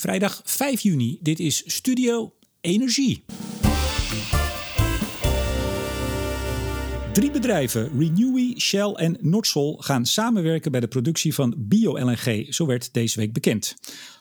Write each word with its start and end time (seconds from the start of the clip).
Vrijdag 0.00 0.40
5 0.44 0.80
juni. 0.80 1.18
Dit 1.22 1.40
is 1.40 1.62
Studio 1.66 2.32
Energie. 2.60 3.24
Drie 7.12 7.30
bedrijven, 7.30 7.98
Renewy, 7.98 8.58
Shell 8.58 8.92
en 8.92 9.18
Nordsol, 9.20 9.76
gaan 9.76 10.06
samenwerken 10.06 10.70
bij 10.70 10.80
de 10.80 10.88
productie 10.88 11.34
van 11.34 11.54
bio-LNG, 11.58 12.46
zo 12.54 12.66
werd 12.66 12.92
deze 12.92 13.18
week 13.18 13.32
bekend. 13.32 13.74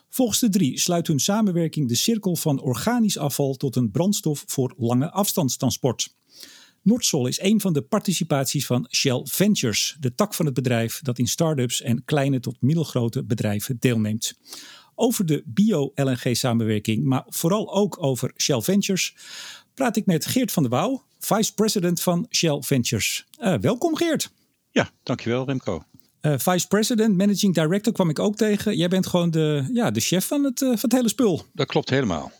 Volgens 0.09 0.39
de 0.39 0.49
drie 0.49 0.79
sluit 0.79 1.07
hun 1.07 1.19
samenwerking 1.19 1.87
de 1.87 1.95
cirkel 1.95 2.35
van 2.35 2.61
organisch 2.61 3.17
afval 3.17 3.55
tot 3.55 3.75
een 3.75 3.91
brandstof 3.91 4.43
voor 4.47 4.73
lange 4.77 5.11
afstandstransport. 5.11 6.15
Nordsol 6.81 7.27
is 7.27 7.41
een 7.41 7.61
van 7.61 7.73
de 7.73 7.81
participaties 7.81 8.65
van 8.65 8.87
Shell 8.91 9.21
Ventures, 9.23 9.97
de 9.99 10.15
tak 10.15 10.33
van 10.33 10.45
het 10.45 10.53
bedrijf 10.53 10.99
dat 11.01 11.19
in 11.19 11.27
start-ups 11.27 11.81
en 11.81 12.05
kleine 12.05 12.39
tot 12.39 12.61
middelgrote 12.61 13.23
bedrijven 13.23 13.77
deelneemt. 13.79 14.33
Over 15.01 15.25
de 15.25 15.43
bio-LNG-samenwerking, 15.45 17.03
maar 17.03 17.23
vooral 17.27 17.73
ook 17.73 18.03
over 18.03 18.31
Shell 18.37 18.61
Ventures, 18.61 19.15
praat 19.73 19.95
ik 19.95 20.05
met 20.05 20.25
Geert 20.25 20.51
van 20.51 20.63
der 20.63 20.71
Wouw, 20.71 21.03
Vice 21.19 21.53
President 21.53 22.01
van 22.01 22.25
Shell 22.29 22.57
Ventures. 22.61 23.25
Uh, 23.39 23.53
welkom 23.61 23.95
Geert. 23.95 24.31
Ja, 24.71 24.89
dankjewel 25.03 25.45
Remco. 25.45 25.83
Uh, 26.21 26.33
Vice 26.37 26.67
President, 26.67 27.17
Managing 27.17 27.53
Director 27.53 27.93
kwam 27.93 28.09
ik 28.09 28.19
ook 28.19 28.35
tegen. 28.35 28.77
Jij 28.77 28.87
bent 28.87 29.07
gewoon 29.07 29.31
de, 29.31 29.69
ja, 29.73 29.91
de 29.91 29.99
chef 29.99 30.27
van 30.27 30.43
het, 30.43 30.61
uh, 30.61 30.69
van 30.69 30.77
het 30.81 30.91
hele 30.91 31.09
spul. 31.09 31.41
Dat 31.53 31.67
klopt 31.67 31.89
helemaal. 31.89 32.31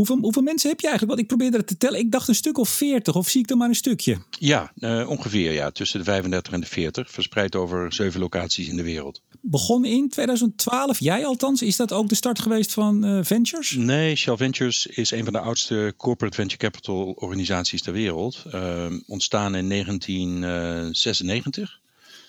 Hoeveel, 0.00 0.18
hoeveel 0.18 0.42
mensen 0.42 0.70
heb 0.70 0.80
je 0.80 0.88
eigenlijk? 0.88 1.18
Want 1.18 1.30
ik 1.30 1.36
probeerde 1.36 1.56
het 1.56 1.66
te 1.66 1.76
tellen. 1.76 1.98
Ik 1.98 2.10
dacht 2.10 2.28
een 2.28 2.34
stuk 2.34 2.58
of 2.58 2.68
40, 2.68 3.14
of 3.14 3.28
zie 3.28 3.40
ik 3.40 3.50
er 3.50 3.56
maar 3.56 3.68
een 3.68 3.74
stukje? 3.74 4.18
Ja, 4.38 4.72
uh, 4.76 5.08
ongeveer 5.08 5.52
ja. 5.52 5.70
Tussen 5.70 5.98
de 5.98 6.04
35 6.04 6.52
en 6.52 6.60
de 6.60 6.66
40. 6.66 7.10
Verspreid 7.10 7.56
over 7.56 7.92
zeven 7.92 8.20
locaties 8.20 8.68
in 8.68 8.76
de 8.76 8.82
wereld. 8.82 9.22
Begon 9.40 9.84
in 9.84 10.08
2012, 10.08 11.00
jij 11.00 11.26
althans. 11.26 11.62
Is 11.62 11.76
dat 11.76 11.92
ook 11.92 12.08
de 12.08 12.14
start 12.14 12.38
geweest 12.38 12.72
van 12.72 13.04
uh, 13.04 13.18
Ventures? 13.22 13.70
Nee, 13.70 14.16
Shell 14.16 14.36
Ventures 14.36 14.86
is 14.86 15.10
een 15.10 15.24
van 15.24 15.32
de 15.32 15.40
oudste 15.40 15.94
corporate 15.96 16.36
venture 16.36 16.58
capital 16.58 17.12
organisaties 17.16 17.82
ter 17.82 17.92
wereld. 17.92 18.44
Uh, 18.54 18.86
ontstaan 19.06 19.54
in 19.54 19.68
1996. 19.68 21.80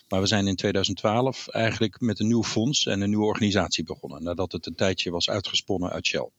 Maar 0.07 0.21
we 0.21 0.27
zijn 0.27 0.47
in 0.47 0.55
2012 0.55 1.47
eigenlijk 1.47 1.99
met 1.99 2.19
een 2.19 2.27
nieuw 2.27 2.43
fonds 2.43 2.85
en 2.85 3.01
een 3.01 3.09
nieuwe 3.09 3.25
organisatie 3.25 3.83
begonnen. 3.83 4.23
Nadat 4.23 4.51
het 4.51 4.65
een 4.65 4.75
tijdje 4.75 5.11
was 5.11 5.29
uitgesponnen 5.29 5.89
uit 5.89 6.05
Shell. 6.05 6.29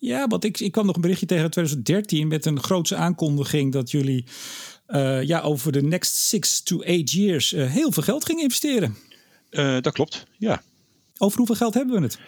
Ja, 0.00 0.26
want 0.26 0.44
ik, 0.44 0.60
ik 0.60 0.72
kwam 0.72 0.86
nog 0.86 0.94
een 0.94 1.00
berichtje 1.00 1.26
tegen 1.26 1.50
2013 1.50 2.28
met 2.28 2.46
een 2.46 2.60
grootse 2.60 2.96
aankondiging 2.96 3.72
dat 3.72 3.90
jullie 3.90 4.24
uh, 4.88 5.22
ja, 5.22 5.40
over 5.40 5.72
de 5.72 5.82
next 5.82 6.14
six 6.14 6.62
to 6.62 6.80
eight 6.80 7.10
years 7.10 7.52
uh, 7.52 7.70
heel 7.70 7.92
veel 7.92 8.02
geld 8.02 8.24
gingen 8.24 8.42
investeren. 8.42 8.96
Uh, 9.50 9.80
dat 9.80 9.92
klopt, 9.92 10.26
ja. 10.38 10.62
Over 11.22 11.38
hoeveel 11.38 11.56
geld 11.56 11.74
hebben 11.74 11.94
we 11.94 12.02
het? 12.02 12.18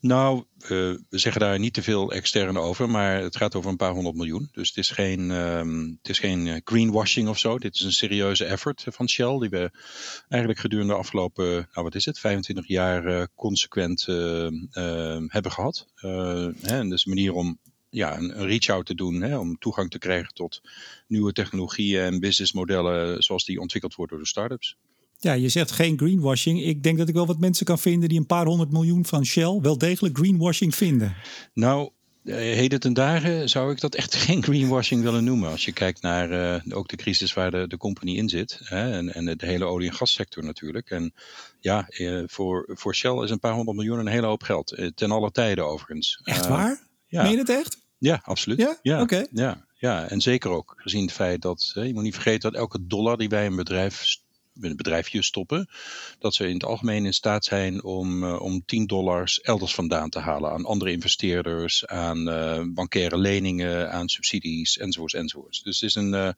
Nou, 0.00 0.44
uh, 0.62 0.68
we 0.68 1.04
zeggen 1.10 1.40
daar 1.40 1.58
niet 1.58 1.74
te 1.74 1.82
veel 1.82 2.12
extern 2.12 2.56
over, 2.56 2.90
maar 2.90 3.20
het 3.22 3.36
gaat 3.36 3.54
over 3.54 3.70
een 3.70 3.76
paar 3.76 3.92
honderd 3.92 4.16
miljoen. 4.16 4.48
Dus 4.52 4.68
het 4.68 4.76
is 4.76 4.90
geen, 4.90 5.30
um, 5.30 5.98
het 5.98 6.10
is 6.10 6.18
geen 6.18 6.60
greenwashing 6.64 7.28
of 7.28 7.38
zo. 7.38 7.58
Dit 7.58 7.74
is 7.74 7.80
een 7.80 7.92
serieuze 7.92 8.44
effort 8.44 8.84
van 8.88 9.08
Shell, 9.08 9.38
die 9.38 9.48
we 9.48 9.70
eigenlijk 10.28 10.60
gedurende 10.60 10.92
de 10.92 10.98
afgelopen, 10.98 11.44
nou 11.44 11.68
wat 11.72 11.94
is 11.94 12.04
het, 12.04 12.18
25 12.18 12.66
jaar 12.66 13.06
uh, 13.06 13.22
consequent 13.34 14.06
uh, 14.08 14.48
hebben 15.26 15.52
gehad. 15.52 15.86
Hè, 15.96 16.78
en 16.78 16.88
dus 16.88 17.06
een 17.06 17.14
manier 17.14 17.32
om 17.32 17.58
ja, 17.90 18.16
een, 18.16 18.40
een 18.40 18.46
reach-out 18.46 18.86
te 18.86 18.94
doen, 18.94 19.20
hè, 19.20 19.38
om 19.38 19.58
toegang 19.58 19.90
te 19.90 19.98
krijgen 19.98 20.34
tot 20.34 20.62
nieuwe 21.06 21.32
technologieën 21.32 22.02
en 22.02 22.20
businessmodellen 22.20 23.22
zoals 23.22 23.44
die 23.44 23.60
ontwikkeld 23.60 23.94
worden 23.94 24.16
door 24.16 24.24
de 24.24 24.30
start-ups. 24.30 24.76
Ja, 25.18 25.32
je 25.32 25.48
zegt 25.48 25.72
geen 25.72 25.98
greenwashing. 25.98 26.62
Ik 26.62 26.82
denk 26.82 26.98
dat 26.98 27.08
ik 27.08 27.14
wel 27.14 27.26
wat 27.26 27.38
mensen 27.38 27.66
kan 27.66 27.78
vinden 27.78 28.08
die 28.08 28.18
een 28.18 28.26
paar 28.26 28.46
honderd 28.46 28.72
miljoen 28.72 29.04
van 29.04 29.24
Shell 29.24 29.58
wel 29.62 29.78
degelijk 29.78 30.18
greenwashing 30.18 30.74
vinden. 30.74 31.16
Nou, 31.54 31.90
heden 32.32 32.80
ten 32.80 32.92
dagen 32.92 33.48
zou 33.48 33.72
ik 33.72 33.80
dat 33.80 33.94
echt 33.94 34.14
geen 34.24 34.42
greenwashing 34.42 35.02
willen 35.02 35.24
noemen. 35.24 35.50
Als 35.50 35.64
je 35.64 35.72
kijkt 35.72 36.02
naar 36.02 36.60
uh, 36.66 36.76
ook 36.76 36.88
de 36.88 36.96
crisis 36.96 37.32
waar 37.32 37.50
de, 37.50 37.66
de 37.68 37.76
company 37.76 38.16
in 38.16 38.28
zit. 38.28 38.60
Hè, 38.64 38.92
en, 38.92 39.14
en 39.14 39.24
de 39.24 39.46
hele 39.46 39.64
olie- 39.64 39.88
en 39.88 39.94
gassector 39.94 40.44
natuurlijk. 40.44 40.90
En 40.90 41.14
ja, 41.60 41.86
uh, 41.88 42.22
voor, 42.26 42.68
voor 42.72 42.94
Shell 42.94 43.22
is 43.22 43.30
een 43.30 43.38
paar 43.38 43.54
honderd 43.54 43.76
miljoen 43.76 43.98
een 43.98 44.06
hele 44.06 44.26
hoop 44.26 44.42
geld. 44.42 44.78
Uh, 44.78 44.90
ten 44.94 45.10
alle 45.10 45.30
tijden 45.30 45.66
overigens. 45.66 46.20
Echt 46.24 46.46
waar? 46.46 46.86
ja. 47.06 47.22
Meen 47.22 47.32
je 47.32 47.38
het 47.38 47.50
echt? 47.50 47.84
Ja, 47.98 48.20
absoluut. 48.22 48.58
Ja? 48.58 48.78
ja. 48.82 49.02
Oké. 49.02 49.14
Okay. 49.14 49.26
Ja, 49.32 49.66
ja, 49.74 50.08
en 50.08 50.20
zeker 50.20 50.50
ook 50.50 50.74
gezien 50.76 51.02
het 51.02 51.12
feit 51.12 51.42
dat, 51.42 51.72
je 51.74 51.94
moet 51.94 52.02
niet 52.02 52.14
vergeten 52.14 52.50
dat 52.50 52.60
elke 52.60 52.86
dollar 52.86 53.16
die 53.16 53.28
bij 53.28 53.46
een 53.46 53.56
bedrijf 53.56 54.04
een 54.60 54.76
bedrijfje 54.76 55.22
stoppen, 55.22 55.68
dat 56.18 56.34
ze 56.34 56.48
in 56.48 56.54
het 56.54 56.64
algemeen 56.64 57.06
in 57.06 57.14
staat 57.14 57.44
zijn 57.44 57.84
om, 57.84 58.24
uh, 58.24 58.40
om 58.40 58.64
10 58.64 58.86
dollars 58.86 59.40
elders 59.40 59.74
vandaan 59.74 60.10
te 60.10 60.18
halen 60.18 60.50
aan 60.50 60.64
andere 60.64 60.90
investeerders, 60.90 61.86
aan 61.86 62.28
uh, 62.28 62.62
bankaire 62.74 63.18
leningen, 63.18 63.92
aan 63.92 64.08
subsidies 64.08 64.78
enzovoorts 64.78 65.14
enzovoorts. 65.14 65.62
Dus 65.62 65.80
het 65.80 65.88
is 65.88 65.94
een, 65.94 66.12
uh, 66.12 66.28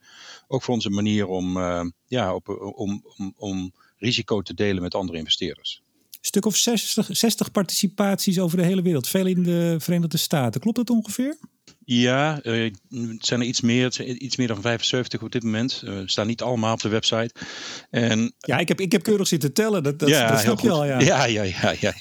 ook 0.46 0.62
voor 0.62 0.74
ons 0.74 0.84
een 0.84 0.94
manier 0.94 1.26
om, 1.26 1.58
ja, 2.06 2.34
op, 2.34 2.48
om, 2.76 3.04
om, 3.16 3.34
om 3.36 3.72
risico 3.96 4.42
te 4.42 4.54
delen 4.54 4.82
met 4.82 4.94
andere 4.94 5.18
investeerders. 5.18 5.82
Stuk 6.20 6.46
of 6.46 6.56
60, 6.56 7.08
60 7.10 7.50
participaties 7.50 8.38
over 8.38 8.56
de 8.56 8.64
hele 8.64 8.82
wereld, 8.82 9.08
veel 9.08 9.26
in 9.26 9.42
de 9.42 9.76
Verenigde 9.78 10.16
Staten. 10.16 10.60
Klopt 10.60 10.76
dat 10.76 10.90
ongeveer? 10.90 11.38
Ja, 11.90 12.40
uh, 12.42 12.72
het 12.90 13.26
zijn 13.26 13.40
er 13.40 13.46
iets 13.46 13.60
meer, 13.60 14.02
iets 14.02 14.36
meer 14.36 14.46
dan 14.46 14.60
75 14.60 15.22
op 15.22 15.32
dit 15.32 15.42
moment. 15.42 15.82
Uh, 15.84 16.00
staan 16.04 16.26
niet 16.26 16.42
allemaal 16.42 16.72
op 16.72 16.80
de 16.80 16.88
website. 16.88 17.34
En, 17.90 18.34
ja, 18.38 18.58
ik 18.58 18.68
heb, 18.68 18.80
ik 18.80 18.92
heb 18.92 19.02
keurig 19.02 19.28
zitten 19.28 19.52
tellen, 19.52 19.82
dat, 19.82 19.98
dat, 19.98 20.08
ja, 20.08 20.30
dat 20.30 20.40
snap 20.40 20.60
je 20.60 20.70
al. 20.70 20.84
Ja, 20.84 21.00
ja, 21.00 21.24
ja. 21.24 21.42
ja, 21.42 21.74
ja. 21.80 21.94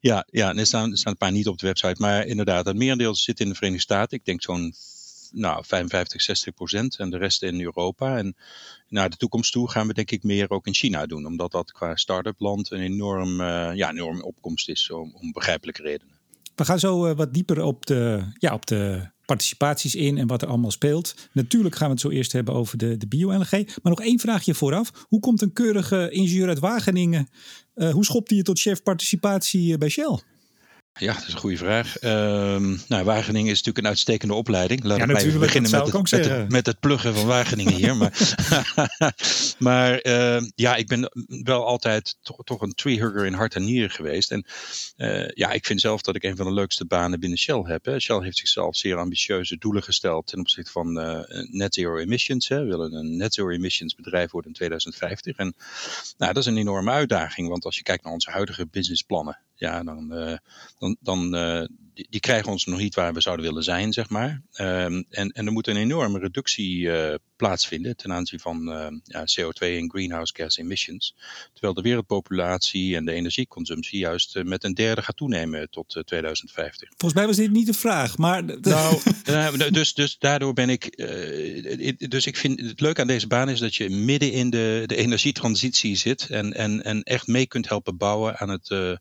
ja, 0.00 0.26
ja 0.30 0.50
en 0.50 0.58
er, 0.58 0.66
staan, 0.66 0.90
er 0.90 0.98
staan 0.98 1.12
een 1.12 1.18
paar 1.18 1.32
niet 1.32 1.48
op 1.48 1.58
de 1.58 1.66
website. 1.66 1.94
Maar 1.98 2.26
inderdaad, 2.26 2.66
het 2.66 2.76
merendeel 2.76 3.14
zit 3.14 3.40
in 3.40 3.48
de 3.48 3.54
Verenigde 3.54 3.82
Staten. 3.82 4.18
Ik 4.18 4.24
denk 4.24 4.42
zo'n 4.42 4.74
nou, 5.30 5.64
55, 5.66 6.22
60 6.22 6.54
procent. 6.54 6.98
En 6.98 7.10
de 7.10 7.18
rest 7.18 7.42
in 7.42 7.60
Europa. 7.60 8.16
En 8.18 8.36
naar 8.88 9.10
de 9.10 9.16
toekomst 9.16 9.52
toe 9.52 9.70
gaan 9.70 9.86
we 9.86 9.94
denk 9.94 10.10
ik 10.10 10.22
meer 10.22 10.50
ook 10.50 10.66
in 10.66 10.74
China 10.74 11.06
doen. 11.06 11.26
Omdat 11.26 11.52
dat 11.52 11.72
qua 11.72 11.96
start-up 11.96 12.40
land 12.40 12.70
een 12.70 12.80
enorm, 12.80 13.40
uh, 13.40 13.70
ja, 13.74 13.90
enorm 13.90 14.22
opkomst 14.22 14.68
is, 14.68 14.90
om, 14.90 15.14
om 15.14 15.32
begrijpelijke 15.32 15.82
redenen. 15.82 16.14
We 16.54 16.64
gaan 16.64 16.78
zo 16.78 17.14
wat 17.14 17.34
dieper 17.34 17.62
op 17.62 17.86
de, 17.86 18.32
ja, 18.38 18.54
op 18.54 18.66
de 18.66 19.14
participaties 19.26 19.94
in 19.94 20.18
en 20.18 20.26
wat 20.26 20.42
er 20.42 20.48
allemaal 20.48 20.70
speelt. 20.70 21.14
Natuurlijk 21.32 21.74
gaan 21.74 21.86
we 21.86 21.92
het 21.92 22.02
zo 22.02 22.10
eerst 22.10 22.32
hebben 22.32 22.54
over 22.54 22.78
de, 22.78 22.96
de 22.96 23.06
bio-LNG. 23.06 23.50
Maar 23.50 23.92
nog 23.92 24.00
één 24.00 24.18
vraagje 24.18 24.54
vooraf. 24.54 25.06
Hoe 25.08 25.20
komt 25.20 25.42
een 25.42 25.52
keurige 25.52 26.10
ingenieur 26.10 26.48
uit 26.48 26.58
Wageningen, 26.58 27.28
uh, 27.74 27.90
hoe 27.90 28.04
schopt 28.04 28.28
hij 28.28 28.38
je 28.38 28.44
tot 28.44 28.60
chef 28.60 28.82
participatie 28.82 29.78
bij 29.78 29.88
Shell? 29.88 30.18
Ja, 30.98 31.12
dat 31.12 31.26
is 31.26 31.32
een 31.32 31.38
goede 31.38 31.56
vraag. 31.56 32.02
Um, 32.02 32.80
nou, 32.88 33.04
Wageningen 33.04 33.50
is 33.50 33.56
natuurlijk 33.56 33.78
een 33.78 33.86
uitstekende 33.86 34.34
opleiding. 34.34 34.84
Laat 34.84 34.98
ja, 34.98 35.04
ik 35.04 35.38
beginnen 35.38 35.70
met 35.70 35.92
het, 35.92 36.10
met, 36.10 36.24
het, 36.24 36.50
met 36.50 36.66
het 36.66 36.80
pluggen 36.80 37.14
van 37.14 37.26
Wageningen 37.26 37.72
hier. 37.72 37.96
maar 37.96 38.34
maar 39.58 40.06
uh, 40.06 40.42
ja, 40.54 40.76
ik 40.76 40.86
ben 40.86 41.10
wel 41.26 41.66
altijd 41.66 42.16
toch, 42.22 42.44
toch 42.44 42.60
een 42.60 42.74
treehugger 42.74 43.26
in 43.26 43.32
hart 43.32 43.54
en 43.54 43.64
nieren 43.64 43.90
geweest. 43.90 44.30
En 44.30 44.44
uh, 44.96 45.28
ja, 45.28 45.50
ik 45.50 45.66
vind 45.66 45.80
zelf 45.80 46.00
dat 46.02 46.16
ik 46.16 46.22
een 46.22 46.36
van 46.36 46.46
de 46.46 46.52
leukste 46.52 46.84
banen 46.84 47.20
binnen 47.20 47.38
Shell 47.38 47.62
heb. 47.62 47.84
Hè. 47.84 48.00
Shell 48.00 48.22
heeft 48.22 48.36
zichzelf 48.36 48.76
zeer 48.76 48.96
ambitieuze 48.96 49.56
doelen 49.58 49.82
gesteld 49.82 50.26
ten 50.26 50.38
opzichte 50.38 50.70
van 50.70 50.98
uh, 50.98 51.20
net 51.50 51.74
zero 51.74 51.96
emissions. 51.96 52.48
Hè. 52.48 52.58
We 52.58 52.66
willen 52.66 52.92
een 52.92 53.16
net 53.16 53.34
zero 53.34 53.50
emissions 53.50 53.94
bedrijf 53.94 54.30
worden 54.30 54.50
in 54.50 54.56
2050. 54.56 55.36
En 55.36 55.54
nou, 56.18 56.32
dat 56.32 56.42
is 56.42 56.48
een 56.48 56.58
enorme 56.58 56.90
uitdaging, 56.90 57.48
want 57.48 57.64
als 57.64 57.76
je 57.76 57.82
kijkt 57.82 58.04
naar 58.04 58.12
onze 58.12 58.30
huidige 58.30 58.66
businessplannen, 58.66 59.38
ja, 59.56 59.82
dan, 59.82 60.12
uh, 60.12 60.36
dan, 60.78 60.96
dan 61.00 61.20
uh, 61.34 61.64
die, 61.96 62.06
die, 62.10 62.20
krijgen 62.20 62.52
ons 62.52 62.64
nog 62.64 62.78
niet 62.78 62.94
waar 62.94 63.14
we 63.14 63.20
zouden 63.20 63.46
willen 63.46 63.62
zijn, 63.62 63.92
zeg 63.92 64.08
maar. 64.08 64.42
Um, 64.60 65.04
en, 65.10 65.30
en 65.30 65.46
er 65.46 65.52
moet 65.52 65.66
een 65.66 65.76
enorme 65.76 66.18
reductie 66.18 66.78
uh, 66.78 67.14
plaatsvinden 67.36 67.96
ten 67.96 68.12
aanzien 68.12 68.40
van 68.40 68.64
ja, 69.04 69.24
CO2 69.40 69.58
en 69.58 69.90
greenhouse 69.90 70.34
gas 70.36 70.56
emissions. 70.56 71.14
Terwijl 71.52 71.74
de 71.74 71.82
wereldpopulatie 71.82 72.96
en 72.96 73.04
de 73.04 73.12
energieconsumptie 73.12 73.98
juist 73.98 74.42
met 74.44 74.64
een 74.64 74.74
derde 74.74 75.02
gaat 75.02 75.16
toenemen 75.16 75.70
tot 75.70 76.02
2050. 76.04 76.88
Volgens 76.88 77.14
mij 77.14 77.26
was 77.26 77.36
dit 77.36 77.50
niet 77.50 77.66
de 77.66 77.74
vraag, 77.74 78.18
maar... 78.18 78.44
Nou, 79.24 79.70
dus, 79.70 79.94
dus 79.94 80.18
daardoor 80.18 80.52
ben 80.52 80.70
ik... 80.70 80.96
dus 82.10 82.26
ik 82.26 82.36
vind 82.36 82.60
het 82.60 82.80
leuk 82.80 83.00
aan 83.00 83.06
deze 83.06 83.26
baan 83.26 83.48
is 83.48 83.58
dat 83.58 83.74
je 83.74 83.90
midden 83.90 84.32
in 84.32 84.50
de, 84.50 84.82
de 84.86 84.96
energietransitie 84.96 85.96
zit 85.96 86.26
en, 86.30 86.52
en, 86.52 86.84
en 86.84 87.02
echt 87.02 87.26
mee 87.26 87.46
kunt 87.46 87.68
helpen 87.68 87.96
bouwen 87.96 88.38
aan 88.38 88.48
het 88.48 88.98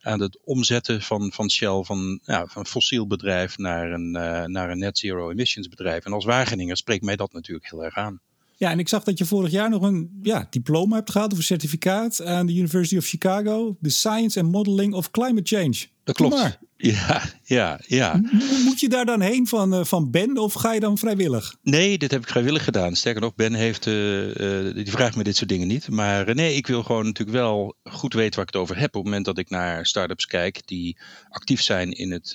aan 0.00 0.20
het 0.20 0.38
omzetten 0.44 1.02
van, 1.02 1.32
van 1.32 1.50
Shell 1.50 1.82
van, 1.82 2.20
ja, 2.26 2.46
van 2.46 2.66
fossiel 2.66 3.06
bedrijf 3.06 3.58
naar 3.58 3.92
een, 3.92 4.14
uh, 4.16 4.44
naar 4.44 4.70
een 4.70 4.78
net 4.78 4.98
zero 4.98 5.30
emissions 5.30 5.68
bedrijf. 5.68 6.04
En 6.04 6.12
als 6.12 6.24
Wageningen 6.24 6.76
spreekt 6.76 7.04
mij 7.04 7.16
dat 7.16 7.32
natuurlijk 7.32 7.70
heel 7.70 7.84
erg 7.84 7.96
aan. 7.96 8.20
Ja, 8.58 8.70
en 8.70 8.78
ik 8.78 8.88
zag 8.88 9.04
dat 9.04 9.18
je 9.18 9.24
vorig 9.24 9.50
jaar 9.50 9.70
nog 9.70 9.82
een 9.82 10.18
ja, 10.22 10.46
diploma 10.50 10.96
hebt 10.96 11.10
gehad 11.10 11.32
of 11.32 11.38
een 11.38 11.44
certificaat 11.44 12.24
aan 12.24 12.46
de 12.46 12.54
University 12.54 12.96
of 12.96 13.06
Chicago. 13.06 13.76
The 13.82 13.90
Science 13.90 14.40
and 14.40 14.52
Modeling 14.52 14.94
of 14.94 15.10
Climate 15.10 15.56
Change. 15.56 15.86
Dat 16.04 16.16
klopt. 16.16 16.58
Ja, 16.78 17.22
ja, 17.42 17.80
ja. 17.86 18.20
Moet 18.64 18.80
je 18.80 18.88
daar 18.88 19.04
dan 19.04 19.20
heen 19.20 19.46
van, 19.46 19.74
uh, 19.74 19.84
van 19.84 20.10
Ben 20.10 20.38
of 20.38 20.52
ga 20.52 20.72
je 20.72 20.80
dan 20.80 20.98
vrijwillig? 20.98 21.56
Nee, 21.62 21.98
dit 21.98 22.10
heb 22.10 22.22
ik 22.22 22.28
vrijwillig 22.28 22.64
gedaan. 22.64 22.96
Sterker 22.96 23.20
nog, 23.20 23.34
Ben 23.34 23.54
heeft, 23.54 23.86
uh, 23.86 24.34
uh, 24.34 24.74
die 24.74 24.90
vraagt 24.90 25.16
me 25.16 25.22
dit 25.22 25.36
soort 25.36 25.48
dingen 25.48 25.66
niet. 25.66 25.88
Maar 25.88 26.34
nee, 26.34 26.54
ik 26.54 26.66
wil 26.66 26.82
gewoon 26.82 27.04
natuurlijk 27.04 27.36
wel 27.36 27.76
goed 27.84 28.14
weten 28.14 28.34
waar 28.34 28.48
ik 28.48 28.52
het 28.52 28.62
over 28.62 28.78
heb. 28.78 28.88
Op 28.88 28.94
het 28.94 29.04
moment 29.04 29.24
dat 29.24 29.38
ik 29.38 29.50
naar 29.50 29.86
start-ups 29.86 30.26
kijk 30.26 30.66
die 30.66 30.98
actief 31.28 31.62
zijn 31.62 31.92
in 31.92 32.12
het, 32.12 32.32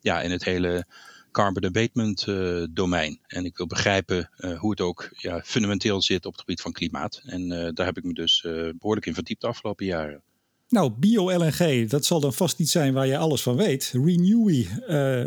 ja, 0.00 0.20
in 0.20 0.30
het 0.30 0.44
hele 0.44 0.86
carbon 1.32 1.64
abatement 1.64 2.26
uh, 2.26 2.64
domein. 2.70 3.18
En 3.26 3.44
ik 3.44 3.56
wil 3.56 3.66
begrijpen 3.66 4.30
uh, 4.38 4.58
hoe 4.58 4.70
het 4.70 4.80
ook 4.80 5.08
ja, 5.16 5.40
fundamenteel 5.44 6.02
zit 6.02 6.26
op 6.26 6.32
het 6.32 6.40
gebied 6.40 6.60
van 6.60 6.72
klimaat. 6.72 7.22
En 7.24 7.52
uh, 7.52 7.68
daar 7.72 7.86
heb 7.86 7.96
ik 7.96 8.04
me 8.04 8.12
dus 8.12 8.40
behoorlijk 8.78 9.06
in 9.06 9.14
verdiept 9.14 9.40
de 9.40 9.46
afgelopen 9.46 9.86
jaren. 9.86 10.22
Nou, 10.68 10.90
bio-LNG, 10.90 11.88
dat 11.88 12.04
zal 12.04 12.20
dan 12.20 12.32
vast 12.32 12.58
iets 12.58 12.72
zijn 12.72 12.92
waar 12.92 13.06
je 13.06 13.18
alles 13.18 13.42
van 13.42 13.56
weet. 13.56 13.92
Renewy, 13.92 14.66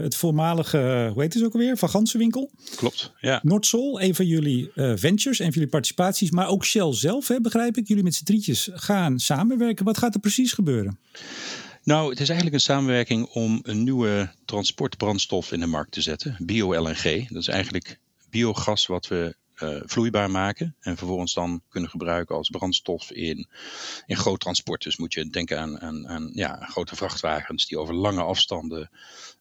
het 0.02 0.16
voormalige, 0.16 1.10
hoe 1.14 1.22
heet 1.22 1.34
het 1.34 1.44
ook 1.44 1.54
alweer, 1.54 1.78
Van 1.78 1.90
Gansenwinkel. 1.90 2.52
Klopt, 2.76 3.12
ja. 3.20 3.40
Nordsol, 3.44 4.02
een 4.02 4.16
van 4.16 4.26
jullie 4.26 4.72
ventures, 4.76 5.40
een 5.40 5.46
van 5.46 5.54
jullie 5.54 5.70
participaties. 5.70 6.32
Maar 6.32 6.48
ook 6.48 6.66
Shell 6.66 6.94
zelf, 6.94 7.28
hè, 7.28 7.42
begrijp 7.42 7.78
ik. 7.78 7.88
Jullie 7.88 8.04
met 8.04 8.16
z'n 8.16 8.24
drietjes 8.24 8.70
gaan 8.74 9.20
samenwerken. 9.20 9.86
Wat 9.86 9.98
gaat 9.98 10.14
er 10.14 10.20
precies 10.20 10.54
gebeuren? 10.54 11.00
Nou, 11.86 12.10
het 12.10 12.20
is 12.20 12.30
eigenlijk 12.30 12.58
een 12.58 12.74
samenwerking 12.74 13.26
om 13.26 13.60
een 13.64 13.84
nieuwe 13.84 14.32
transportbrandstof 14.46 15.52
in 15.52 15.60
de 15.60 15.66
markt 15.66 15.92
te 15.92 16.02
zetten. 16.02 16.38
Bio-LNG. 16.40 17.28
Dat 17.28 17.42
is 17.42 17.48
eigenlijk 17.48 18.00
biogas 18.30 18.86
wat 18.86 19.08
we 19.08 19.36
uh, 19.64 19.82
vloeibaar 19.86 20.32
maken. 20.32 20.76
En 20.80 20.98
vervolgens 20.98 21.34
dan 21.34 21.62
kunnen 21.70 21.90
gebruiken 21.90 22.36
als 22.36 22.50
brandstof 22.50 23.12
in, 23.12 23.48
in 24.06 24.16
groot 24.16 24.40
transport. 24.40 24.84
Dus 24.84 24.98
moet 24.98 25.14
je 25.14 25.30
denken 25.30 25.60
aan, 25.60 25.80
aan, 25.80 26.08
aan 26.08 26.30
ja, 26.34 26.66
grote 26.66 26.96
vrachtwagens 26.96 27.66
die 27.66 27.80
over 27.80 27.94
lange 27.94 28.24
afstanden 28.24 28.90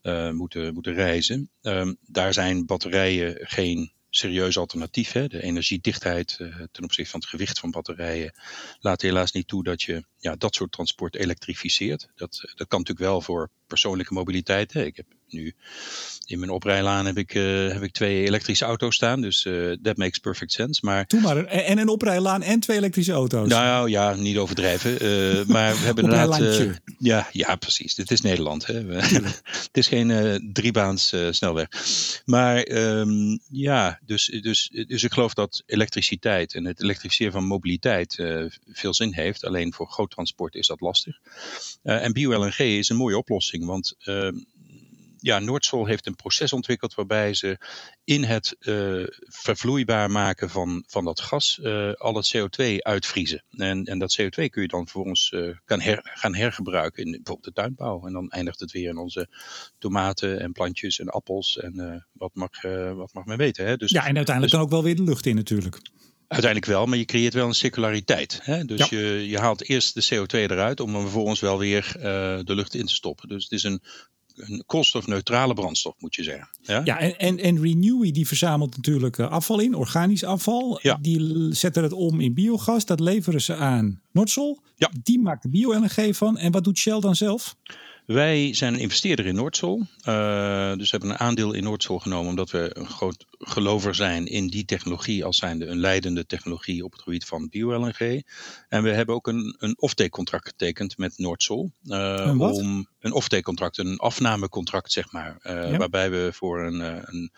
uh, 0.03 0.31
moeten, 0.31 0.75
moeten 0.75 0.95
reizen. 0.95 1.51
Um, 1.63 1.97
daar 2.07 2.33
zijn 2.33 2.67
batterijen 2.67 3.37
geen 3.41 3.93
serieus 4.17 4.59
alternatief. 4.59 5.13
Hè? 5.13 5.27
De 5.27 5.43
energiedichtheid 5.43 6.37
uh, 6.41 6.57
ten 6.73 6.85
opzichte 6.85 7.11
van 7.11 7.21
het 7.21 7.29
gewicht 7.29 7.59
van 7.59 7.71
batterijen 7.71 8.35
laat 8.81 9.03
helaas 9.03 9.33
niet 9.33 9.49
toe 9.49 9.65
dat 9.65 9.83
je 9.83 10.05
ja, 10.19 10.37
dat 10.37 10.55
soort 10.55 10.73
transport 10.73 11.15
elektrificeert. 11.15 12.09
Dat, 12.15 12.41
dat 12.55 12.69
kan 12.69 12.79
natuurlijk 12.79 13.09
wel 13.09 13.21
voor 13.21 13.51
persoonlijke 13.67 14.15
mobiliteit. 14.15 14.73
Hè? 14.73 14.85
Ik 14.85 14.97
heb 14.97 15.07
nu 15.29 15.55
in 16.27 16.39
mijn 16.39 16.51
oprijlaan 16.51 17.07
heb 17.07 17.19
ik, 17.19 17.35
uh, 17.35 17.73
heb 17.73 17.83
ik 17.83 17.93
twee 17.93 18.25
elektrische 18.25 18.65
auto's 18.65 18.95
staan. 18.95 19.21
Dus 19.21 19.45
uh, 19.45 19.73
that 19.83 19.97
makes 19.97 20.19
perfect 20.19 20.53
sense. 20.53 20.81
Maar, 20.85 21.05
Doe 21.07 21.21
maar. 21.21 21.45
En 21.45 21.79
een 21.79 21.89
oprijlaan 21.89 22.43
en 22.43 22.61
twee 22.61 22.77
elektrische 22.77 23.13
auto's. 23.13 23.49
Nou 23.49 23.91
ja, 23.91 24.15
niet 24.15 24.37
overdrijven. 24.37 24.93
Uh, 24.93 25.45
maar 25.55 25.73
we 25.73 25.85
hebben 25.85 26.05
inderdaad... 26.05 26.81
ja, 26.99 27.29
ja, 27.33 27.57
precies. 27.57 27.95
Dit 27.95 28.11
is 28.11 28.21
Nederland. 28.21 28.67
Hè. 28.67 28.85
het 28.93 29.69
is 29.73 29.87
geen 29.87 30.51
driebaans 30.53 31.15
snelweg. 31.31 31.69
Maar 32.25 32.69
um, 32.69 33.41
ja, 33.51 33.99
dus, 34.07 34.39
dus, 34.43 34.71
dus 34.87 35.03
ik 35.03 35.13
geloof 35.13 35.35
dat 35.35 35.63
elektriciteit 35.67 36.55
en 36.55 36.65
het 36.65 36.83
elektrificeren 36.83 37.33
van 37.33 37.45
mobiliteit 37.45 38.15
veel 38.73 38.95
zin 38.95 39.15
heeft. 39.15 39.45
Alleen 39.45 39.73
voor 39.73 39.89
groot 39.91 40.11
transport 40.11 40.55
is 40.55 40.67
dat 40.67 40.81
lastig. 40.81 41.21
en 41.83 42.13
bio-LNG 42.13 42.59
is 42.59 42.89
een 42.89 42.97
mooie 42.97 43.19
oplossing. 43.19 43.65
Want 43.65 43.95
ehm, 43.99 44.35
ja, 45.25 45.39
Noordsol 45.39 45.87
heeft 45.87 46.07
een 46.07 46.17
proces 46.17 46.53
ontwikkeld 46.53 46.95
waarbij 46.95 47.35
ze 47.35 47.59
in 48.05 48.25
het 48.25 48.57
uh, 48.61 49.07
vervloeibaar 49.19 50.11
maken 50.11 50.51
van, 50.51 50.85
van 50.87 51.05
dat 51.05 51.21
gas 51.21 51.59
uh, 51.63 51.93
al 51.93 52.15
het 52.15 52.37
CO2 52.37 52.77
uitvriezen. 52.79 53.45
En, 53.51 53.85
en 53.85 53.99
dat 53.99 54.21
CO2 54.21 54.29
kun 54.29 54.63
je 54.63 54.69
dan 54.69 54.83
vervolgens 54.83 55.31
uh, 55.35 55.57
kan 55.65 55.81
her, 55.81 56.01
gaan 56.03 56.35
hergebruiken 56.35 57.05
in 57.05 57.11
bijvoorbeeld 57.11 57.45
de 57.45 57.63
tuinbouw. 57.63 58.07
En 58.07 58.13
dan 58.13 58.31
eindigt 58.31 58.61
het 58.61 58.73
weer 58.73 58.89
in 58.89 58.97
onze 58.97 59.29
tomaten 59.79 60.41
en 60.41 60.53
plantjes 60.53 60.99
en 60.99 61.09
appels 61.09 61.59
en 61.59 62.07
wat, 62.13 62.35
mag, 62.35 62.63
wat 62.95 63.13
mag 63.13 63.25
men 63.25 63.39
weten. 63.39 63.67
Hè? 63.67 63.77
Dus, 63.77 63.91
ja, 63.91 64.07
en 64.07 64.17
uiteindelijk 64.17 64.43
dus, 64.43 64.51
dan 64.51 64.61
ook 64.61 64.71
wel 64.71 64.83
weer 64.83 64.97
de 64.97 65.03
lucht 65.03 65.27
in 65.27 65.35
natuurlijk. 65.35 65.81
Uiteindelijk 66.29 66.73
wel, 66.73 66.87
maar 66.87 66.99
je 66.99 67.05
creëert 67.05 67.35
wel 67.35 67.47
een 67.47 67.55
circulariteit. 67.55 68.41
Hè? 68.43 68.65
Dus 68.65 68.89
ja. 68.89 68.99
je, 68.99 69.29
je 69.29 69.39
haalt 69.39 69.69
eerst 69.69 69.95
de 69.95 70.17
CO2 70.17 70.51
eruit 70.51 70.81
om 70.81 70.95
hem 70.95 71.03
vervolgens 71.03 71.41
wel 71.41 71.59
weer 71.59 71.93
uh, 71.97 72.03
de 72.43 72.55
lucht 72.55 72.75
in 72.75 72.87
te 72.87 72.95
stoppen. 72.95 73.29
Dus 73.29 73.43
het 73.43 73.53
is 73.53 73.63
een 73.63 73.83
een 74.35 74.63
koolstofneutrale 74.67 75.55
brandstof, 75.55 75.95
moet 75.99 76.15
je 76.15 76.23
zeggen. 76.23 76.49
Ja, 76.61 76.81
ja 76.85 76.99
en, 76.99 77.19
en, 77.19 77.39
en 77.39 77.63
Renewy 77.63 78.11
die 78.11 78.27
verzamelt 78.27 78.77
natuurlijk 78.77 79.19
eh, 79.19 79.31
afval 79.31 79.61
in, 79.61 79.75
organisch 79.75 80.25
afval. 80.25 80.79
Ja. 80.83 80.99
Die 81.01 81.55
zetten 81.55 81.83
het 81.83 81.93
om 81.93 82.21
in 82.21 82.35
biogas, 82.35 82.85
dat 82.85 83.01
leveren 83.01 83.41
ze 83.41 83.55
aan 83.55 84.01
Nordsol. 84.13 84.59
Ja. 84.77 84.91
Die 85.03 85.21
maakt 85.21 85.43
de 85.43 85.49
bio-LNG 85.49 86.17
van. 86.17 86.39
En 86.39 86.53
wat 86.53 86.65
doet 86.65 86.79
Shell 86.79 87.01
dan 87.01 87.15
zelf? 87.15 87.57
Wij 88.07 88.55
zijn 88.55 88.75
een 88.75 88.81
investeerder 88.81 89.27
in 89.27 89.35
Noordsol. 89.35 89.79
Uh, 89.79 89.87
dus 90.75 90.91
we 90.91 90.97
hebben 90.97 91.11
een 91.11 91.19
aandeel 91.19 91.53
in 91.53 91.63
Noordsol 91.63 91.99
genomen 91.99 92.31
omdat 92.31 92.51
we 92.51 92.71
een 92.73 92.87
groot 92.87 93.27
gelover 93.47 93.95
zijn 93.95 94.27
in 94.27 94.47
die 94.47 94.65
technologie 94.65 95.25
als 95.25 95.37
zijnde 95.37 95.67
een 95.67 95.79
leidende 95.79 96.27
technologie 96.27 96.85
op 96.85 96.93
het 96.93 97.03
gebied 97.03 97.25
van 97.25 97.49
bio-LNG. 97.49 98.23
En 98.69 98.83
we 98.83 98.91
hebben 98.91 99.15
ook 99.15 99.27
een, 99.27 99.57
een 99.59 99.75
offtake 99.79 100.11
contract 100.11 100.49
getekend 100.49 100.99
met 100.99 101.19
Noordsol. 101.19 101.71
Uh, 101.85 102.35
om 102.39 102.89
een 103.01 103.13
offtake 103.13 103.43
contract, 103.43 103.79
een 103.79 103.99
afnamecontract 103.99 104.93
zeg 104.93 105.13
maar. 105.13 105.39
Uh, 105.43 105.71
ja. 105.71 105.77
Waarbij 105.77 106.11
we 106.11 106.31
voor 106.33 106.67
een, 106.67 106.81
een, 106.81 107.33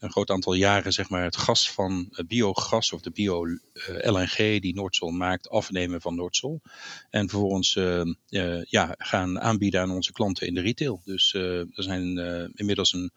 een, 0.00 0.10
groot 0.10 0.30
aantal 0.30 0.54
jaren 0.54 0.92
zeg 0.92 1.08
maar 1.08 1.22
het 1.22 1.36
gas 1.36 1.70
van 1.70 2.08
biogas 2.26 2.92
of 2.92 3.00
de 3.00 3.10
bio-LNG 3.10 4.36
die 4.36 4.74
Noordsol 4.74 5.10
maakt 5.10 5.48
afnemen 5.48 6.00
van 6.00 6.14
Noordsol. 6.14 6.60
En 7.10 7.28
vervolgens 7.28 7.74
ja, 8.68 8.94
gaan 8.98 9.40
aanbieden 9.40 9.80
aan 9.80 9.90
onze 9.90 10.12
klanten 10.12 10.46
in 10.46 10.54
de 10.54 10.60
retail. 10.60 11.00
Dus 11.04 11.34
er 11.34 11.66
zijn 11.72 12.18
inmiddels 12.54 12.92
een 12.92 13.12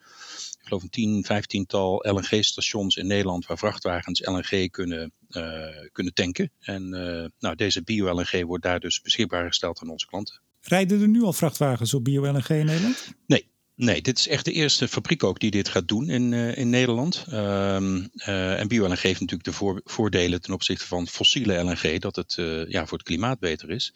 ik 0.66 0.72
geloof 0.72 0.84
een 0.84 0.90
10, 0.90 1.24
15 1.24 1.66
tal 1.66 2.06
LNG-stations 2.08 2.96
in 2.96 3.08
Nederland 3.08 3.46
waar 3.46 3.58
vrachtwagens 3.58 4.26
LNG 4.26 4.70
kunnen, 4.70 5.12
uh, 5.30 5.44
kunnen 5.92 6.14
tanken. 6.14 6.52
En 6.60 6.84
uh, 6.84 7.26
nou, 7.40 7.56
deze 7.56 7.84
bio-LNG 7.84 8.44
wordt 8.46 8.64
daar 8.64 8.80
dus 8.80 9.02
beschikbaar 9.02 9.48
gesteld 9.48 9.82
aan 9.82 9.90
onze 9.90 10.06
klanten. 10.06 10.40
Rijden 10.62 11.02
er 11.02 11.08
nu 11.08 11.24
al 11.24 11.34
vrachtwagens 11.34 11.94
op 11.94 12.04
bio-LNG 12.04 12.50
in 12.50 12.66
Nederland? 12.66 13.14
Nee, 13.28 13.48
Nee, 13.76 14.02
dit 14.02 14.18
is 14.18 14.28
echt 14.28 14.46
de 14.46 14.52
eerste 14.52 14.88
fabriek 14.88 15.24
ook 15.24 15.40
die 15.40 15.52
dit 15.52 15.70
gaat 15.70 15.88
doen 15.88 16.10
in, 16.10 16.32
uh, 16.32 16.58
in 16.58 16.70
Nederland. 16.70 17.26
Um, 17.32 18.10
uh, 18.16 18.60
en 18.60 18.68
bio-LNG 18.68 19.02
heeft 19.02 19.20
natuurlijk 19.20 19.44
de 19.44 19.54
voor, 19.54 19.82
voordelen 19.84 20.42
ten 20.42 20.54
opzichte 20.54 20.86
van 20.86 21.08
fossiele 21.08 21.64
LNG, 21.64 22.00
dat 22.00 22.16
het 22.16 22.34
ja, 22.68 22.86
voor 22.86 22.98
het 22.98 23.08
klimaat 23.08 23.40
beter 23.40 23.70
is. 23.70 23.94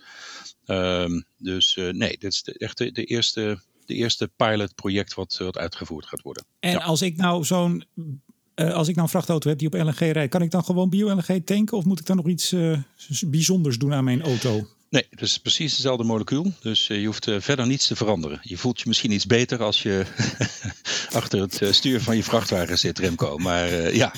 Um, 0.65 1.25
dus 1.37 1.75
nee, 1.75 2.17
dit 2.17 2.33
is 2.33 2.43
de, 2.43 2.57
echt 2.57 2.77
de, 2.77 2.91
de, 2.91 3.03
eerste 3.03 3.59
de 3.89 3.95
eerste 3.95 4.31
pilotproject 4.35 5.13
wat, 5.13 5.37
wat 5.37 5.57
uitgevoerd 5.57 6.05
gaat 6.05 6.21
worden. 6.21 6.45
En 6.59 6.71
ja. 6.71 6.77
als 6.77 7.01
ik 7.01 7.17
nou 7.17 7.45
zo'n 7.45 7.83
uh, 8.55 8.73
als 8.73 8.87
ik 8.87 8.95
nou 8.95 9.05
een 9.05 9.13
vrachtauto 9.13 9.49
heb 9.49 9.59
die 9.59 9.67
op 9.67 9.73
LNG 9.73 10.11
rijdt, 10.11 10.31
kan 10.31 10.41
ik 10.41 10.51
dan 10.51 10.63
gewoon 10.63 10.89
bio-LNG 10.89 11.45
tanken 11.45 11.77
of 11.77 11.85
moet 11.85 11.99
ik 11.99 12.05
dan 12.05 12.15
nog 12.15 12.27
iets 12.27 12.51
uh, 12.51 12.77
bijzonders 13.25 13.77
doen 13.77 13.93
aan 13.93 14.03
mijn 14.03 14.21
auto? 14.21 14.67
Nee, 14.89 15.07
het 15.09 15.21
is 15.21 15.37
precies 15.37 15.71
hetzelfde 15.71 16.03
molecuul. 16.03 16.53
Dus 16.59 16.87
je 16.87 17.05
hoeft 17.05 17.31
verder 17.39 17.67
niets 17.67 17.87
te 17.87 17.95
veranderen. 17.95 18.39
Je 18.41 18.57
voelt 18.57 18.79
je 18.79 18.87
misschien 18.87 19.11
iets 19.11 19.25
beter 19.25 19.63
als 19.63 19.83
je 19.83 20.05
achter 21.19 21.39
het 21.39 21.61
stuur 21.75 22.01
van 22.01 22.15
je 22.15 22.23
vrachtwagen 22.23 22.77
zit, 22.77 22.99
Remco. 22.99 23.37
Maar 23.37 23.93
ja, 23.95 24.13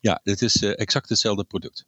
ja, 0.00 0.20
dit 0.22 0.42
is 0.42 0.62
exact 0.62 1.08
hetzelfde 1.08 1.44
product. 1.44 1.86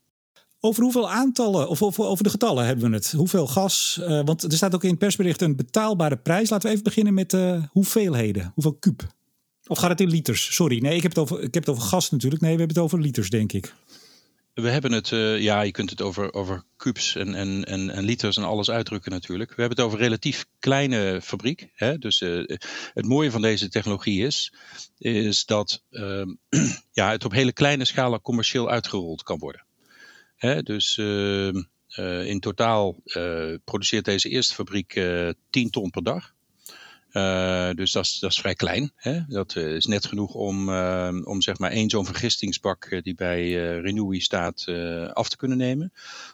Over 0.67 0.83
hoeveel 0.83 1.11
aantallen, 1.11 1.69
of 1.69 1.83
over, 1.83 2.05
over 2.05 2.25
de 2.25 2.31
getallen 2.31 2.67
hebben 2.67 2.91
we 2.91 2.97
het? 2.97 3.13
Hoeveel 3.13 3.47
gas? 3.47 3.99
Uh, 4.01 4.21
want 4.25 4.43
er 4.43 4.53
staat 4.53 4.75
ook 4.75 4.83
in 4.83 4.91
het 4.91 4.99
persbericht 4.99 5.41
een 5.41 5.57
betaalbare 5.57 6.17
prijs. 6.17 6.51
Laten 6.51 6.67
we 6.67 6.73
even 6.73 6.85
beginnen 6.85 7.15
met 7.15 7.33
uh, 7.33 7.63
hoeveelheden. 7.71 8.53
Hoeveel 8.55 8.75
kuub? 8.75 9.03
Of 9.67 9.79
gaat 9.79 9.91
het 9.91 10.01
in 10.01 10.09
liters? 10.09 10.55
Sorry, 10.55 10.79
nee, 10.79 10.97
ik 10.97 11.03
heb, 11.03 11.11
het 11.11 11.21
over, 11.21 11.43
ik 11.43 11.55
heb 11.55 11.67
het 11.67 11.69
over 11.75 11.89
gas 11.89 12.11
natuurlijk. 12.11 12.43
Nee, 12.43 12.53
we 12.53 12.59
hebben 12.59 12.77
het 12.77 12.85
over 12.85 13.01
liters, 13.01 13.31
denk 13.31 13.53
ik. 13.53 13.75
We 14.55 14.69
hebben 14.69 14.93
het, 14.93 15.11
uh, 15.11 15.41
ja, 15.41 15.61
je 15.61 15.71
kunt 15.71 15.91
het 15.91 16.03
over, 16.03 16.33
over 16.33 16.65
kubus 16.77 17.17
en, 17.17 17.35
en, 17.35 17.65
en, 17.65 18.05
liters 18.05 18.37
en 18.37 18.45
alles 18.45 18.71
uitdrukken 18.71 19.11
natuurlijk. 19.13 19.51
We 19.51 19.61
hebben 19.61 19.79
het 19.79 19.87
over 19.87 19.99
relatief 19.99 20.47
kleine 20.59 21.21
fabriek. 21.23 21.71
Hè? 21.75 21.99
Dus 21.99 22.19
het 22.95 23.07
mooie 23.07 23.31
van 23.31 23.43
deze 23.43 23.69
technologie 23.69 24.27
is, 24.27 24.53
is 24.99 25.45
dat 25.45 25.83
ehm, 25.91 26.35
ja, 26.93 27.11
het 27.11 27.25
op 27.25 27.33
hele 27.33 27.53
kleine 27.53 27.85
schalen 27.85 28.21
commercieel 28.21 28.71
uitgerold 28.71 29.23
kan 29.23 29.39
worden. 29.39 29.66
Hè, 30.37 30.63
dus 30.63 30.97
uh, 30.97 31.53
uh, 31.97 32.27
in 32.27 32.41
totaal 32.41 32.97
uh, 33.05 33.55
produceert 33.65 34.05
deze 34.05 34.29
eerste 34.29 34.55
fabriek 34.55 35.01
10 35.51 35.71
ton 35.71 35.91
per 35.91 36.03
dag. 36.03 36.35
dus 37.77 37.93
dat 37.93 38.05
is, 38.05 38.19
dat 38.19 38.31
is 38.31 38.39
vrij 38.39 38.55
klein. 38.55 38.93
Hè? 38.97 39.21
Dat 39.27 39.57
is 39.57 39.87
net 39.87 40.07
genoeg 40.07 40.35
om, 40.35 40.69
om 41.25 41.43
zeg 41.43 41.59
maar 41.59 41.71
één 41.71 41.91
zo'n 41.91 42.07
vergistingsbak 42.07 43.01
die 43.03 43.15
bij 43.15 43.53
Renewy 43.81 44.19
staat 44.19 44.65
af 45.13 45.29
te 45.29 45.37
kunnen 45.37 45.59
nemen. 45.59 45.93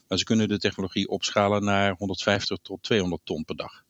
Maar 0.08 0.18
ze 0.18 0.24
kunnen 0.24 0.48
de 0.48 0.58
technologie 0.58 1.08
opschalen 1.08 1.64
naar 1.64 1.94
150 1.98 2.58
tot 2.62 2.82
200 2.82 3.20
ton 3.24 3.44
per 3.44 3.56
dag. 3.56 3.84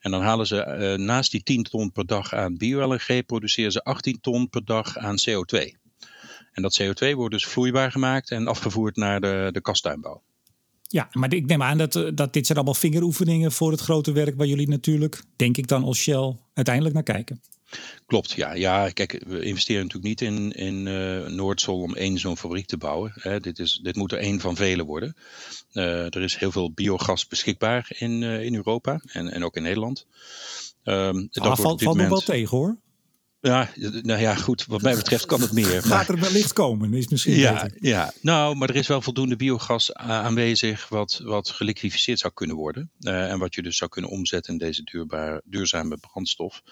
En 0.00 0.10
dan 0.10 0.22
halen 0.22 0.46
ze 0.46 0.94
naast 0.98 1.30
die 1.30 1.42
10 1.42 1.62
ton 1.62 1.92
per 1.92 2.06
dag 2.06 2.34
aan 2.34 2.56
bio-LNG, 2.56 3.26
produceren 3.26 3.72
ze 3.72 3.82
18 3.82 4.20
ton 4.20 4.48
per 4.48 4.64
dag 4.64 4.98
aan 4.98 5.16
CO2. 5.18 5.83
En 6.54 6.62
dat 6.62 6.82
CO2 6.82 7.14
wordt 7.14 7.34
dus 7.34 7.46
vloeibaar 7.46 7.90
gemaakt 7.90 8.30
en 8.30 8.46
afgevoerd 8.46 8.96
naar 8.96 9.20
de, 9.20 9.48
de 9.52 9.60
kastuinbouw. 9.60 10.22
Ja, 10.82 11.08
maar 11.12 11.32
ik 11.32 11.46
neem 11.46 11.62
aan 11.62 11.78
dat, 11.78 11.92
dat 12.14 12.32
dit 12.32 12.46
zijn 12.46 12.58
allemaal 12.58 12.74
vingeroefeningen 12.74 13.52
voor 13.52 13.70
het 13.70 13.80
grote 13.80 14.12
werk 14.12 14.36
waar 14.36 14.46
jullie 14.46 14.68
natuurlijk, 14.68 15.22
denk 15.36 15.56
ik 15.56 15.68
dan 15.68 15.84
als 15.84 15.98
Shell, 15.98 16.36
uiteindelijk 16.54 16.94
naar 16.94 17.04
kijken. 17.04 17.40
Klopt, 18.06 18.32
ja. 18.32 18.52
ja. 18.52 18.90
Kijk, 18.90 19.22
we 19.26 19.44
investeren 19.44 19.82
natuurlijk 19.82 20.08
niet 20.08 20.20
in, 20.20 20.52
in 20.52 20.86
uh, 20.86 21.26
Noordzol 21.26 21.80
om 21.80 21.94
één 21.94 22.18
zo'n 22.18 22.36
fabriek 22.36 22.66
te 22.66 22.76
bouwen. 22.76 23.12
Hè. 23.14 23.40
Dit, 23.40 23.58
is, 23.58 23.80
dit 23.82 23.96
moet 23.96 24.12
er 24.12 24.18
één 24.18 24.40
van 24.40 24.56
vele 24.56 24.84
worden. 24.84 25.16
Uh, 25.72 26.04
er 26.04 26.22
is 26.22 26.36
heel 26.36 26.52
veel 26.52 26.72
biogas 26.72 27.26
beschikbaar 27.26 27.86
in, 27.98 28.22
uh, 28.22 28.42
in 28.44 28.54
Europa 28.54 29.00
en, 29.06 29.32
en 29.32 29.44
ook 29.44 29.56
in 29.56 29.62
Nederland. 29.62 30.06
Um, 30.84 31.28
dat 31.30 31.44
ah, 31.44 31.56
valt 31.56 31.82
valt 31.82 31.96
nog 31.96 32.08
wel 32.08 32.20
tegen 32.20 32.56
hoor. 32.56 32.76
Ja, 33.46 33.70
nou 34.02 34.20
ja, 34.20 34.34
goed. 34.34 34.66
Wat 34.66 34.82
mij 34.82 34.94
betreft 34.94 35.26
kan 35.26 35.40
het 35.40 35.52
meer. 35.52 35.82
Gaat 35.82 36.08
er 36.08 36.20
wellicht 36.20 36.52
komen, 36.52 36.94
is 36.94 37.08
misschien 37.08 37.34
ja, 37.34 37.62
beter. 37.62 37.76
Ja, 37.80 38.12
nou, 38.20 38.56
maar 38.56 38.68
er 38.68 38.76
is 38.76 38.86
wel 38.86 39.02
voldoende 39.02 39.36
biogas 39.36 39.92
aanwezig 39.94 40.88
wat, 40.88 41.20
wat 41.24 41.50
geliquificeerd 41.50 42.18
zou 42.18 42.32
kunnen 42.32 42.56
worden. 42.56 42.90
Uh, 43.00 43.30
en 43.30 43.38
wat 43.38 43.54
je 43.54 43.62
dus 43.62 43.76
zou 43.76 43.90
kunnen 43.90 44.10
omzetten 44.10 44.52
in 44.52 44.58
deze 44.58 44.82
duurbare, 44.82 45.42
duurzame 45.44 45.96
brandstof. 45.96 46.62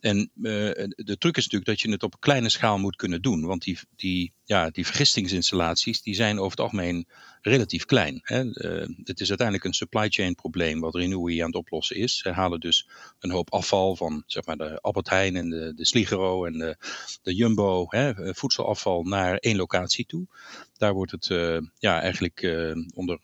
En 0.00 0.18
uh, 0.18 0.52
de 0.88 1.16
truc 1.18 1.36
is 1.36 1.42
natuurlijk 1.42 1.70
dat 1.70 1.80
je 1.80 1.90
het 1.90 2.02
op 2.02 2.12
een 2.12 2.18
kleine 2.18 2.48
schaal 2.48 2.78
moet 2.78 2.96
kunnen 2.96 3.22
doen. 3.22 3.44
Want 3.44 3.62
die, 3.62 3.78
die, 3.96 4.32
ja, 4.46 4.70
die 4.70 4.86
vergistingsinstallaties 4.86 6.02
die 6.02 6.14
zijn 6.14 6.38
over 6.38 6.50
het 6.50 6.60
algemeen 6.60 7.06
relatief 7.40 7.84
klein. 7.84 8.20
Hè. 8.22 8.44
Uh, 8.44 8.88
het 9.04 9.20
is 9.20 9.28
uiteindelijk 9.28 9.66
een 9.66 9.74
supply 9.74 10.08
chain 10.08 10.34
probleem 10.34 10.80
wat 10.80 10.94
Renewy 10.94 11.40
aan 11.40 11.46
het 11.46 11.56
oplossen 11.56 11.96
is. 11.96 12.18
Ze 12.18 12.30
halen 12.30 12.60
dus 12.60 12.88
een 13.18 13.30
hoop 13.30 13.52
afval 13.52 13.96
van 13.96 14.22
zeg 14.26 14.44
maar, 14.44 14.56
de 14.56 14.80
Albert 14.80 15.08
Heijn 15.08 15.36
en 15.36 15.50
de, 15.50 15.72
de 15.74 15.86
Sligero 15.86 16.44
en 16.44 16.52
de, 16.52 16.76
de 17.22 17.34
Jumbo, 17.34 17.86
hè, 17.88 18.34
voedselafval, 18.34 19.02
naar 19.02 19.36
één 19.36 19.56
locatie 19.56 20.06
toe. 20.06 20.26
Daar 20.76 20.92
wordt 20.92 21.12
het 21.12 21.28
uh, 21.28 21.58
ja, 21.78 22.00
eigenlijk 22.00 22.40
onder, 22.94 23.18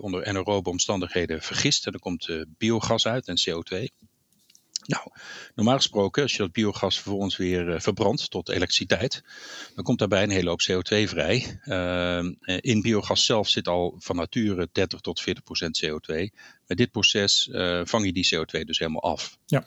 onder 0.00 0.26
anaerobe 0.26 0.70
omstandigheden 0.70 1.42
vergist. 1.42 1.86
En 1.86 1.92
er 1.92 1.98
komt 1.98 2.44
biogas 2.58 3.06
uit 3.06 3.28
en 3.28 3.36
CO2. 3.38 4.08
Nou, 4.90 5.10
normaal 5.54 5.76
gesproken, 5.76 6.22
als 6.22 6.32
je 6.32 6.38
dat 6.38 6.52
biogas 6.52 7.00
vervolgens 7.00 7.36
weer 7.36 7.68
uh, 7.68 7.80
verbrandt 7.80 8.30
tot 8.30 8.48
elektriciteit, 8.48 9.22
dan 9.74 9.84
komt 9.84 9.98
daarbij 9.98 10.22
een 10.22 10.30
hele 10.30 10.48
hoop 10.48 10.60
CO2 10.70 11.08
vrij. 11.08 11.60
Uh, 11.64 12.24
in 12.60 12.82
biogas 12.82 13.24
zelf 13.24 13.48
zit 13.48 13.68
al 13.68 13.94
van 13.98 14.16
nature 14.16 14.68
30 14.72 15.00
tot 15.00 15.20
40 15.20 15.42
procent 15.42 15.84
CO2. 15.84 16.14
Met 16.66 16.78
dit 16.78 16.90
proces 16.90 17.48
uh, 17.52 17.80
vang 17.84 18.04
je 18.04 18.12
die 18.12 18.28
CO2 18.34 18.60
dus 18.64 18.78
helemaal 18.78 19.02
af. 19.02 19.38
Ja. 19.46 19.64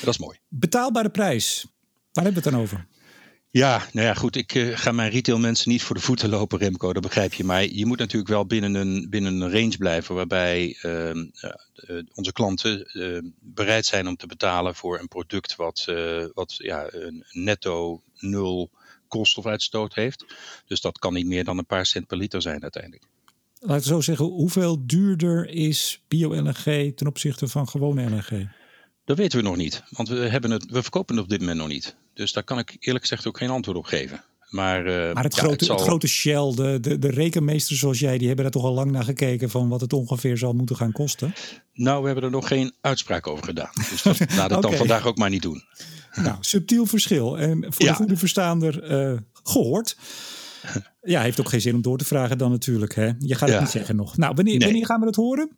Dat 0.00 0.08
is 0.08 0.18
mooi. 0.18 0.38
Betaalbare 0.48 1.10
prijs. 1.10 1.66
Waar 2.12 2.24
hebben 2.24 2.42
we 2.42 2.48
het 2.48 2.56
dan 2.56 2.62
over? 2.62 2.86
Ja, 3.50 3.82
nou 3.92 4.06
ja, 4.06 4.14
goed. 4.14 4.36
Ik 4.36 4.54
uh, 4.54 4.76
ga 4.76 4.92
mijn 4.92 5.10
retail 5.10 5.38
mensen 5.38 5.70
niet 5.70 5.82
voor 5.82 5.96
de 5.96 6.02
voeten 6.02 6.28
lopen, 6.28 6.58
Remco. 6.58 6.92
Dat 6.92 7.02
begrijp 7.02 7.34
je. 7.34 7.44
Maar 7.44 7.64
je 7.64 7.86
moet 7.86 7.98
natuurlijk 7.98 8.30
wel 8.30 8.46
binnen 8.46 8.74
een, 8.74 9.06
binnen 9.10 9.40
een 9.40 9.52
range 9.52 9.76
blijven 9.76 10.14
waarbij 10.14 10.78
uh, 10.82 11.14
uh, 11.14 12.02
onze 12.14 12.32
klanten 12.32 12.84
ehm, 12.84 13.24
bereid 13.40 13.86
zijn 13.86 14.08
om 14.08 14.16
te 14.16 14.26
betalen 14.26 14.74
voor 14.74 14.98
een 14.98 15.08
product 15.08 15.56
wat, 15.56 15.84
eh, 15.88 16.24
wat 16.34 16.54
ja, 16.56 16.86
een 16.92 17.24
netto 17.30 18.02
nul 18.18 18.70
koolstofuitstoot 19.08 19.94
heeft. 19.94 20.24
Dus 20.66 20.80
dat 20.80 20.98
kan 20.98 21.12
niet 21.12 21.26
meer 21.26 21.44
dan 21.44 21.58
een 21.58 21.66
paar 21.66 21.86
cent 21.86 22.06
per 22.06 22.16
liter 22.16 22.42
zijn 22.42 22.62
uiteindelijk. 22.62 23.04
Laten 23.60 23.82
we 23.82 23.88
zo 23.88 24.00
zeggen, 24.00 24.26
hoeveel 24.26 24.86
duurder 24.86 25.48
is 25.48 26.02
bio-LNG 26.08 26.92
ten 26.96 27.06
opzichte 27.06 27.48
van 27.48 27.68
gewone 27.68 28.04
LNG? 28.04 28.48
Dat 29.08 29.16
weten 29.16 29.38
we 29.38 29.44
nog 29.44 29.56
niet, 29.56 29.82
want 29.90 30.08
we, 30.08 30.16
hebben 30.16 30.50
het, 30.50 30.70
we 30.70 30.82
verkopen 30.82 31.14
het 31.14 31.24
op 31.24 31.30
dit 31.30 31.40
moment 31.40 31.58
nog 31.58 31.68
niet. 31.68 31.96
Dus 32.14 32.32
daar 32.32 32.42
kan 32.42 32.58
ik 32.58 32.76
eerlijk 32.78 33.04
gezegd 33.04 33.26
ook 33.26 33.38
geen 33.38 33.50
antwoord 33.50 33.76
op 33.76 33.84
geven. 33.84 34.24
Maar, 34.48 34.86
uh, 34.86 35.14
maar 35.14 35.22
het, 35.22 35.34
grote, 35.34 35.72
het, 35.72 35.80
grote 35.80 36.06
Shell, 36.06 36.52
de, 36.54 36.78
de, 36.80 36.98
de 36.98 37.10
rekenmeesters 37.10 37.78
zoals 37.78 37.98
jij, 37.98 38.18
die 38.18 38.26
hebben 38.26 38.44
daar 38.44 38.52
toch 38.52 38.64
al 38.64 38.72
lang 38.72 38.90
naar 38.90 39.04
gekeken 39.04 39.50
van 39.50 39.68
wat 39.68 39.80
het 39.80 39.92
ongeveer 39.92 40.36
zal 40.36 40.52
moeten 40.52 40.76
gaan 40.76 40.92
kosten? 40.92 41.34
Nou, 41.72 42.00
we 42.00 42.06
hebben 42.06 42.24
er 42.24 42.30
nog 42.30 42.48
geen 42.48 42.74
uitspraak 42.80 43.26
over 43.26 43.44
gedaan. 43.44 43.70
Dus 43.90 44.02
dat, 44.02 44.18
laat 44.36 44.50
het 44.50 44.58
okay. 44.58 44.60
dan 44.60 44.74
vandaag 44.74 45.06
ook 45.06 45.18
maar 45.18 45.30
niet 45.30 45.42
doen. 45.42 45.62
Nou, 46.14 46.36
subtiel 46.40 46.86
verschil. 46.86 47.38
En 47.38 47.66
voor 47.68 47.84
ja. 47.84 47.90
de 47.90 47.96
goede 47.96 48.16
verstaander 48.16 48.90
uh, 49.12 49.18
gehoord. 49.42 49.96
Ja, 51.02 51.22
heeft 51.22 51.40
ook 51.40 51.48
geen 51.48 51.60
zin 51.60 51.74
om 51.74 51.82
door 51.82 51.98
te 51.98 52.04
vragen 52.04 52.38
dan 52.38 52.50
natuurlijk. 52.50 52.94
Hè? 52.94 53.12
Je 53.18 53.34
gaat 53.34 53.48
het 53.48 53.56
ja. 53.56 53.60
niet 53.60 53.70
zeggen 53.70 53.96
nog. 53.96 54.16
Nou, 54.16 54.34
wanneer, 54.34 54.56
nee. 54.56 54.68
wanneer 54.68 54.86
gaan 54.86 55.00
we 55.00 55.06
het 55.06 55.16
horen? 55.16 55.50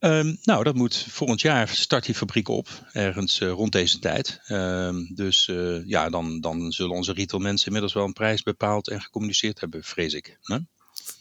Um, 0.00 0.38
nou, 0.42 0.64
dat 0.64 0.74
moet 0.74 1.06
volgend 1.08 1.40
jaar 1.40 1.68
start 1.68 2.04
die 2.04 2.14
fabriek 2.14 2.48
op, 2.48 2.68
ergens 2.92 3.40
uh, 3.40 3.50
rond 3.50 3.72
deze 3.72 3.98
tijd. 3.98 4.40
Um, 4.48 5.10
dus 5.14 5.48
uh, 5.48 5.86
ja, 5.86 6.10
dan, 6.10 6.40
dan 6.40 6.72
zullen 6.72 6.96
onze 6.96 7.12
retail 7.12 7.42
mensen 7.42 7.66
inmiddels 7.66 7.92
wel 7.92 8.04
een 8.04 8.12
prijs 8.12 8.42
bepaald 8.42 8.88
en 8.88 9.00
gecommuniceerd 9.00 9.60
hebben, 9.60 9.84
vrees 9.84 10.14
ik. 10.14 10.38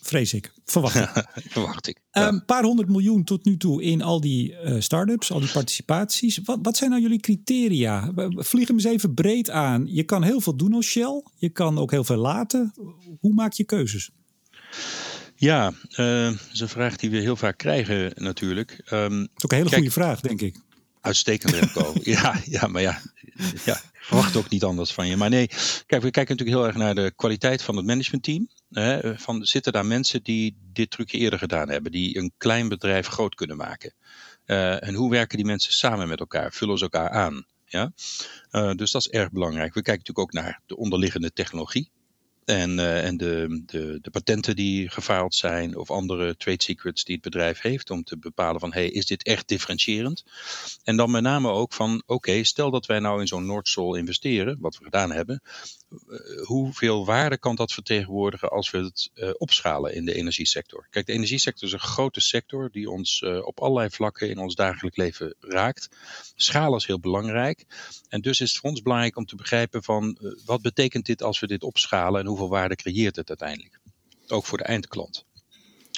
Vrees 0.02 0.34
ik, 0.34 0.54
verwacht 0.66 0.96
ik. 0.96 1.26
verwacht 1.56 1.88
ik. 1.88 2.02
Een 2.12 2.22
ja. 2.22 2.28
um, 2.28 2.46
paar 2.46 2.64
honderd 2.64 2.90
miljoen 2.90 3.24
tot 3.24 3.46
nu 3.46 3.58
toe 3.58 3.84
in 3.84 4.02
al 4.02 4.22
die 4.22 4.52
uh, 4.52 4.76
start-ups, 4.80 5.32
al 5.32 5.40
die 5.40 5.52
participaties. 5.52 6.40
Wat, 6.44 6.60
wat 6.62 6.78
zijn 6.78 6.90
nou 6.90 7.02
jullie 7.02 7.20
criteria? 7.20 8.12
Vlieg 8.36 8.68
hem 8.68 8.76
eens 8.76 8.86
even 8.86 9.14
breed 9.14 9.50
aan. 9.50 9.86
Je 9.88 10.04
kan 10.04 10.24
heel 10.24 10.42
veel 10.42 10.56
doen 10.56 10.74
als 10.74 10.86
Shell, 10.86 11.24
je 11.36 11.50
kan 11.50 11.78
ook 11.78 11.92
heel 11.92 12.04
veel 12.04 12.18
laten. 12.18 12.74
Hoe 13.20 13.34
maak 13.34 13.54
je 13.54 13.64
keuzes? 13.64 14.12
Ja, 15.40 15.74
uh, 15.92 16.26
dat 16.26 16.50
is 16.54 16.60
een 16.60 16.70
vraag 16.70 16.96
die 16.96 17.10
we 17.10 17.18
heel 17.18 17.36
vaak 17.36 17.58
krijgen 17.58 18.12
natuurlijk. 18.16 18.82
Um, 18.92 19.20
dat 19.20 19.30
is 19.36 19.44
ook 19.44 19.52
een 19.52 19.58
hele 19.58 19.76
goede 19.76 19.92
vraag, 19.92 20.20
denk 20.20 20.42
ik. 20.42 20.56
Uitstekend, 21.02 21.54
Remco. 21.54 21.94
ja, 22.16 22.42
ja, 22.46 22.68
maar 22.68 22.82
ja, 22.82 23.02
ja, 23.66 23.82
verwacht 23.94 24.36
ook 24.36 24.50
niet 24.50 24.64
anders 24.64 24.94
van 24.94 25.08
je. 25.08 25.18
Maar 25.18 25.30
nee, 25.30 25.48
kijk, 25.86 26.02
we 26.02 26.12
kijken 26.12 26.36
natuurlijk 26.36 26.58
heel 26.58 26.66
erg 26.66 26.76
naar 26.76 26.96
de 26.96 27.14
kwaliteit 27.16 27.62
van 27.62 27.76
het 27.76 27.86
managementteam. 27.86 28.50
Hè, 28.70 29.18
van, 29.18 29.46
zitten 29.46 29.74
daar 29.74 29.86
mensen 29.86 30.24
die 30.24 30.58
dit 30.74 30.92
trucje 30.92 31.18
eerder 31.18 31.40
gedaan 31.40 31.70
hebben, 31.70 31.92
die 31.92 32.18
een 32.18 32.32
klein 32.38 32.68
bedrijf 32.68 33.08
groot 33.08 33.36
kunnen 33.36 33.58
maken? 33.58 33.94
Uh, 34.46 34.88
en 34.88 34.94
hoe 34.94 35.10
werken 35.10 35.38
die 35.38 35.46
mensen 35.46 35.74
samen 35.74 36.08
met 36.08 36.20
elkaar? 36.20 36.54
Vullen 36.54 36.78
ze 36.78 36.84
elkaar 36.84 37.10
aan? 37.10 37.46
Ja? 37.66 37.92
Uh, 38.52 38.72
dus 38.72 38.92
dat 38.92 39.02
is 39.02 39.10
erg 39.10 39.32
belangrijk. 39.32 39.74
We 39.74 39.82
kijken 39.82 40.04
natuurlijk 40.08 40.20
ook 40.20 40.44
naar 40.44 40.62
de 40.66 40.78
onderliggende 40.78 41.34
technologie. 41.34 41.92
En, 42.50 42.78
uh, 42.78 43.06
en 43.06 43.18
de, 43.18 43.62
de, 43.66 44.00
de, 44.02 44.10
patenten 44.10 44.56
die 44.56 44.90
gefaald 44.90 45.36
zijn 45.36 45.78
of 45.78 45.92
andere 45.92 46.36
trade 46.38 46.62
secrets 46.62 47.04
die 47.04 47.16
het 47.16 47.24
bedrijf 47.24 47.62
heeft 47.62 47.90
om 47.90 48.04
te 48.04 48.18
bepalen 48.18 48.60
van 48.60 48.74
hey, 48.74 48.88
is 48.88 49.06
dit 49.06 49.24
echt 49.24 49.48
differentiërend? 49.48 50.24
En 50.84 50.98
dan 50.98 51.12
met 51.12 51.22
name 51.22 51.50
ook 51.50 51.74
van 51.74 52.04
oké, 52.06 52.44
stel 52.44 52.72
dat 52.72 52.86
wij 52.86 53.00
nou 53.00 53.20
in 53.20 53.28
zo'n 53.28 53.46
Noordsol 53.46 53.96
investeren, 53.96 54.58
wat 54.60 54.78
we 54.78 54.84
gedaan 54.84 55.12
hebben, 55.12 55.42
hoeveel 56.44 57.06
waarde 57.06 57.38
kan 57.38 57.56
dat 57.56 57.74
vertegenwoordigen 57.74 58.50
als 58.50 58.72
we 58.72 58.78
het 58.78 59.10
uh, 59.14 59.30
opschalen 59.38 59.94
in 59.94 60.06
de 60.06 60.14
energiesector? 60.14 60.88
Kijk, 60.90 61.06
de 61.06 61.14
energiesector 61.14 61.68
is 61.68 61.74
een 61.74 61.80
grote 61.80 62.22
sector 62.22 62.72
die 62.72 62.90
ons 62.90 63.24
op 63.42 63.60
allerlei 63.60 63.90
vlakken 63.90 64.30
in 64.30 64.38
ons 64.38 64.56
dagelijks 64.56 64.98
leven 64.98 65.36
raakt. 65.40 65.90
Schalen 66.36 66.78
is 66.78 66.86
heel 66.86 67.00
belangrijk. 67.00 67.66
En 68.10 68.22
dus 68.22 68.40
is 68.40 68.50
het 68.52 68.60
voor 68.60 68.70
ons 68.70 68.82
belangrijk 68.82 69.16
om 69.16 69.26
te 69.26 69.36
begrijpen 69.36 69.84
van 69.84 70.18
wat 70.46 70.62
betekent 70.62 71.06
dit 71.06 71.24
als 71.24 71.40
we 71.40 71.48
dit 71.48 71.64
opschalen 71.64 72.20
en 72.20 72.28
hoe 72.28 72.38
hoeveel 72.40 72.58
waarde 72.58 72.76
creëert 72.76 73.16
het 73.16 73.30
uiteindelijk. 73.30 73.80
Ook 74.28 74.46
voor 74.46 74.58
de 74.58 74.64
eindklant. 74.64 75.26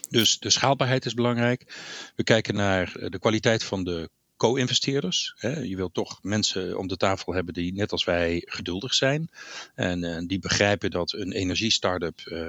Dus 0.09 0.39
de 0.39 0.49
schaalbaarheid 0.49 1.05
is 1.05 1.13
belangrijk. 1.13 1.65
We 2.15 2.23
kijken 2.23 2.55
naar 2.55 3.09
de 3.09 3.19
kwaliteit 3.19 3.63
van 3.63 3.83
de 3.83 4.09
co-investeerders. 4.41 5.35
Je 5.63 5.75
wilt 5.75 5.93
toch 5.93 6.19
mensen 6.21 6.77
om 6.77 6.87
de 6.87 6.97
tafel 6.97 7.33
hebben 7.33 7.53
die 7.53 7.73
net 7.73 7.91
als 7.91 8.03
wij 8.03 8.43
geduldig 8.45 8.93
zijn. 8.93 9.29
En 9.75 10.03
uh, 10.03 10.17
die 10.27 10.39
begrijpen 10.39 10.91
dat 10.91 11.13
een 11.13 11.31
energie-startup 11.31 12.21
uh, 12.25 12.47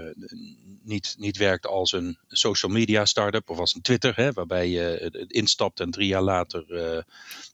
niet, 0.82 1.14
niet 1.18 1.36
werkt 1.36 1.66
als 1.66 1.92
een 1.92 2.18
social 2.28 2.72
media 2.72 3.04
startup 3.04 3.50
of 3.50 3.58
als 3.58 3.74
een 3.74 3.80
Twitter, 3.80 4.16
hè, 4.16 4.32
waarbij 4.32 4.68
je 4.68 5.26
instapt 5.28 5.80
en 5.80 5.90
drie 5.90 6.06
jaar 6.06 6.22
later 6.22 6.64
uh, 6.68 7.02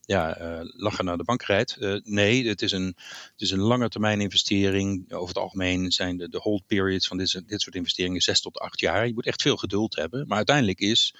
ja, 0.05 0.37
lachen 0.77 1.05
naar 1.05 1.17
de 1.17 1.23
bank 1.23 1.43
rijdt. 1.43 1.77
nee, 2.03 2.47
het 2.47 2.61
is, 2.61 2.71
een, 2.71 2.95
het 3.31 3.41
is 3.41 3.51
een 3.51 3.59
lange 3.59 3.89
termijn 3.89 4.21
investering. 4.21 5.13
Over 5.13 5.27
het 5.27 5.43
algemeen 5.43 5.91
zijn 5.91 6.17
de, 6.17 6.29
de 6.29 6.39
hold 6.39 6.67
periods 6.67 7.07
van 7.07 7.17
dit, 7.17 7.43
dit 7.47 7.61
soort 7.61 7.75
investeringen 7.75 8.21
zes 8.21 8.41
tot 8.41 8.59
acht 8.59 8.79
jaar. 8.79 9.07
Je 9.07 9.13
moet 9.13 9.25
echt 9.25 9.41
veel 9.41 9.57
geduld 9.57 9.95
hebben. 9.95 10.27
Maar 10.27 10.37
uiteindelijk 10.37 10.79
is 10.79 11.15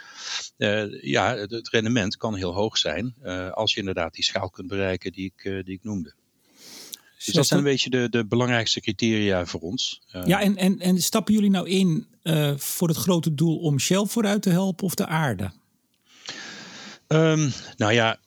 ja, 1.01 1.35
het 1.35 1.69
rendement 1.69 2.17
kan 2.17 2.35
heel 2.35 2.53
hoog 2.53 2.77
zijn. 2.77 3.08
Uh, 3.23 3.51
als 3.51 3.73
je 3.73 3.79
inderdaad 3.79 4.13
die 4.13 4.23
schaal 4.23 4.49
kunt 4.49 4.67
bereiken 4.67 5.11
die 5.11 5.33
ik, 5.35 5.43
uh, 5.43 5.63
die 5.63 5.75
ik 5.75 5.83
noemde. 5.83 6.13
Dus 7.25 7.33
dat 7.33 7.47
zijn 7.47 7.59
een 7.59 7.65
beetje 7.65 7.89
de, 7.89 8.09
de 8.09 8.25
belangrijkste 8.25 8.81
criteria 8.81 9.45
voor 9.45 9.59
ons. 9.59 10.01
Uh, 10.15 10.25
ja, 10.25 10.41
en, 10.41 10.57
en, 10.57 10.79
en 10.79 11.01
stappen 11.01 11.33
jullie 11.33 11.49
nou 11.49 11.69
in 11.69 12.07
voor 12.57 12.87
het 12.87 12.97
grote 12.97 13.33
doel 13.33 13.57
om 13.57 13.79
Shell 13.79 14.05
vooruit 14.05 14.41
te 14.41 14.49
helpen 14.49 14.85
of 14.85 14.95
de 14.95 15.05
aarde? 15.05 15.51
Um, 17.13 17.51
nou 17.77 17.93
ja, 17.93 18.19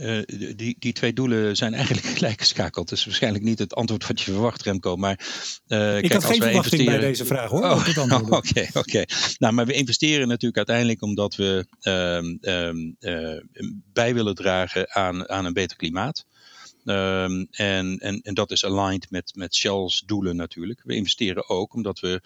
uh, 0.00 0.22
die, 0.56 0.76
die 0.78 0.92
twee 0.92 1.12
doelen 1.12 1.56
zijn 1.56 1.74
eigenlijk 1.74 2.06
gelijk 2.16 2.40
geschakeld. 2.40 2.88
Dus 2.88 3.04
waarschijnlijk 3.04 3.44
niet 3.44 3.58
het 3.58 3.74
antwoord 3.74 4.06
wat 4.06 4.20
je 4.20 4.32
verwacht, 4.32 4.62
Remco. 4.62 4.96
Maar, 4.96 5.20
uh, 5.68 5.96
ik 5.96 6.02
kijk, 6.02 6.12
had 6.12 6.24
geen 6.24 6.42
verwachting 6.42 6.84
bij 6.84 6.98
deze 6.98 7.24
vraag 7.24 7.50
hoor. 7.50 7.70
Oké, 7.70 8.00
oh, 8.00 8.14
oké. 8.14 8.36
Okay, 8.36 8.68
okay. 8.72 9.06
Nou, 9.38 9.52
maar 9.52 9.66
we 9.66 9.72
investeren 9.72 10.28
natuurlijk 10.28 10.56
uiteindelijk 10.56 11.02
omdat 11.02 11.34
we 11.34 11.66
um, 11.82 12.38
um, 12.40 12.96
uh, 13.00 13.40
bij 13.92 14.14
willen 14.14 14.34
dragen 14.34 14.94
aan, 14.94 15.28
aan 15.28 15.44
een 15.44 15.52
beter 15.52 15.76
klimaat. 15.76 16.26
Ehm, 16.84 17.44
en, 17.50 17.98
en, 17.98 18.20
en 18.20 18.34
dat 18.34 18.50
is 18.50 18.64
aligned 18.64 19.10
met, 19.10 19.32
met 19.34 19.54
Shell's 19.54 20.02
doelen 20.06 20.36
natuurlijk. 20.36 20.80
We 20.84 20.94
investeren 20.94 21.48
ook 21.48 21.74
omdat 21.74 22.00
we 22.00 22.20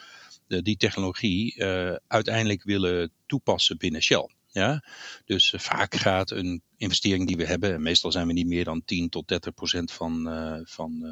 de, 0.46 0.62
die 0.62 0.76
technologie 0.76 1.64
uiteindelijk 2.06 2.62
willen 2.62 3.12
toepassen 3.26 3.78
binnen 3.78 4.02
Shell. 4.02 4.28
Ja? 4.50 4.84
Dus 5.24 5.52
uh, 5.52 5.60
vaak 5.60 5.94
gaat 5.94 6.30
een 6.30 6.62
investering 6.76 7.26
die 7.26 7.36
we 7.36 7.46
hebben, 7.46 7.72
en 7.72 7.82
meestal 7.82 8.12
zijn 8.12 8.26
we 8.26 8.32
niet 8.32 8.46
meer 8.46 8.64
dan 8.64 8.84
10 8.84 9.08
tot 9.08 9.28
30 9.28 9.54
procent 9.54 9.92
van, 9.92 10.28
uh, 10.28 10.60
van, 10.64 11.04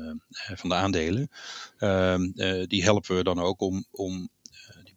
van 0.55 0.69
de 0.69 0.75
aandelen, 0.75 1.31
ehm, 1.79 2.31
die 2.67 2.83
helpen 2.83 3.17
we 3.17 3.23
dan 3.23 3.39
ook 3.39 3.61
om, 3.61 3.87
om 3.91 4.29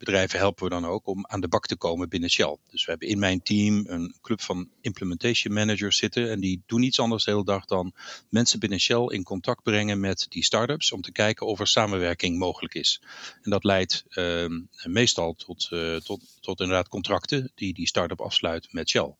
bedrijven 0.04 0.38
helpen 0.38 0.64
we 0.64 0.70
dan 0.70 0.84
ook 0.84 1.06
om 1.06 1.26
aan 1.26 1.40
de 1.40 1.48
bak 1.48 1.66
te 1.66 1.76
komen 1.76 2.08
binnen 2.08 2.30
Shell. 2.30 2.56
Dus 2.70 2.84
we 2.84 2.90
hebben 2.90 3.08
in 3.08 3.18
mijn 3.18 3.42
team 3.42 3.84
een 3.88 4.14
club 4.20 4.40
van 4.40 4.68
implementation 4.80 5.54
managers 5.54 5.96
zitten. 5.96 6.30
En 6.30 6.40
die 6.40 6.62
doen 6.66 6.80
niets 6.80 7.00
anders 7.00 7.24
de 7.24 7.30
hele 7.30 7.44
dag 7.44 7.64
dan 7.64 7.94
mensen 8.28 8.58
binnen 8.58 8.80
Shell 8.80 9.04
in 9.06 9.22
contact 9.22 9.62
brengen 9.62 10.00
met 10.00 10.26
die 10.28 10.44
startups. 10.44 10.92
Om 10.92 11.02
te 11.02 11.12
kijken 11.12 11.46
of 11.46 11.60
er 11.60 11.66
samenwerking 11.66 12.38
mogelijk 12.38 12.74
is. 12.74 13.02
En 13.42 13.50
dat 13.50 13.64
leidt 13.64 14.04
uh, 14.10 14.46
meestal 14.84 15.34
tot, 15.34 15.68
uh, 15.72 15.96
tot, 15.96 16.20
tot 16.40 16.60
inderdaad 16.60 16.88
contracten 16.88 17.52
die 17.54 17.74
die 17.74 17.86
start-up 17.86 18.20
afsluit 18.20 18.72
met 18.72 18.88
Shell. 18.88 19.14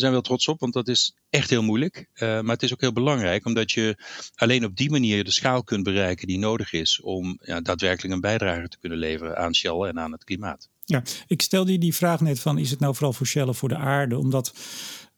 Zijn 0.00 0.12
we 0.12 0.18
wel 0.18 0.26
trots 0.26 0.48
op, 0.48 0.60
want 0.60 0.72
dat 0.72 0.88
is 0.88 1.14
echt 1.30 1.50
heel 1.50 1.62
moeilijk. 1.62 2.06
Uh, 2.14 2.40
maar 2.40 2.54
het 2.54 2.62
is 2.62 2.72
ook 2.72 2.80
heel 2.80 2.92
belangrijk, 2.92 3.46
omdat 3.46 3.72
je 3.72 3.96
alleen 4.34 4.64
op 4.64 4.76
die 4.76 4.90
manier 4.90 5.24
de 5.24 5.30
schaal 5.30 5.62
kunt 5.62 5.82
bereiken 5.82 6.26
die 6.26 6.38
nodig 6.38 6.72
is 6.72 7.00
om 7.00 7.38
ja, 7.42 7.60
daadwerkelijk 7.60 8.14
een 8.14 8.20
bijdrage 8.20 8.68
te 8.68 8.78
kunnen 8.78 8.98
leveren 8.98 9.36
aan 9.36 9.54
Shell 9.54 9.80
en 9.80 9.98
aan 9.98 10.12
het 10.12 10.24
klimaat. 10.24 10.68
Ja, 10.84 11.02
ik 11.26 11.42
stelde 11.42 11.72
je 11.72 11.78
die 11.78 11.94
vraag 11.94 12.20
net 12.20 12.40
van, 12.40 12.58
is 12.58 12.70
het 12.70 12.80
nou 12.80 12.94
vooral 12.94 13.12
voor 13.12 13.26
Shell 13.26 13.46
of 13.46 13.58
voor 13.58 13.68
de 13.68 13.76
aarde? 13.76 14.18
Omdat 14.18 14.52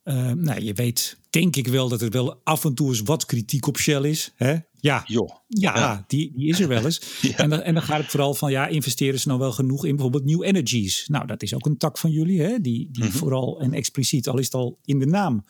uh, 0.03 0.31
nou, 0.31 0.61
je 0.61 0.73
weet, 0.73 1.17
denk 1.29 1.55
ik 1.55 1.67
wel, 1.67 1.89
dat 1.89 2.01
er 2.01 2.09
wel 2.09 2.41
af 2.43 2.65
en 2.65 2.73
toe 2.73 2.89
eens 2.89 3.01
wat 3.01 3.25
kritiek 3.25 3.67
op 3.67 3.77
Shell 3.77 4.09
is. 4.09 4.31
Hè? 4.35 4.55
Ja, 4.79 5.03
ja, 5.05 5.41
ja, 5.47 6.03
Die, 6.07 6.31
die 6.35 6.49
is 6.49 6.59
er 6.59 6.67
wel 6.67 6.85
eens. 6.85 7.01
ja. 7.21 7.37
en, 7.37 7.49
dan, 7.49 7.61
en 7.61 7.73
dan 7.73 7.83
gaat 7.83 8.01
het 8.01 8.09
vooral 8.09 8.33
van, 8.33 8.51
ja, 8.51 8.67
investeren 8.67 9.19
ze 9.19 9.27
nou 9.27 9.39
wel 9.39 9.51
genoeg 9.51 9.85
in 9.85 9.91
bijvoorbeeld 9.91 10.25
New 10.25 10.43
Energies? 10.43 11.07
Nou, 11.07 11.27
dat 11.27 11.43
is 11.43 11.53
ook 11.53 11.65
een 11.65 11.77
tak 11.77 11.97
van 11.97 12.11
jullie, 12.11 12.41
hè? 12.41 12.47
die, 12.47 12.61
die 12.61 13.03
mm-hmm. 13.03 13.11
vooral 13.17 13.61
en 13.61 13.73
expliciet, 13.73 14.27
al 14.27 14.37
is 14.37 14.45
het 14.45 14.53
al 14.53 14.79
in 14.85 14.99
de 14.99 15.05
naam, 15.05 15.45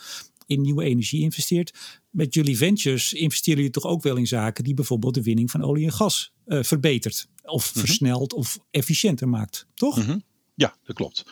in 0.45 0.61
nieuwe 0.61 0.83
energie 0.83 1.21
investeert. 1.21 1.73
Met 2.09 2.33
jullie 2.33 2.57
ventures 2.57 3.13
investeren 3.13 3.57
jullie 3.57 3.73
toch 3.73 3.85
ook 3.85 4.03
wel 4.03 4.15
in 4.15 4.27
zaken 4.27 4.63
die 4.63 4.73
bijvoorbeeld 4.73 5.13
de 5.13 5.21
winning 5.21 5.51
van 5.51 5.63
olie 5.63 5.85
en 5.85 5.93
gas 5.93 6.33
uh, 6.47 6.63
verbetert. 6.63 7.27
Of 7.43 7.67
mm-hmm. 7.67 7.81
versnelt 7.81 8.33
of 8.33 8.59
efficiënter 8.71 9.29
maakt, 9.29 9.67
toch? 9.73 9.97
Mm-hmm. 9.97 10.23
Ja, 10.53 10.75
dat 10.83 10.95
klopt. 10.95 11.23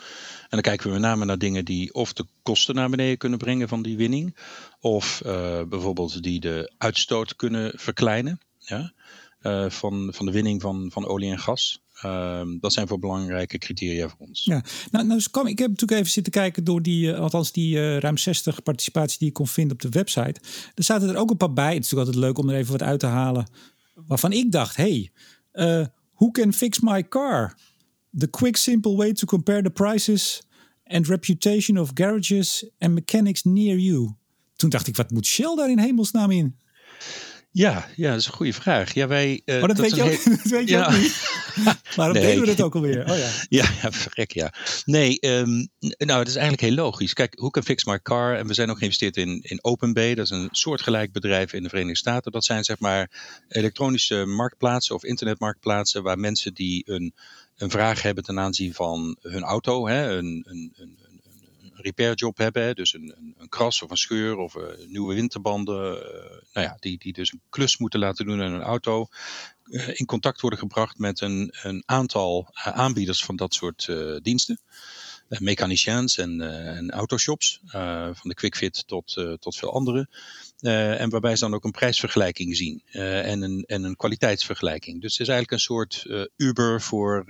En 0.42 0.48
dan 0.50 0.62
kijken 0.62 0.86
we 0.88 0.92
met 0.92 1.02
name 1.02 1.26
naar 1.26 1.38
dingen 1.38 1.66
die 1.66 1.94
of 1.94 2.14
de 2.14 2.26
kosten 2.44 2.76
naar 2.76 2.90
beneden 2.90 3.18
kunnen 3.18 3.40
brengen 3.40 3.68
van 3.68 3.82
die 3.82 3.98
winning, 3.98 4.38
of 4.80 5.22
uh, 5.26 5.62
bijvoorbeeld 5.64 6.24
die 6.24 6.40
de 6.40 6.74
uitstoot 6.78 7.36
kunnen 7.36 7.72
verkleinen 7.76 8.40
ja, 8.58 8.94
uh, 9.42 9.70
van, 9.70 10.14
van 10.14 10.26
de 10.26 10.32
winning 10.32 10.62
van, 10.62 10.90
van 10.92 11.06
olie 11.08 11.32
en 11.32 11.40
gas. 11.40 11.82
Uh, 12.06 12.42
dat 12.60 12.74
zijn 12.74 12.88
voor 12.88 13.00
belangrijke 13.00 13.58
criteria 13.58 14.10
voor 14.10 14.20
ons. 14.20 14.44
Ja, 14.46 14.64
nou, 14.92 15.06
nou 15.06 15.22
kwam, 15.32 15.48
ik 15.48 15.60
heb 15.60 15.70
natuurlijk 15.70 16.00
even 16.00 16.12
zitten 16.12 16.32
kijken 16.32 16.64
door 16.64 16.82
die, 16.82 17.08
uh, 17.08 17.20
althans 17.20 17.52
die 17.52 18.00
ruim 18.00 18.18
60 18.18 18.64
participaties 18.64 19.18
die 19.18 19.28
ik 19.28 19.34
kon 19.34 19.48
vinden 19.48 19.74
op 19.74 19.82
de 19.82 19.90
website. 19.90 20.42
Er 20.76 20.84
zaten 20.84 21.10
er 21.10 21.18
ook 21.18 21.30
een 21.30 21.38
paar 21.38 21.54
bij. 21.54 21.74
Het 21.74 21.84
is 21.84 21.92
natuurlijk 21.92 22.08
altijd 22.08 22.26
leuk 22.26 22.38
om 22.38 22.50
er 22.50 22.56
even 22.56 22.72
wat 22.72 22.82
uit 22.82 23.00
te 23.00 23.06
halen. 23.06 23.48
Waarvan 23.94 24.32
ik 24.32 24.52
dacht, 24.52 24.76
hey, 24.76 25.12
who 26.14 26.32
can 26.32 26.54
fix 26.54 26.80
my 26.80 27.08
car? 27.08 27.56
The 28.18 28.30
quick, 28.30 28.58
simple 28.58 28.96
way 28.96 29.14
to 29.14 29.26
compare 29.26 29.62
the 29.62 29.70
prices 29.70 30.42
and 30.84 31.08
reputation 31.08 31.78
of 31.78 31.92
garages 31.94 32.70
and 32.80 32.94
mechanics 32.94 33.44
near 33.44 33.78
you. 33.78 34.16
Toen 34.56 34.70
dacht 34.70 34.88
ik, 34.88 34.96
wat 34.96 35.12
moet 35.12 35.26
Shell 35.26 35.56
daar 35.56 35.70
in 35.70 35.80
hemelsnaam 35.80 36.32
in? 36.32 36.56
Ja, 37.52 37.88
ja, 37.96 38.10
dat 38.10 38.20
is 38.20 38.26
een 38.26 38.34
goede 38.34 38.54
vraag. 38.54 38.94
Ja, 38.94 39.08
wij, 39.08 39.42
uh, 39.46 39.60
maar 39.60 39.68
dat, 39.68 39.78
dat 39.78 39.86
weet, 39.86 39.96
je 39.96 40.04
ook, 40.04 40.24
dat 40.44 40.52
weet 40.52 40.70
je 40.70 40.76
ja. 40.76 40.86
ook 40.86 40.98
niet. 40.98 41.38
Waarom 41.96 42.16
nee. 42.16 42.26
deden 42.26 42.42
we 42.42 42.48
dat 42.48 42.62
ook 42.62 42.76
alweer? 42.76 43.10
Oh, 43.10 43.18
ja. 43.18 43.30
Ja, 43.60 43.70
ja, 43.82 43.92
verrek 43.92 44.32
ja. 44.32 44.54
Nee, 44.86 45.18
um, 45.20 45.70
nou, 45.80 46.20
het 46.20 46.28
is 46.28 46.36
eigenlijk 46.36 46.62
heel 46.62 46.84
logisch. 46.84 47.14
Kijk, 47.14 47.36
Who 47.36 47.50
Can 47.50 47.64
Fix 47.64 47.86
My 47.86 48.00
Car? 48.00 48.36
En 48.36 48.48
we 48.48 48.54
zijn 48.54 48.70
ook 48.70 48.78
geïnvesteerd 48.78 49.18
in, 49.18 49.40
in 49.42 49.64
OpenBay. 49.64 50.16
Dat 50.16 50.26
is 50.26 50.32
een 50.32 50.48
soortgelijk 50.52 51.12
bedrijf 51.12 51.54
in 51.54 51.64
de 51.64 51.70
Verenigde 51.70 51.98
Staten. 51.98 52.32
Dat 52.32 52.46
zijn 52.46 52.64
zeg 52.64 52.80
maar 52.80 53.12
elektronische 53.48 54.26
marktplaatsen 54.26 54.96
of 54.96 55.04
internetmarktplaatsen 55.04 56.04
waar 56.04 56.20
mensen 56.20 56.54
die 56.54 56.84
een 56.86 57.14
een 57.60 57.70
vraag 57.70 58.02
hebben 58.02 58.24
ten 58.24 58.40
aanzien 58.40 58.74
van 58.74 59.18
hun 59.22 59.44
auto, 59.44 59.88
hè, 59.88 60.18
een, 60.18 60.44
een, 60.48 60.74
een, 60.76 60.98
een 61.62 61.72
repairjob 61.74 62.38
hebben, 62.38 62.64
hè, 62.64 62.74
dus 62.74 62.94
een, 62.94 63.34
een, 63.38 63.50
kras 63.50 63.82
of 63.82 63.90
een 63.90 63.98
scheur 63.98 64.38
of 64.38 64.56
uh, 64.56 64.64
nieuwe 64.88 65.14
winterbanden, 65.14 65.98
uh, 65.98 66.04
nou 66.54 66.68
ja, 66.68 66.78
die, 66.80 66.98
die 66.98 67.14
dus 67.14 67.32
een 67.32 67.42
klus 67.50 67.78
moeten 67.78 68.00
laten 68.00 68.26
doen 68.26 68.42
aan 68.42 68.54
een 68.54 68.62
auto, 68.62 69.08
uh, 69.66 70.00
in 70.00 70.06
contact 70.06 70.42
worden 70.42 70.60
gebracht 70.60 70.98
met 70.98 71.22
een, 71.22 71.54
een 71.62 71.84
aantal 71.86 72.50
aanbieders 72.54 73.24
van 73.24 73.36
dat 73.36 73.54
soort 73.54 73.92
diensten. 74.22 74.60
Mechaniciens 75.30 76.18
en, 76.18 76.42
en 76.76 76.92
autoshops, 76.92 77.62
van 78.14 78.30
de 78.30 78.34
QuickFit 78.34 78.88
tot, 78.88 79.38
tot 79.40 79.58
veel 79.58 79.74
andere. 79.74 80.08
Uh, 80.62 81.02
en 81.02 81.10
waarbij 81.10 81.36
ze 81.36 81.44
dan 81.44 81.54
ook 81.54 81.64
een 81.64 81.72
prijsvergelijking 81.72 82.56
zien 82.56 82.84
uh, 82.92 83.32
en, 83.32 83.42
een, 83.42 83.64
en 83.68 83.84
een 83.84 83.96
kwaliteitsvergelijking. 83.96 85.02
Dus 85.02 85.12
het 85.12 85.22
is 85.22 85.28
eigenlijk 85.28 85.52
een 85.52 85.60
soort 85.60 86.06
uh, 86.08 86.22
Uber 86.36 86.82
voor, 86.82 87.24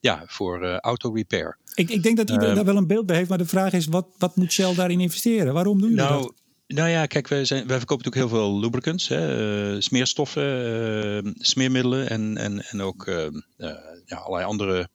ja, 0.00 0.24
voor 0.26 0.78
auto-repair. 0.78 1.58
Ik, 1.74 1.90
ik 1.90 2.02
denk 2.02 2.16
dat 2.16 2.30
iedereen 2.30 2.54
daar 2.54 2.64
wel 2.64 2.76
een 2.76 2.86
beeld 2.86 3.06
bij 3.06 3.16
heeft, 3.16 3.28
maar 3.28 3.38
de 3.38 3.46
vraag 3.46 3.72
is: 3.72 3.86
wat, 3.86 4.06
wat 4.18 4.36
moet 4.36 4.52
Shell 4.52 4.74
daarin 4.74 5.00
investeren? 5.00 5.54
Waarom 5.54 5.80
doen 5.80 5.90
jullie 5.90 6.04
nou, 6.04 6.22
dat? 6.22 6.34
Nou 6.66 6.88
ja, 6.88 7.06
kijk, 7.06 7.28
wij, 7.28 7.44
zijn, 7.44 7.66
wij 7.66 7.78
verkopen 7.78 8.04
natuurlijk 8.04 8.32
heel 8.32 8.42
veel 8.42 8.60
lubricants, 8.60 9.08
hè, 9.08 9.80
smeerstoffen, 9.80 11.34
smeermiddelen 11.38 12.08
en, 12.08 12.36
en, 12.36 12.64
en 12.64 12.80
ook 12.80 13.04
ja, 14.06 14.16
allerlei 14.16 14.44
andere 14.44 14.88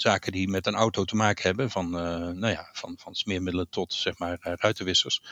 zaken 0.00 0.32
die 0.32 0.48
met 0.48 0.66
een 0.66 0.74
auto 0.74 1.04
te 1.04 1.16
maken 1.16 1.42
hebben, 1.42 1.70
van, 1.70 1.86
uh, 1.86 2.00
nou 2.28 2.48
ja, 2.48 2.70
van, 2.72 2.94
van 2.98 3.14
smeermiddelen 3.14 3.68
tot 3.68 3.92
zeg 3.92 4.18
maar 4.18 4.38
uh, 4.42 4.52
ruitenwissers 4.56 5.22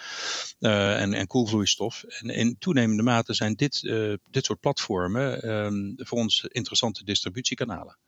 uh, 0.60 1.00
en, 1.00 1.14
en 1.14 1.26
koelvloeistof. 1.26 2.02
En 2.02 2.28
in 2.28 2.58
toenemende 2.58 3.02
mate 3.02 3.34
zijn 3.34 3.54
dit, 3.54 3.80
dit 4.30 4.44
soort 4.44 4.60
platformen 4.60 5.48
um, 5.48 5.94
voor 5.96 6.18
ons 6.18 6.44
interessante 6.48 7.04
distributiekanalen. 7.04 7.98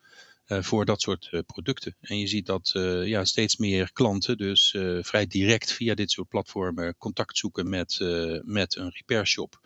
Voor 0.60 0.84
dat 0.84 1.00
soort 1.00 1.42
producten. 1.46 1.96
En 2.00 2.18
je 2.18 2.26
ziet 2.26 2.46
dat 2.46 2.70
ja, 3.04 3.24
steeds 3.24 3.56
meer 3.56 3.92
klanten 3.92 4.36
dus 4.36 4.76
vrij 5.00 5.26
direct 5.26 5.72
via 5.72 5.94
dit 5.94 6.10
soort 6.10 6.28
platformen 6.28 6.96
contact 6.96 7.38
zoeken 7.38 7.68
met, 7.68 7.98
met 8.44 8.76
een 8.76 8.90
repair 8.90 9.26
shop. 9.26 9.60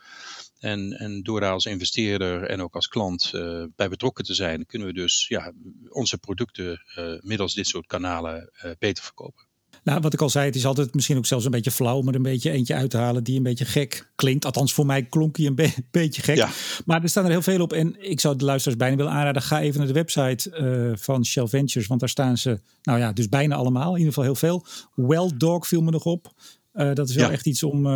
En, 0.63 0.93
en 0.93 1.23
door 1.23 1.41
daar 1.41 1.53
als 1.53 1.67
investeerder 1.67 2.45
en 2.45 2.63
ook 2.63 2.75
als 2.75 2.89
klant 2.89 3.33
uh, 3.35 3.65
bij 3.77 3.89
betrokken 3.89 4.25
te 4.25 4.35
zijn, 4.35 4.67
kunnen 4.67 4.89
we 4.89 4.95
dus 4.95 5.27
ja, 5.29 5.53
onze 5.89 6.19
producten 6.19 6.83
uh, 6.99 7.21
middels 7.21 7.55
dit 7.55 7.67
soort 7.67 7.87
kanalen 7.87 8.51
uh, 8.65 8.71
beter 8.79 9.05
verkopen. 9.05 9.47
Nou, 9.85 10.01
wat 10.01 10.13
ik 10.13 10.21
al 10.21 10.31
zei, 10.31 10.47
het 10.47 10.55
is 10.55 10.67
altijd 10.67 10.95
misschien 10.95 11.17
ook 11.17 11.27
zelfs 11.27 11.45
een 11.45 11.51
beetje 11.51 11.71
flauw 11.71 11.97
om 11.97 12.09
er 12.09 12.15
een 12.15 12.23
beetje 12.23 12.51
eentje 12.51 12.75
uit 12.75 12.91
te 12.91 12.97
halen 12.97 13.25
die 13.25 13.37
een 13.37 13.43
beetje 13.43 13.65
gek 13.65 14.13
klinkt. 14.15 14.45
Althans, 14.45 14.73
voor 14.73 14.87
mij 14.87 15.03
klonk 15.03 15.37
hij 15.37 15.47
een 15.47 15.55
be 15.55 15.73
beetje 15.91 16.23
gek. 16.23 16.37
Ja. 16.37 16.51
Maar 16.85 17.03
er 17.03 17.09
staan 17.09 17.25
er 17.25 17.31
heel 17.31 17.43
veel 17.43 17.61
op. 17.61 17.73
En 17.73 18.11
ik 18.11 18.21
zou 18.21 18.37
de 18.37 18.45
luisteraars 18.45 18.79
bijna 18.79 18.97
willen 18.97 19.13
aanraden. 19.13 19.43
Ga 19.43 19.61
even 19.61 19.79
naar 19.79 19.87
de 19.87 19.93
website 19.93 20.97
van 20.99 21.25
Shell 21.25 21.47
Ventures. 21.47 21.89
Want 21.89 22.01
daar 22.01 22.09
staan 22.09 22.37
ze, 22.37 22.61
nou 22.83 22.99
ja, 22.99 23.13
dus 23.13 23.29
bijna 23.29 23.55
allemaal. 23.55 23.91
In 23.91 23.99
ieder 23.99 24.13
geval 24.13 24.25
heel 24.25 24.35
veel. 24.35 24.67
Well 24.95 25.31
Dog 25.37 25.67
viel 25.67 25.81
me 25.81 25.91
nog 25.91 26.05
op. 26.05 26.33
dat 26.73 27.09
is 27.09 27.15
wel 27.15 27.27
ja. 27.27 27.33
echt 27.33 27.47
iets 27.47 27.63
om 27.63 27.87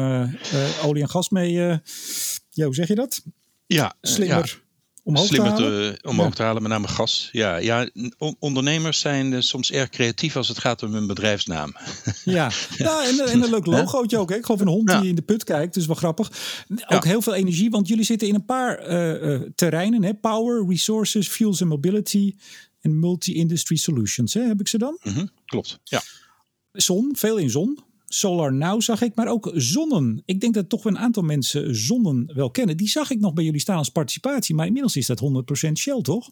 olie 0.83 1.03
en 1.03 1.09
gas 1.09 1.29
mee 1.29 1.81
ja, 2.57 2.65
hoe 2.65 2.75
zeg 2.75 2.89
je 2.89 2.95
dat? 2.95 3.23
Ja, 3.67 3.95
slimmer. 4.01 4.57
Ja. 4.59 4.65
Omhoog 5.03 5.27
Slimmer 5.27 5.55
te 5.55 5.63
halen? 5.63 5.99
Te, 5.99 6.09
omhoog 6.09 6.35
te 6.35 6.43
halen, 6.43 6.63
met 6.63 6.71
name 6.71 6.89
gas. 6.89 7.29
Ja, 7.33 7.57
ja 7.57 7.91
ondernemers 8.39 9.01
zijn 9.01 9.33
uh, 9.33 9.41
soms 9.41 9.73
erg 9.73 9.89
creatief 9.89 10.37
als 10.37 10.49
het 10.49 10.59
gaat 10.59 10.83
om 10.83 10.93
hun 10.93 11.07
bedrijfsnaam. 11.07 11.75
Ja, 12.25 12.51
ja 12.77 13.05
en, 13.05 13.19
en, 13.19 13.43
een 13.43 13.51
leuk 13.51 13.67
logootje 13.67 14.19
ook. 14.19 14.31
Hè? 14.31 14.37
Ik 14.37 14.45
geloof 14.45 14.61
een 14.61 14.69
hond 14.69 14.89
die 14.89 15.09
in 15.09 15.15
de 15.15 15.23
put 15.23 15.45
kijkt, 15.45 15.75
dus 15.75 15.87
wel 15.87 15.97
grappig. 15.97 16.31
Ook 16.87 17.05
heel 17.05 17.23
veel 17.23 17.35
energie, 17.35 17.71
want 17.71 17.89
jullie 17.89 18.05
zitten 18.05 18.29
in 18.29 18.35
een 18.35 18.45
paar 18.45 18.91
uh, 18.91 19.23
uh, 19.23 19.41
terreinen. 19.55 20.03
Hè? 20.03 20.15
Power, 20.15 20.69
resources, 20.69 21.29
fuels 21.29 21.61
and 21.61 21.71
mobility 21.71 22.35
en 22.81 22.99
multi-industry 22.99 23.77
solutions. 23.77 24.35
Hè? 24.35 24.41
Heb 24.41 24.61
ik 24.61 24.69
ze 24.69 24.79
dan? 24.79 24.99
Mm 25.03 25.13
-hmm. 25.13 25.31
Klopt, 25.45 25.81
ja. 25.85 26.03
Zon, 26.73 27.17
veel 27.17 27.37
in 27.37 27.51
zon. 27.51 27.85
Solar 28.09 28.53
Now 28.53 28.81
zag 28.81 29.03
ik, 29.03 29.15
maar 29.15 29.29
ook 29.29 29.51
Zonnen. 29.55 30.23
Ik 30.25 30.41
denk 30.41 30.55
dat 30.55 30.69
toch 30.69 30.83
wel 30.83 30.93
een 30.93 30.99
aantal 30.99 31.23
mensen 31.23 31.77
Zonnen 31.77 32.31
wel 32.35 32.51
kennen. 32.51 32.77
Die 32.77 32.89
zag 32.89 33.11
ik 33.11 33.21
nog 33.21 33.33
bij 33.33 33.45
jullie 33.45 33.61
staan 33.61 33.79
als 33.79 33.89
participatie, 33.89 34.55
maar 34.55 34.67
inmiddels 34.67 34.97
is 34.97 35.07
dat 35.07 35.21
100% 35.69 35.73
Shell, 35.73 36.03
toch? 36.03 36.31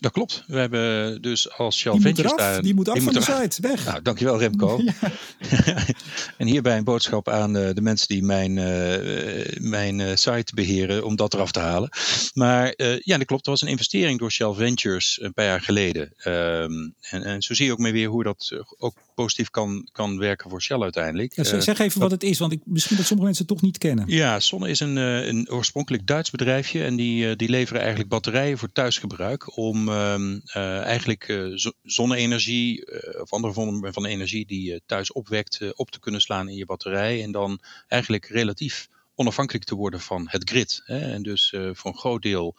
Dat 0.00 0.12
klopt. 0.12 0.44
We 0.46 0.58
hebben 0.58 1.22
dus 1.22 1.50
als 1.50 1.78
Shell 1.78 1.92
die 1.92 2.00
Ventures 2.00 2.30
moet 2.30 2.40
daar... 2.40 2.62
Die 2.62 2.74
moet 2.74 2.88
af 2.88 2.94
die 2.94 3.02
van 3.02 3.12
moet 3.12 3.26
de 3.26 3.32
site, 3.32 3.68
weg. 3.68 3.84
Nou, 3.84 4.02
dankjewel 4.02 4.38
Remco. 4.38 4.80
Ja. 4.84 4.92
en 6.38 6.46
hierbij 6.46 6.76
een 6.76 6.84
boodschap 6.84 7.28
aan 7.28 7.56
uh, 7.56 7.68
de 7.74 7.80
mensen 7.80 8.08
die 8.08 8.22
mijn, 8.22 8.56
uh, 8.56 9.70
mijn 9.70 9.98
uh, 9.98 10.14
site 10.14 10.54
beheren 10.54 11.04
om 11.04 11.16
dat 11.16 11.34
eraf 11.34 11.52
te 11.52 11.60
halen. 11.60 11.88
Maar 12.34 12.74
ja, 13.02 13.16
dat 13.16 13.26
klopt. 13.26 13.44
Er 13.44 13.50
was 13.50 13.62
een 13.62 13.68
investering 13.68 14.18
door 14.18 14.32
Shell 14.32 14.52
Ventures 14.52 15.18
een 15.22 15.32
paar 15.32 15.44
jaar 15.44 15.60
geleden. 15.60 16.12
Um, 16.24 16.94
en, 17.00 17.22
en 17.22 17.42
zo 17.42 17.54
zie 17.54 17.66
je 17.66 17.72
ook 17.72 17.78
mee 17.78 17.92
weer 17.92 18.08
hoe 18.08 18.22
dat 18.22 18.64
ook 18.78 18.96
positief 19.16 19.50
kan, 19.50 19.88
kan 19.92 20.18
werken 20.18 20.50
voor 20.50 20.62
Shell 20.62 20.80
uiteindelijk. 20.80 21.36
Ja, 21.36 21.60
zeg 21.60 21.78
even 21.78 22.00
wat 22.00 22.10
het 22.10 22.22
is, 22.22 22.38
want 22.38 22.52
ik, 22.52 22.60
misschien 22.64 22.96
dat 22.96 23.06
sommige 23.06 23.28
mensen 23.28 23.46
het 23.46 23.54
toch 23.54 23.64
niet 23.64 23.78
kennen. 23.78 24.04
Ja, 24.08 24.40
Sonne 24.40 24.68
is 24.68 24.80
een, 24.80 24.96
een 24.96 25.50
oorspronkelijk 25.50 26.06
Duits 26.06 26.30
bedrijfje 26.30 26.84
en 26.84 26.96
die, 26.96 27.36
die 27.36 27.48
leveren 27.48 27.80
eigenlijk 27.80 28.10
batterijen 28.10 28.58
voor 28.58 28.72
thuisgebruik 28.72 29.56
om 29.56 29.88
ehm, 29.88 30.38
eigenlijk 30.82 31.48
zonne-energie 31.82 32.86
of 33.20 33.32
andere 33.32 33.52
vormen 33.52 33.92
van 33.92 34.06
energie 34.06 34.46
die 34.46 34.62
je 34.62 34.80
thuis 34.86 35.12
opwekt 35.12 35.60
op 35.74 35.90
te 35.90 36.00
kunnen 36.00 36.20
slaan 36.20 36.48
in 36.48 36.56
je 36.56 36.66
batterij 36.66 37.22
en 37.22 37.32
dan 37.32 37.60
eigenlijk 37.88 38.26
relatief 38.26 38.88
onafhankelijk 39.16 39.64
te 39.64 39.74
worden 39.74 40.00
van 40.00 40.26
het 40.30 40.50
grid. 40.50 40.82
Hè? 40.84 40.98
En 40.98 41.22
dus 41.22 41.52
uh, 41.52 41.70
voor 41.72 41.90
een 41.90 41.98
groot 41.98 42.22
deel 42.22 42.54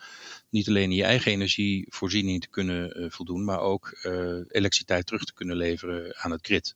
niet 0.49 0.67
alleen 0.67 0.91
je 0.91 1.03
eigen 1.03 1.31
energievoorziening 1.31 2.41
te 2.41 2.49
kunnen 2.49 3.01
uh, 3.01 3.05
voldoen, 3.09 3.43
maar 3.43 3.59
ook 3.59 3.97
uh, 4.03 4.11
elektriciteit 4.47 5.05
terug 5.05 5.23
te 5.23 5.33
kunnen 5.33 5.55
leveren 5.55 6.15
aan 6.17 6.31
het 6.31 6.45
grid. 6.45 6.75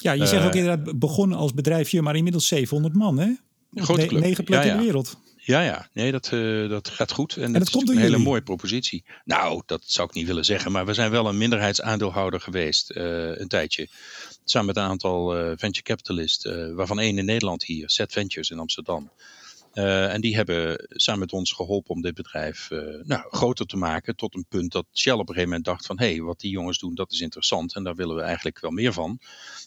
Ja, 0.00 0.12
je 0.12 0.26
zegt 0.26 0.46
ook 0.46 0.54
inderdaad 0.54 0.98
begonnen 0.98 1.38
als 1.38 1.54
bedrijfje, 1.54 2.02
maar 2.02 2.16
inmiddels 2.16 2.46
700 2.46 2.94
man, 2.94 3.18
hè? 3.18 3.32
Grote 3.74 4.06
club. 4.06 4.20
Negen 4.20 4.44
plekken 4.44 4.68
ja, 4.68 4.74
ja. 4.74 4.78
in 4.78 4.78
de 4.78 4.84
wereld. 4.84 5.18
Ja, 5.48 5.62
ja, 5.62 5.88
nee, 5.92 6.12
dat, 6.12 6.30
uh, 6.32 6.68
dat 6.68 6.88
gaat 6.88 7.12
goed. 7.12 7.36
En, 7.36 7.42
en 7.42 7.52
dat, 7.52 7.60
dat 7.62 7.70
komt 7.70 7.82
is 7.82 7.90
een 7.90 7.96
hele 7.96 8.10
jullie. 8.10 8.26
mooie 8.26 8.42
propositie. 8.42 9.04
Nou, 9.24 9.62
dat 9.66 9.82
zou 9.86 10.08
ik 10.08 10.14
niet 10.14 10.26
willen 10.26 10.44
zeggen, 10.44 10.72
maar 10.72 10.86
we 10.86 10.94
zijn 10.94 11.10
wel 11.10 11.26
een 11.26 11.38
minderheidsaandeelhouder 11.38 12.40
geweest 12.40 12.90
uh, 12.90 13.38
een 13.38 13.48
tijdje. 13.48 13.88
Samen 14.44 14.66
met 14.66 14.76
een 14.76 14.82
aantal 14.82 15.38
uh, 15.38 15.52
venture 15.56 15.82
capitalists, 15.82 16.44
waarvan 16.74 17.00
één 17.00 17.18
in 17.18 17.24
Nederland 17.24 17.64
hier, 17.64 17.90
Set 17.90 18.12
Ventures 18.12 18.50
in 18.50 18.58
Amsterdam. 18.58 19.10
En 19.72 20.20
die 20.20 20.34
hebben 20.34 20.86
samen 20.88 21.20
met 21.20 21.32
ons 21.32 21.52
geholpen 21.52 21.94
om 21.94 22.02
dit 22.02 22.14
bedrijf 22.14 22.68
nou, 23.02 23.22
groter 23.30 23.66
te 23.66 23.76
maken. 23.76 24.16
Tot 24.16 24.34
een 24.34 24.46
punt 24.48 24.72
dat 24.72 24.86
Shell 24.92 25.12
op 25.12 25.20
een 25.20 25.26
gegeven 25.26 25.48
moment 25.48 25.64
dacht 25.64 25.86
van... 25.86 25.98
hé, 25.98 26.10
hey, 26.10 26.20
wat 26.20 26.40
die 26.40 26.50
jongens 26.50 26.78
doen, 26.78 26.94
dat 26.94 27.12
is 27.12 27.20
interessant. 27.20 27.74
En 27.74 27.84
daar 27.84 27.94
willen 27.94 28.16
we 28.16 28.22
eigenlijk 28.22 28.60
wel 28.60 28.70
meer 28.70 28.92
van. 28.92 29.18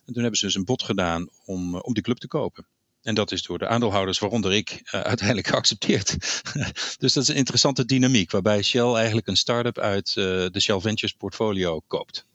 En 0.06 0.14
toen 0.14 0.22
hebben 0.22 0.40
ze 0.40 0.46
dus 0.46 0.56
een 0.56 0.66
bod 0.66 0.84
gedaan 0.84 1.30
om, 1.46 1.76
om 1.76 1.94
die 1.94 2.04
club 2.04 2.18
te 2.18 2.28
kopen. 2.28 2.68
En 3.02 3.16
dat 3.16 3.32
is 3.32 3.44
door 3.44 3.58
de 3.58 3.68
aandeelhouders, 3.68 4.20
waaronder 4.20 4.54
ik, 4.54 4.80
uiteindelijk 4.84 5.48
geaccepteerd. 5.54 6.18
dus 7.00 7.14
dat 7.14 7.24
is 7.24 7.28
een 7.28 7.36
interessante 7.36 7.86
dynamiek, 7.86 8.32
waarbij 8.32 8.62
Shell 8.62 8.94
eigenlijk 8.94 9.28
een 9.28 9.38
start-up 9.38 9.78
uit 9.78 10.14
de 10.14 10.60
Shell 10.60 10.80
Ventures 10.80 11.14
portfolio 11.14 11.82
koopt. 11.88 12.26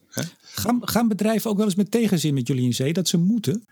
Gaan, 0.41 0.89
gaan 0.89 1.09
bedrijven 1.09 1.51
ook 1.51 1.57
wel 1.57 1.67
eens 1.67 1.75
met 1.75 1.91
tegenzin 1.91 2.35
met 2.35 2.47
jullie 2.47 2.65
in 2.65 2.75
zee, 2.75 2.93
dat 2.93 3.09
ze 3.09 3.17
moeten? 3.17 3.67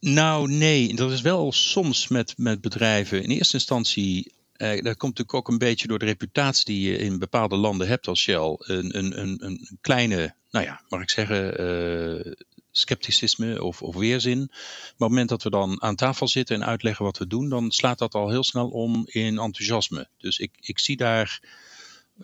Nou, 0.00 0.52
nee, 0.52 0.94
dat 0.94 1.10
is 1.10 1.20
wel 1.20 1.52
soms 1.52 2.08
met, 2.08 2.34
met 2.36 2.60
bedrijven. 2.60 3.22
In 3.22 3.30
eerste 3.30 3.56
instantie 3.56 4.34
uh, 4.56 4.68
dat 4.68 4.96
komt 4.96 5.18
natuurlijk 5.18 5.34
ook 5.34 5.48
een 5.48 5.58
beetje 5.58 5.86
door 5.86 5.98
de 5.98 6.04
reputatie 6.04 6.64
die 6.64 6.90
je 6.90 6.98
in 6.98 7.18
bepaalde 7.18 7.56
landen 7.56 7.88
hebt 7.88 8.06
als 8.06 8.20
Shell. 8.20 8.56
Een, 8.58 8.98
een, 8.98 9.20
een, 9.20 9.44
een 9.44 9.78
kleine, 9.80 10.34
nou 10.50 10.64
ja, 10.64 10.80
mag 10.88 11.02
ik 11.02 11.10
zeggen, 11.10 11.60
uh, 11.60 12.32
scepticisme 12.70 13.62
of, 13.62 13.82
of 13.82 13.94
weerzin. 13.94 14.38
Maar 14.38 14.48
op 14.48 14.98
het 14.98 14.98
moment 14.98 15.28
dat 15.28 15.42
we 15.42 15.50
dan 15.50 15.82
aan 15.82 15.96
tafel 15.96 16.28
zitten 16.28 16.56
en 16.56 16.66
uitleggen 16.66 17.04
wat 17.04 17.18
we 17.18 17.26
doen, 17.26 17.48
dan 17.48 17.70
slaat 17.70 17.98
dat 17.98 18.14
al 18.14 18.30
heel 18.30 18.44
snel 18.44 18.68
om 18.68 19.02
in 19.06 19.38
enthousiasme. 19.38 20.08
Dus 20.18 20.38
ik, 20.38 20.50
ik 20.60 20.78
zie 20.78 20.96
daar 20.96 21.40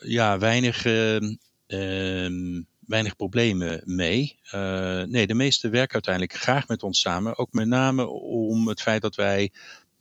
ja, 0.00 0.38
weinig, 0.38 0.84
uh, 0.84 1.20
uh, 1.66 2.62
weinig 2.86 3.16
problemen 3.16 3.82
mee. 3.84 4.38
Uh, 4.54 5.02
nee, 5.02 5.26
de 5.26 5.34
meeste 5.34 5.68
werken 5.68 5.94
uiteindelijk 5.94 6.34
graag 6.34 6.68
met 6.68 6.82
ons 6.82 7.00
samen. 7.00 7.38
Ook 7.38 7.52
met 7.52 7.66
name 7.66 8.06
om 8.06 8.68
het 8.68 8.82
feit 8.82 9.02
dat 9.02 9.14
wij 9.14 9.50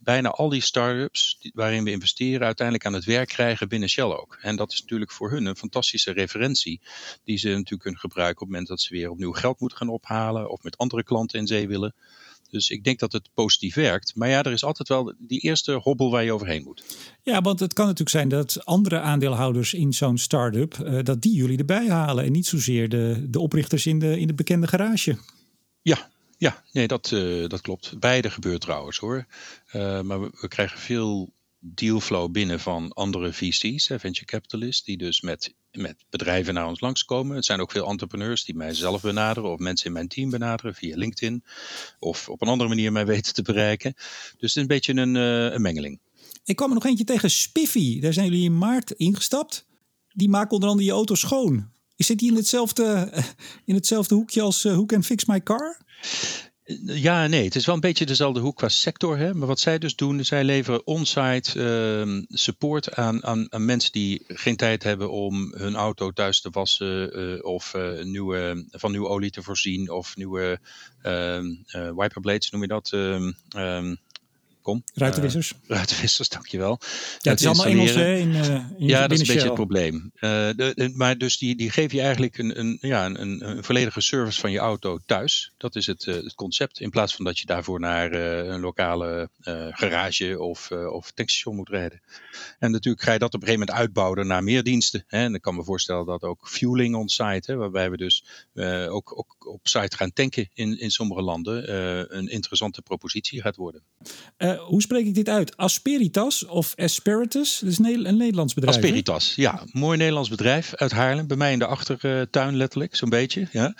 bijna 0.03 0.29
al 0.29 0.49
die 0.49 0.61
start-ups 0.61 1.37
waarin 1.53 1.83
we 1.83 1.91
investeren 1.91 2.45
uiteindelijk 2.45 2.87
aan 2.87 2.93
het 2.93 3.05
werk 3.05 3.27
krijgen 3.27 3.69
binnen 3.69 3.89
Shell 3.89 4.03
ook. 4.03 4.37
En 4.41 4.55
dat 4.55 4.71
is 4.71 4.81
natuurlijk 4.81 5.11
voor 5.11 5.31
hun 5.31 5.45
een 5.45 5.55
fantastische 5.55 6.11
referentie 6.11 6.81
die 7.23 7.37
ze 7.37 7.47
natuurlijk 7.47 7.81
kunnen 7.81 7.99
gebruiken 7.99 8.41
op 8.41 8.47
het 8.47 8.49
moment 8.49 8.67
dat 8.67 8.81
ze 8.81 8.93
weer 8.93 9.09
opnieuw 9.09 9.31
geld 9.31 9.59
moeten 9.59 9.77
gaan 9.77 9.89
ophalen 9.89 10.49
of 10.49 10.63
met 10.63 10.77
andere 10.77 11.03
klanten 11.03 11.39
in 11.39 11.47
zee 11.47 11.67
willen. 11.67 11.95
Dus 12.51 12.69
ik 12.69 12.83
denk 12.83 12.99
dat 12.99 13.11
het 13.11 13.29
positief 13.33 13.75
werkt. 13.75 14.15
Maar 14.15 14.29
ja, 14.29 14.43
er 14.43 14.51
is 14.51 14.63
altijd 14.63 14.87
wel 14.87 15.13
die 15.17 15.39
eerste 15.39 15.71
hobbel 15.71 16.11
waar 16.11 16.23
je 16.23 16.33
overheen 16.33 16.63
moet. 16.63 16.83
Ja, 17.23 17.41
want 17.41 17.59
het 17.59 17.73
kan 17.73 17.85
natuurlijk 17.85 18.09
zijn 18.09 18.29
dat 18.29 18.65
andere 18.65 18.99
aandeelhouders 18.99 19.73
in 19.73 19.93
zo'n 19.93 20.17
start-up, 20.17 20.77
uh, 20.77 20.99
dat 21.03 21.21
die 21.21 21.33
jullie 21.33 21.57
erbij 21.57 21.89
halen. 21.89 22.25
En 22.25 22.31
niet 22.31 22.47
zozeer 22.47 22.89
de, 22.89 23.25
de 23.29 23.39
oprichters 23.39 23.85
in 23.85 23.99
de, 23.99 24.19
in 24.19 24.27
de 24.27 24.33
bekende 24.33 24.67
garage. 24.67 25.17
Ja, 25.81 26.09
ja, 26.37 26.63
nee, 26.71 26.87
dat, 26.87 27.11
uh, 27.11 27.47
dat 27.47 27.61
klopt. 27.61 27.99
Beide 27.99 28.29
gebeurt 28.29 28.61
trouwens 28.61 28.97
hoor. 28.97 29.25
Uh, 29.73 30.01
maar 30.01 30.21
we, 30.21 30.29
we, 30.41 30.47
krijgen 30.47 30.79
veel 30.79 31.33
dealflow 31.59 32.31
binnen 32.31 32.59
van 32.59 32.93
andere 32.93 33.33
VC's, 33.33 33.85
venture 33.85 34.25
capitalists, 34.25 34.83
die 34.83 34.97
dus 34.97 35.21
met, 35.21 35.53
met 35.71 35.95
bedrijven 36.09 36.53
naar 36.53 36.67
ons 36.67 36.79
langskomen. 36.79 37.35
Het 37.35 37.45
zijn 37.45 37.59
ook 37.59 37.71
veel 37.71 37.87
entrepreneurs 37.87 38.43
die 38.43 38.55
mij 38.55 38.73
zelf 38.73 39.01
benaderen 39.01 39.51
of 39.51 39.59
mensen 39.59 39.85
in 39.85 39.93
mijn 39.93 40.07
team 40.07 40.29
benaderen 40.29 40.75
via 40.75 40.97
LinkedIn 40.97 41.43
of 41.99 42.29
op 42.29 42.41
een 42.41 42.47
andere 42.47 42.69
manier 42.69 42.91
mij 42.91 43.05
weten 43.15 43.33
te 43.33 43.41
bereiken. 43.41 43.93
Dus 43.95 44.31
het 44.39 44.41
is 44.41 44.55
een 44.55 44.67
beetje 44.67 44.93
een, 44.93 45.15
uh, 45.15 45.53
een 45.53 45.61
mengeling. 45.61 45.99
Ik 46.43 46.55
kwam 46.55 46.69
er 46.69 46.75
nog 46.75 46.85
eentje 46.85 47.03
tegen, 47.03 47.31
Spiffy. 47.31 47.99
Daar 47.99 48.13
zijn 48.13 48.25
jullie 48.25 48.45
in 48.45 48.57
maart 48.57 48.91
ingestapt. 48.91 49.65
Die 50.13 50.29
maken 50.29 50.51
onder 50.51 50.69
andere 50.69 50.87
je 50.87 50.93
auto 50.93 51.15
schoon. 51.15 51.69
Is 51.95 52.07
dit 52.07 52.19
die 52.19 52.29
in 52.29 52.35
hetzelfde, 52.35 53.13
in 53.65 53.75
hetzelfde 53.75 54.15
hoekje 54.15 54.41
als 54.41 54.65
uh, 54.65 54.71
Who 54.71 54.85
Can 54.85 55.03
Fix 55.03 55.25
My 55.25 55.41
Car? 55.41 55.77
Ja, 56.85 57.27
nee, 57.27 57.43
het 57.43 57.55
is 57.55 57.65
wel 57.65 57.75
een 57.75 57.81
beetje 57.81 58.05
dezelfde 58.05 58.39
hoek 58.39 58.55
qua 58.55 58.69
sector. 58.69 59.17
Hè? 59.17 59.33
Maar 59.33 59.47
wat 59.47 59.59
zij 59.59 59.77
dus 59.77 59.95
doen, 59.95 60.25
zij 60.25 60.43
leveren 60.43 60.87
on-site 60.87 61.59
uh, 61.59 62.23
support 62.27 62.93
aan, 62.93 63.23
aan, 63.25 63.47
mensen 63.57 63.91
die 63.91 64.23
geen 64.27 64.55
tijd 64.55 64.83
hebben 64.83 65.11
om 65.11 65.53
hun 65.55 65.75
auto 65.75 66.11
thuis 66.11 66.41
te 66.41 66.49
wassen. 66.49 67.19
Uh, 67.19 67.43
of 67.43 67.73
uh, 67.73 68.03
nieuwe, 68.03 68.65
van 68.71 68.91
nieuwe 68.91 69.07
olie 69.07 69.31
te 69.31 69.43
voorzien. 69.43 69.91
Of 69.91 70.15
nieuwe 70.15 70.59
ehm, 71.01 71.45
wiperblades, 71.95 72.49
noem 72.49 72.61
je 72.61 72.67
dat? 72.67 72.91
Ehm, 72.91 73.95
kom. 74.61 74.83
Ruitenwissers. 74.93 75.53
Uh, 75.53 75.59
ruitenwissers, 75.67 76.29
dankjewel. 76.29 76.79
Ja, 77.19 77.31
het 77.31 77.39
is 77.39 77.45
allemaal 77.45 77.65
Engels 77.65 77.93
hè, 77.93 78.15
in, 78.15 78.29
uh, 78.29 78.45
in 78.45 78.73
Ja, 78.77 79.01
dat 79.01 79.11
is 79.11 79.19
een 79.19 79.33
beetje 79.33 79.43
het 79.43 79.53
probleem. 79.53 80.11
Uh, 80.15 80.21
de, 80.21 80.71
de, 80.75 80.91
maar 80.93 81.17
dus 81.17 81.37
die, 81.37 81.55
die 81.55 81.69
geven 81.69 81.97
je 81.97 82.03
eigenlijk 82.03 82.37
een, 82.37 82.59
een, 82.59 82.77
ja, 82.81 83.05
een, 83.05 83.49
een 83.49 83.63
volledige 83.63 84.01
service 84.01 84.39
van 84.39 84.51
je 84.51 84.59
auto 84.59 84.99
thuis. 85.05 85.53
Dat 85.57 85.75
is 85.75 85.85
het, 85.85 86.05
het 86.05 86.35
concept. 86.35 86.79
In 86.79 86.89
plaats 86.89 87.15
van 87.15 87.25
dat 87.25 87.39
je 87.39 87.45
daarvoor 87.45 87.79
naar 87.79 88.13
een 88.13 88.59
lokale 88.59 89.29
garage 89.71 90.39
of, 90.39 90.71
of 90.71 91.11
tankstation 91.11 91.55
moet 91.55 91.69
rijden. 91.69 92.01
En 92.59 92.71
natuurlijk 92.71 93.03
ga 93.03 93.13
je 93.13 93.19
dat 93.19 93.33
op 93.33 93.41
een 93.41 93.47
gegeven 93.47 93.67
moment 93.67 93.85
uitbouwen 93.85 94.27
naar 94.27 94.43
meer 94.43 94.63
diensten. 94.63 95.03
Hè. 95.07 95.17
En 95.23 95.33
ik 95.33 95.41
kan 95.41 95.55
me 95.55 95.63
voorstellen 95.63 96.05
dat 96.05 96.23
ook 96.23 96.49
fueling 96.49 96.95
on-site, 96.95 97.55
waarbij 97.55 97.91
we 97.91 97.97
dus 97.97 98.25
ook, 98.89 99.17
ook 99.17 99.35
op 99.47 99.67
site 99.67 99.97
gaan 99.97 100.13
tanken 100.13 100.49
in, 100.53 100.79
in 100.79 100.91
sommige 100.91 101.21
landen, 101.21 101.73
een 102.17 102.27
interessante 102.27 102.81
propositie 102.81 103.41
gaat 103.41 103.55
worden. 103.55 103.83
Uh, 104.51 104.59
hoe 104.59 104.81
spreek 104.81 105.05
ik 105.05 105.15
dit 105.15 105.29
uit? 105.29 105.57
Asperitas 105.57 106.45
of 106.45 106.73
Asperitas? 106.75 107.59
Dat 107.59 107.69
is 107.69 107.77
een 107.77 108.17
Nederlands 108.17 108.53
bedrijf. 108.53 108.75
Asperitas, 108.75 109.35
ja. 109.35 109.63
Mooi 109.71 109.97
Nederlands 109.97 110.29
bedrijf 110.29 110.75
uit 110.75 110.91
Haarlem. 110.91 111.27
Bij 111.27 111.37
mij 111.37 111.51
in 111.51 111.59
de 111.59 111.65
achtertuin 111.65 112.55
letterlijk, 112.55 112.95
zo'n 112.95 113.09
beetje. 113.09 113.47
Ja. 113.51 113.75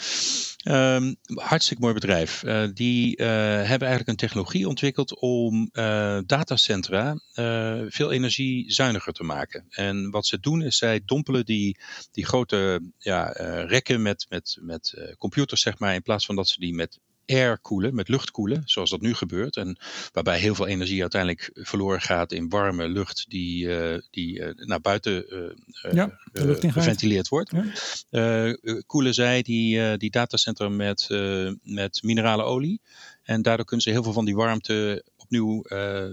Um, 0.95 1.15
hartstikke 1.33 1.81
mooi 1.81 1.93
bedrijf. 1.93 2.43
Uh, 2.43 2.63
die 2.73 3.17
uh, 3.17 3.27
hebben 3.27 3.87
eigenlijk 3.87 4.07
een 4.07 4.15
technologie 4.15 4.67
ontwikkeld 4.67 5.19
om 5.19 5.69
datacentra 6.25 7.19
veel 7.89 8.11
energiezuiniger 8.11 9.13
te 9.13 9.23
maken. 9.23 9.65
En 9.69 10.09
wat 10.09 10.25
ze 10.25 10.39
doen 10.39 10.61
is 10.61 10.77
zij 10.77 11.01
dompelen 11.05 11.45
die, 11.45 11.77
die 12.11 12.25
grote 12.25 12.81
ja, 12.97 13.25
rekken 13.67 14.01
met, 14.01 14.25
met, 14.29 14.57
met 14.61 15.13
computers, 15.17 15.61
zeg 15.61 15.79
maar, 15.79 15.93
in 15.93 16.01
plaats 16.01 16.25
van 16.25 16.35
dat 16.35 16.47
ze 16.47 16.59
die 16.59 16.73
met 16.73 16.99
air 17.25 17.59
koelen, 17.59 17.95
met 17.95 18.07
lucht 18.07 18.31
koelen, 18.31 18.61
zoals 18.65 18.89
dat 18.89 19.01
nu 19.01 19.13
gebeurt. 19.13 19.57
En 19.57 19.79
waarbij 20.11 20.39
heel 20.39 20.55
veel 20.55 20.67
energie 20.67 21.01
uiteindelijk 21.01 21.49
verloren 21.53 22.01
gaat 22.01 22.31
in 22.31 22.49
warme 22.49 22.87
lucht 22.87 23.25
die, 23.27 23.65
uh, 23.65 23.97
die 24.09 24.39
uh, 24.39 24.49
naar 24.55 24.81
buiten 24.81 25.25
uh, 25.85 25.91
ja, 25.91 26.19
geventileerd 26.61 27.27
wordt. 27.27 27.51
Ja. 28.09 28.55
koelen 28.85 29.13
zij 29.13 29.41
die, 29.41 29.97
die 29.97 30.09
datacentra 30.09 30.69
met, 30.69 31.07
met 31.63 31.99
minerale 32.03 32.43
olie. 32.43 32.81
En 33.23 33.41
daardoor 33.41 33.65
kunnen 33.65 33.85
ze 33.85 33.91
heel 33.91 34.03
veel 34.03 34.13
van 34.13 34.25
die 34.25 34.35
warmte 34.35 35.03
opnieuw 35.15 35.61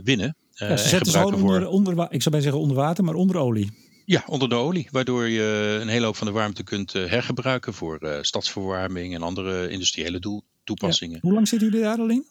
winnen. 0.03 0.37
Ja, 0.53 0.77
ze 0.77 0.89
zetten 0.89 1.13
ze 1.13 1.25
onder, 1.25 1.69
onder, 1.69 2.07
ik 2.11 2.23
zou 2.23 2.35
bij 2.35 2.41
zeggen 2.41 2.61
onder 2.61 2.77
water, 2.77 3.05
maar 3.05 3.15
onder 3.15 3.37
olie. 3.37 3.87
Ja, 4.05 4.23
onder 4.27 4.49
de 4.49 4.55
olie, 4.55 4.89
waardoor 4.91 5.29
je 5.29 5.79
een 5.81 5.89
hele 5.89 6.05
hoop 6.05 6.17
van 6.17 6.27
de 6.27 6.33
warmte 6.33 6.63
kunt 6.63 6.93
hergebruiken 6.93 7.75
voor 7.75 7.99
uh, 8.03 8.19
stadsverwarming 8.21 9.15
en 9.15 9.23
andere 9.23 9.69
industriële 9.69 10.19
doel, 10.19 10.43
toepassingen. 10.69 11.15
Ja. 11.15 11.21
Hoe 11.23 11.33
lang 11.33 11.49
zitten 11.49 11.69
jullie 11.69 11.85
daar 11.85 11.99
al 11.99 12.09
in? 12.09 12.25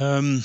um, 0.00 0.42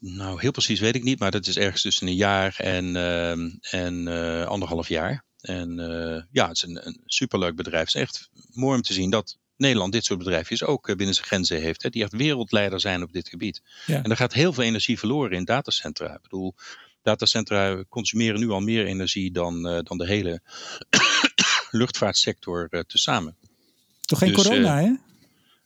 nou, 0.20 0.40
heel 0.40 0.50
precies 0.50 0.80
weet 0.80 0.94
ik 0.94 1.02
niet, 1.02 1.18
maar 1.18 1.30
dat 1.30 1.46
is 1.46 1.56
ergens 1.56 1.82
tussen 1.82 2.06
een 2.06 2.14
jaar 2.14 2.56
en, 2.58 2.94
uh, 2.94 3.30
en 3.74 4.06
uh, 4.06 4.46
anderhalf 4.46 4.88
jaar. 4.88 5.24
En 5.40 5.78
uh, 5.78 6.22
ja, 6.30 6.48
het 6.48 6.56
is 6.56 6.62
een, 6.62 6.86
een 6.86 7.00
superleuk 7.06 7.56
bedrijf. 7.56 7.86
Het 7.86 7.94
is 7.94 8.00
echt 8.00 8.30
mooi 8.52 8.76
om 8.76 8.82
te 8.82 8.92
zien 8.92 9.10
dat 9.10 9.38
Nederland 9.56 9.92
dit 9.92 10.04
soort 10.04 10.18
bedrijfjes 10.18 10.64
ook 10.64 10.86
binnen 10.96 11.14
zijn 11.14 11.26
grenzen 11.26 11.60
heeft. 11.60 11.82
Hè, 11.82 11.88
die 11.90 12.02
echt 12.02 12.12
wereldleider 12.12 12.80
zijn 12.80 13.02
op 13.02 13.12
dit 13.12 13.28
gebied. 13.28 13.62
Ja. 13.86 14.02
En 14.02 14.10
er 14.10 14.16
gaat 14.16 14.32
heel 14.32 14.52
veel 14.52 14.64
energie 14.64 14.98
verloren 14.98 15.36
in 15.36 15.44
datacentra. 15.44 16.14
Ik 16.14 16.22
bedoel, 16.22 16.54
datacentra 17.02 17.84
consumeren 17.88 18.40
nu 18.40 18.50
al 18.50 18.60
meer 18.60 18.86
energie 18.86 19.32
dan, 19.32 19.62
dan 19.62 19.98
de 19.98 20.06
hele 20.06 20.40
luchtvaartsector 21.70 22.84
tezamen. 22.86 23.36
Toch 24.00 24.18
geen 24.18 24.32
dus, 24.32 24.42
corona, 24.44 24.80
hè? 24.80 24.92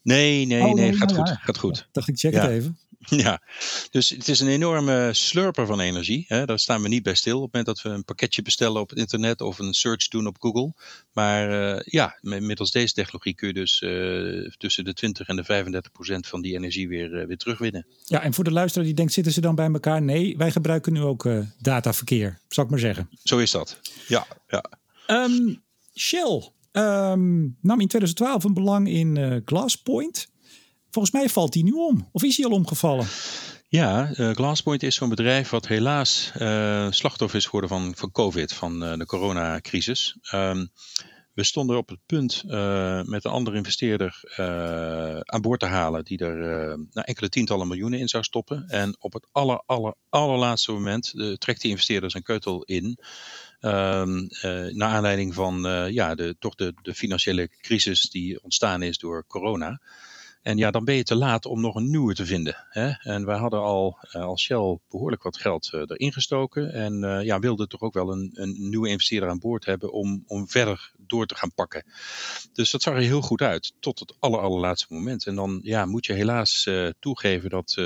Nee, 0.03 0.47
nee, 0.47 0.61
Oh, 0.63 0.75
nee, 0.75 0.75
nee, 0.75 0.97
gaat 0.97 1.09
nou 1.09 1.19
goed. 1.21 1.29
ja. 1.29 1.35
Gaat 1.35 1.59
goed. 1.59 1.89
Dacht 1.93 2.09
ik, 2.09 2.19
check 2.19 2.33
Ja. 2.33 2.41
het 2.43 2.51
even. 2.51 2.79
Ja, 3.09 3.43
dus 3.91 4.09
het 4.09 4.29
is 4.29 4.41
een 4.41 4.49
enorme 4.49 5.09
slurper 5.13 5.67
van 5.67 5.81
energie. 5.81 6.25
Hè? 6.29 6.45
Daar 6.47 6.59
staan 6.59 6.83
we 6.83 6.89
niet 6.89 7.03
bij 7.03 7.15
stil 7.15 7.37
op 7.37 7.43
het 7.43 7.53
moment 7.53 7.67
dat 7.77 7.83
we 7.93 7.99
een 7.99 8.05
pakketje 8.05 8.43
bestellen 8.43 8.81
op 8.81 8.91
het 8.91 8.99
internet 8.99 9.41
of 9.41 9.59
een 9.59 9.75
search 9.75 10.09
doen 10.09 10.27
op 10.27 10.37
Google. 10.41 10.73
Maar 11.13 11.75
eh, 11.77 11.81
ja, 11.85 12.19
middels 12.21 12.71
deze 12.71 12.95
technologie 12.95 13.35
kun 13.35 13.49
je 13.49 13.55
dus 13.55 13.83
eh, 13.83 14.53
tussen 14.59 14.85
de 14.85 14.93
20 14.95 15.29
en 15.29 15.37
de 15.37 15.45
35 15.45 15.93
procent 15.93 16.27
van 16.27 16.43
die 16.43 16.55
energie 16.55 16.89
weer, 16.89 17.21
eh, 17.21 17.27
weer 17.27 17.37
terugwinnen. 17.37 17.87
Ja, 18.05 18.23
en 18.23 18.35
voor 18.35 18.45
de 18.45 18.53
luisteraar 18.53 18.87
die 18.87 18.95
denkt, 18.97 19.13
zitten 19.13 19.33
ze 19.33 19.41
dan 19.41 19.55
bij 19.55 19.67
elkaar? 19.73 20.03
Nee, 20.03 20.37
wij 20.37 20.51
gebruiken 20.51 20.93
nu 20.93 21.01
ook 21.01 21.29
dataverkeer, 21.59 22.39
zal 22.49 22.65
ik 22.65 22.71
maar 22.71 22.79
zeggen. 22.79 23.09
Zo 23.23 23.39
is 23.39 23.51
dat. 23.51 23.81
Ja, 24.09 24.27
ja. 24.49 24.65
Ehm, 25.07 25.55
Shell 25.97 26.51
ehm, 26.73 27.41
nam 27.61 27.81
in 27.81 27.89
2012 27.89 28.45
een 28.45 28.55
belang 28.55 28.89
in 28.89 29.17
eh 29.17 29.37
Glasspoint. 29.45 30.29
Volgens 30.91 31.15
mij 31.15 31.29
valt 31.29 31.53
die 31.53 31.65
nu 31.65 31.73
om. 31.73 32.09
Of 32.13 32.23
is 32.23 32.37
hij 32.37 32.47
al 32.47 32.53
omgevallen? 32.53 33.07
Ja, 33.69 34.13
eh, 34.15 34.31
Glasspoint 34.31 34.83
is 34.83 34.95
zo'n 34.95 35.09
bedrijf 35.09 35.51
wat 35.51 35.67
helaas 35.67 36.33
eh, 36.35 36.91
slachtoffer 36.91 37.39
is 37.39 37.45
geworden 37.45 37.71
van, 37.71 37.93
van 37.97 38.11
COVID, 38.11 38.53
van 38.53 38.81
de 38.81 39.07
coronacrisis. 39.07 40.17
Ehm, 40.23 40.67
we 41.35 41.45
stonden 41.45 41.77
op 41.77 41.89
het 41.89 41.99
punt 42.07 42.43
met 43.07 43.25
een 43.25 43.31
andere 43.31 43.57
investeerder 43.57 44.21
aan 45.25 45.41
boord 45.41 45.61
te 45.61 45.67
halen, 45.67 46.05
die 46.05 46.19
er 46.19 46.37
nou, 46.77 47.07
enkele 47.07 47.29
tientallen 47.29 47.69
miljoenen 47.69 47.99
in 47.99 48.09
zou 48.09 48.23
stoppen. 48.23 48.69
En 48.69 48.97
op 48.99 49.13
het 49.13 49.27
aller, 49.33 49.63
aller, 49.67 49.95
allerlaatste 50.09 50.73
moment 50.73 51.15
trekt 51.39 51.61
die 51.61 51.71
investeerder 51.71 52.11
zijn 52.11 52.23
keutel 52.23 52.63
in. 52.63 52.99
Eh, 53.61 54.05
naar 54.71 54.89
aanleiding 54.89 55.35
van 55.35 55.67
eh, 55.67 55.91
ja, 55.91 56.15
de, 56.15 56.37
toch 56.39 56.55
de, 56.55 56.75
de 56.83 56.95
financiële 56.95 57.49
crisis 57.61 58.11
die 58.11 58.43
ontstaan 58.43 58.83
is 58.83 58.99
door 58.99 59.25
corona. 59.27 59.81
En 60.43 60.57
ja, 60.57 60.71
dan 60.71 60.85
ben 60.85 60.95
je 60.95 61.03
te 61.03 61.15
laat 61.15 61.47
om 61.47 61.61
nog 61.61 61.75
een 61.75 61.91
nieuwe 61.91 62.15
te 62.15 62.27
vinden. 62.27 62.57
Hè? 62.69 62.91
En 62.91 63.25
wij 63.25 63.39
hadden 63.39 63.61
al 63.61 63.99
eh, 64.01 64.23
als 64.23 64.43
Shell 64.43 64.79
behoorlijk 64.91 65.23
wat 65.23 65.37
geld 65.37 65.73
eh, 65.73 65.81
erin 65.81 66.13
gestoken. 66.13 66.73
En 66.73 67.05
eh, 67.05 67.25
ja, 67.25 67.39
wilden 67.39 67.69
toch 67.69 67.81
ook 67.81 67.95
wel 67.95 68.13
een, 68.13 68.31
een 68.35 68.69
nieuwe 68.69 68.89
investeerder 68.89 69.29
aan 69.29 69.39
boord 69.39 69.65
hebben 69.65 69.93
om, 69.93 70.25
om 70.27 70.49
verder 70.49 70.93
door 70.97 71.27
te 71.27 71.35
gaan 71.35 71.55
pakken. 71.55 71.85
Dus 72.53 72.71
dat 72.71 72.83
zag 72.83 72.95
er 72.95 73.01
heel 73.01 73.21
goed 73.21 73.43
uit, 73.43 73.73
tot 73.81 73.99
het 73.99 74.15
aller, 74.19 74.41
allerlaatste 74.41 74.95
moment. 74.95 75.27
En 75.27 75.35
dan 75.35 75.61
ja, 75.63 75.87
moet 75.87 76.07
je 76.07 76.13
helaas 76.13 76.69
toegeven 76.99 77.51
dat 77.51 77.77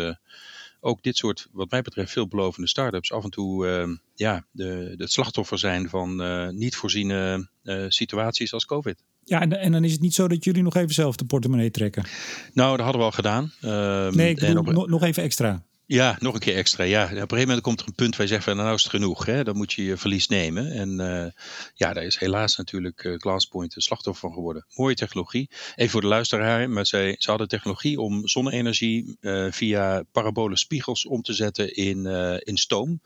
ook 0.84 1.02
dit 1.02 1.16
soort, 1.16 1.48
wat 1.52 1.70
mij 1.70 1.82
betreft, 1.82 2.12
veelbelovende 2.12 2.68
start-ups 2.68 3.12
af 3.12 3.24
en 3.24 3.30
toe 3.30 3.66
eh, 3.68 3.88
ja, 4.14 4.46
de, 4.50 4.94
het 4.96 5.12
slachtoffer 5.12 5.58
zijn 5.58 5.88
van 5.88 6.22
eh, 6.22 6.48
niet 6.48 6.76
voorziene 6.76 7.48
eh, 7.62 7.84
situaties 7.88 8.52
als 8.52 8.64
COVID. 8.66 9.02
Ja, 9.24 9.40
en, 9.40 9.52
en 9.60 9.72
dan 9.72 9.84
is 9.84 9.92
het 9.92 10.00
niet 10.00 10.14
zo 10.14 10.28
dat 10.28 10.44
jullie 10.44 10.62
nog 10.62 10.74
even 10.74 10.94
zelf 10.94 11.16
de 11.16 11.24
portemonnee 11.24 11.70
trekken. 11.70 12.04
Nou, 12.52 12.70
dat 12.70 12.80
hadden 12.84 13.00
we 13.00 13.06
al 13.06 13.12
gedaan. 13.12 13.52
Ehm, 13.60 14.16
Nee, 14.16 14.30
ik 14.30 14.40
en 14.40 14.54
bedoel 14.64 14.82
op- 14.82 14.88
nog 14.88 15.02
even 15.02 15.22
extra. 15.22 15.62
Ja, 15.86 16.16
nog 16.20 16.34
een 16.34 16.40
keer 16.40 16.56
extra. 16.56 16.84
Ja, 16.84 17.04
op 17.04 17.10
een 17.10 17.16
gegeven 17.16 17.38
moment 17.38 17.60
komt 17.60 17.80
er 17.80 17.86
een 17.86 17.94
punt 17.94 18.16
waar 18.16 18.26
je 18.26 18.32
zegt 18.32 18.44
van 18.44 18.56
nou 18.56 18.74
is 18.74 18.82
het 18.82 18.90
genoeg. 18.90 19.26
Hè? 19.26 19.44
Dan 19.44 19.56
moet 19.56 19.72
je 19.72 19.84
je 19.84 19.96
verlies 19.96 20.28
nemen. 20.28 20.72
En 20.72 21.00
eh, 21.00 21.30
ja, 21.74 21.92
daar 21.92 22.04
is 22.04 22.18
helaas 22.18 22.56
natuurlijk 22.56 23.04
eh, 23.04 23.14
Glasspoint 23.16 23.76
een 23.76 23.82
slachtoffer 23.82 24.28
van 24.28 24.36
geworden. 24.36 24.66
Mooie 24.74 24.94
technologie. 24.94 25.50
Even 25.74 25.90
voor 25.90 26.00
de 26.00 26.06
luisteraar. 26.06 26.70
Maar 26.70 26.86
zij, 26.86 27.14
ze 27.18 27.30
hadden 27.30 27.48
technologie 27.48 28.00
om 28.00 28.28
zonne-energie 28.28 29.16
eh, 29.20 29.46
via 29.50 30.02
parabole 30.12 30.56
spiegels 30.56 31.06
om 31.06 31.22
te 31.22 31.32
zetten 31.32 31.74
in, 31.74 32.06
in 32.44 32.56
stoom. 32.56 33.00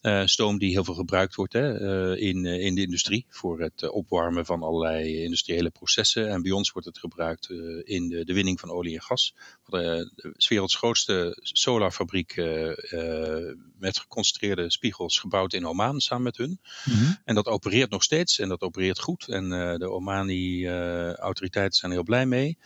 Eh, 0.00 0.22
stoom 0.24 0.58
die 0.58 0.70
heel 0.70 0.84
veel 0.84 0.94
gebruikt 0.94 1.34
wordt 1.34 1.52
hè, 1.52 1.78
eh, 1.78 2.28
in, 2.28 2.46
eh, 2.46 2.64
in 2.64 2.74
de 2.74 2.80
industrie 2.80 3.26
voor 3.28 3.60
het 3.60 3.90
opwarmen 3.90 4.46
van 4.46 4.62
allerlei 4.62 5.22
industriële 5.22 5.70
processen. 5.70 6.30
En 6.30 6.42
bij 6.42 6.52
ons 6.52 6.70
wordt 6.70 6.86
het 6.86 6.98
gebruikt 6.98 7.50
in 7.84 8.08
de, 8.08 8.24
de 8.24 8.32
winning 8.32 8.60
van 8.60 8.70
olie 8.70 8.94
en 8.94 9.02
gas. 9.02 9.34
De 9.64 10.10
werelds 10.48 10.76
grootste 10.76 11.38
solarfabriek 11.42 12.36
met 13.78 13.98
geconcentreerde 13.98 14.70
spiegels 14.70 15.18
gebouwd 15.18 15.52
in 15.52 15.66
Oman 15.66 16.00
samen 16.00 16.24
met 16.24 16.36
hun. 16.36 16.60
En 17.24 17.34
dat 17.34 17.46
opereert 17.46 17.90
nog 17.90 18.02
steeds 18.02 18.38
en 18.38 18.48
dat 18.48 18.60
opereert 18.60 19.00
goed. 19.00 19.28
En 19.28 19.48
de 19.78 19.90
Omani-autoriteiten 19.90 21.78
zijn 21.78 21.90
er 21.90 21.96
heel 21.96 22.06
blij 22.06 22.26
mee. 22.26 22.58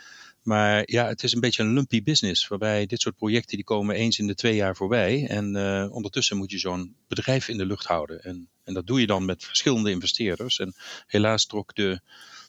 Maar 0.50 0.82
ja, 0.84 1.06
het 1.06 1.22
is 1.22 1.32
een 1.32 1.40
beetje 1.40 1.62
een 1.62 1.72
lumpy 1.72 2.02
business. 2.02 2.48
Waarbij 2.48 2.86
dit 2.86 3.00
soort 3.00 3.16
projecten 3.16 3.56
die 3.56 3.64
komen 3.64 3.94
eens 3.94 4.18
in 4.18 4.26
de 4.26 4.34
twee 4.34 4.54
jaar 4.54 4.76
voorbij. 4.76 5.26
En 5.26 5.56
eh, 5.56 5.92
ondertussen 5.92 6.36
moet 6.36 6.50
je 6.50 6.58
zo'n 6.58 6.94
bedrijf 7.08 7.48
in 7.48 7.56
de 7.56 7.66
lucht 7.66 7.86
houden. 7.86 8.22
En, 8.22 8.48
en 8.64 8.74
dat 8.74 8.86
doe 8.86 9.00
je 9.00 9.06
dan 9.06 9.24
met 9.24 9.44
verschillende 9.44 9.90
investeerders. 9.90 10.58
En 10.58 10.74
helaas 11.06 11.46
trok 11.46 11.74
de, 11.74 12.00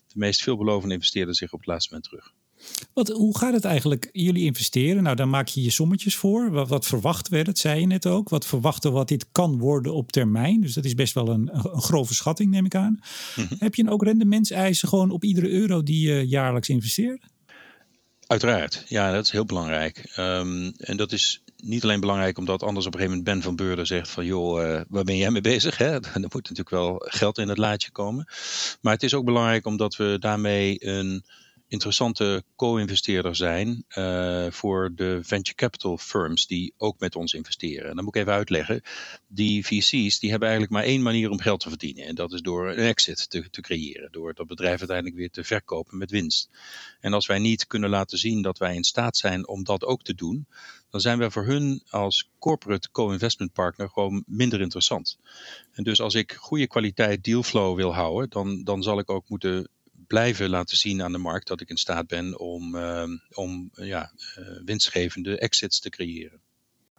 de 0.07 0.13
meest 0.13 0.41
veelbelovende 0.41 0.93
investeerder 0.93 1.35
zich 1.35 1.53
op 1.53 1.59
het 1.59 1.67
laatste 1.67 1.93
moment 1.93 2.09
terug. 2.09 2.33
Wat, 2.93 3.07
hoe 3.07 3.37
gaat 3.37 3.53
het 3.53 3.65
eigenlijk? 3.65 4.09
Jullie 4.11 4.45
investeren, 4.45 5.03
nou 5.03 5.15
dan 5.15 5.29
maak 5.29 5.47
je 5.47 5.61
je 5.61 5.69
sommetjes 5.69 6.15
voor. 6.15 6.51
Wat, 6.51 6.69
wat 6.69 6.85
verwachten 6.85 7.33
we, 7.33 7.43
dat 7.43 7.57
zei 7.57 7.79
je 7.79 7.85
net 7.85 8.05
ook. 8.05 8.29
Wat 8.29 8.45
verwachten 8.45 8.91
wat 8.91 9.07
dit 9.07 9.25
kan 9.31 9.57
worden 9.57 9.93
op 9.93 10.11
termijn. 10.11 10.61
Dus 10.61 10.73
dat 10.73 10.85
is 10.85 10.93
best 10.93 11.13
wel 11.13 11.27
een, 11.27 11.49
een 11.53 11.81
grove 11.81 12.13
schatting, 12.13 12.51
neem 12.51 12.65
ik 12.65 12.75
aan. 12.75 12.99
Mhm. 13.35 13.53
Heb 13.57 13.75
je 13.75 13.83
dan 13.83 13.93
ook 13.93 14.03
rendementseisen 14.03 14.87
gewoon 14.87 15.11
op 15.11 15.23
iedere 15.23 15.49
euro 15.49 15.83
die 15.83 16.07
je 16.07 16.27
jaarlijks 16.27 16.69
investeert? 16.69 17.29
Uiteraard, 18.31 18.83
ja, 18.87 19.11
dat 19.11 19.25
is 19.25 19.31
heel 19.31 19.45
belangrijk. 19.45 20.11
Ehm, 20.15 20.71
en 20.77 20.97
dat 20.97 21.11
is 21.11 21.43
niet 21.57 21.83
alleen 21.83 21.99
belangrijk 21.99 22.37
omdat 22.37 22.63
anders 22.63 22.85
op 22.85 22.93
een 22.93 22.99
gegeven 22.99 23.17
moment 23.17 23.35
Ben 23.35 23.45
van 23.47 23.55
Beurden 23.55 23.87
zegt 23.87 24.09
van 24.09 24.25
joh, 24.25 24.63
eh, 24.63 24.81
waar 24.89 25.03
ben 25.03 25.17
jij 25.17 25.31
mee 25.31 25.41
bezig? 25.41 25.77
Hè? 25.77 25.89
Er 25.99 26.19
moet 26.19 26.33
natuurlijk 26.33 26.69
wel 26.69 26.95
geld 27.05 27.37
in 27.37 27.49
het 27.49 27.57
laadje 27.57 27.91
komen. 27.91 28.25
Maar 28.81 28.93
het 28.93 29.03
is 29.03 29.13
ook 29.13 29.25
belangrijk 29.25 29.65
omdat 29.65 29.95
we 29.95 30.17
daarmee 30.19 30.87
een 30.87 31.25
interessante 31.71 32.43
co-investeerder 32.55 33.35
zijn 33.35 33.83
eh, 33.87 34.47
voor 34.49 34.91
de 34.95 35.19
venture 35.23 35.55
capital 35.55 35.97
firms 35.97 36.47
die 36.47 36.73
ook 36.77 36.99
met 36.99 37.15
ons 37.15 37.33
investeren. 37.33 37.89
En 37.89 37.95
dan 37.95 38.03
moet 38.03 38.15
ik 38.15 38.21
even 38.21 38.33
uitleggen. 38.33 38.81
Die 39.27 39.65
VC's 39.65 40.19
die 40.19 40.29
hebben 40.29 40.49
eigenlijk 40.49 40.71
maar 40.71 40.83
één 40.83 41.01
manier 41.01 41.29
om 41.29 41.39
geld 41.39 41.59
te 41.59 41.69
verdienen. 41.69 42.05
En 42.05 42.15
dat 42.15 42.33
is 42.33 42.41
door 42.41 42.69
een 42.69 42.77
exit 42.77 43.29
te, 43.29 43.49
te 43.49 43.61
creëren. 43.61 44.11
Door 44.11 44.33
dat 44.33 44.47
bedrijf 44.47 44.79
uiteindelijk 44.79 45.17
weer 45.17 45.29
te 45.29 45.43
verkopen 45.43 45.97
met 45.97 46.11
winst. 46.11 46.49
En 46.99 47.13
als 47.13 47.27
wij 47.27 47.39
niet 47.39 47.67
kunnen 47.67 47.89
laten 47.89 48.17
zien 48.17 48.41
dat 48.41 48.57
wij 48.57 48.75
in 48.75 48.83
staat 48.83 49.17
zijn 49.17 49.47
om 49.47 49.63
dat 49.63 49.85
ook 49.85 50.03
te 50.03 50.15
doen, 50.15 50.47
dan 50.89 51.01
zijn 51.01 51.17
wij 51.17 51.29
voor 51.29 51.45
hun 51.45 51.83
als 51.89 52.29
corporate 52.39 52.91
co-investment 52.91 53.53
partner 53.53 53.89
gewoon 53.89 54.23
minder 54.27 54.61
interessant. 54.61 55.17
En 55.71 55.83
dus 55.83 56.01
als 56.01 56.13
ik 56.13 56.31
goede 56.31 56.67
kwaliteit 56.67 57.23
dealflow 57.23 57.75
wil 57.75 57.93
houden, 57.93 58.29
dan, 58.29 58.63
dan 58.63 58.83
zal 58.83 58.99
ik 58.99 59.09
ook 59.09 59.29
moeten 59.29 59.69
blijven 60.11 60.49
laten 60.49 60.77
zien 60.77 61.03
aan 61.03 61.11
de 61.11 61.17
markt 61.17 61.47
dat 61.47 61.61
ik 61.61 61.69
in 61.69 61.77
staat 61.77 62.07
ben 62.07 62.39
om, 62.39 62.75
uh, 62.75 63.03
om 63.33 63.69
uh, 63.73 63.87
ja, 63.87 64.11
uh, 64.39 64.45
winstgevende 64.65 65.37
exits 65.37 65.79
te 65.79 65.89
creëren. 65.89 66.39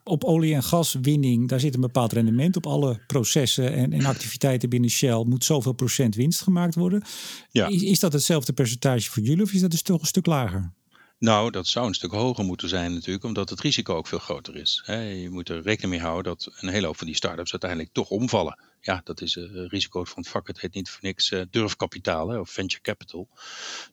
Op 0.05 0.25
olie- 0.25 0.55
en 0.55 0.62
gaswinning, 0.62 1.48
daar 1.48 1.61
zit 1.61 1.75
een 1.75 1.81
bepaald 1.81 2.12
rendement. 2.12 2.57
Op 2.57 2.66
alle 2.66 3.01
processen 3.07 3.72
en, 3.72 3.92
en 3.92 4.05
activiteiten 4.05 4.68
binnen 4.68 4.90
Shell 4.90 5.25
moet 5.25 5.44
zoveel 5.44 5.72
procent 5.72 6.14
winst 6.14 6.40
gemaakt 6.40 6.75
worden. 6.75 7.03
Ja. 7.51 7.66
Is, 7.66 7.83
is 7.83 8.01
dat 8.01 8.12
hetzelfde 8.12 8.53
percentage 8.53 9.11
voor 9.11 9.22
jullie 9.22 9.42
of 9.42 9.53
is 9.53 9.61
dat 9.61 9.70
dus 9.70 9.83
toch 9.83 10.01
een 10.01 10.07
stuk 10.07 10.27
lager? 10.27 10.72
Nou, 11.18 11.51
dat 11.51 11.66
zou 11.66 11.87
een 11.87 11.94
stuk 11.94 12.11
hoger 12.11 12.44
moeten 12.44 12.68
zijn 12.68 12.92
natuurlijk, 12.92 13.25
omdat 13.25 13.51
het 13.51 13.61
risico 13.61 13.94
ook 13.94 14.07
veel 14.07 14.18
groter 14.18 14.57
is. 14.57 14.83
je 14.87 15.29
moet 15.31 15.48
er 15.48 15.62
rekening 15.62 15.92
mee 15.92 16.01
houden 16.01 16.25
dat 16.33 16.53
een 16.61 16.68
hele 16.68 16.87
hoop 16.87 16.96
van 16.96 17.07
die 17.07 17.16
start-ups 17.16 17.53
uiteindelijk 17.53 17.92
toch 17.92 18.09
omvallen. 18.11 18.59
Ja, 18.85 19.01
dat 19.05 19.21
is 19.21 19.35
het 19.35 19.51
uh, 19.51 19.68
risico 19.68 20.05
van 20.05 20.23
het 20.23 20.29
vak. 20.29 20.47
Het 20.47 20.61
heet 20.61 20.75
niet 20.75 20.90
voor 20.90 21.01
niks 21.03 21.31
uh, 21.31 21.42
durfkapitaal 21.51 22.29
hè, 22.29 22.38
of 22.38 22.51
venture 22.51 22.83
capital. 22.83 23.29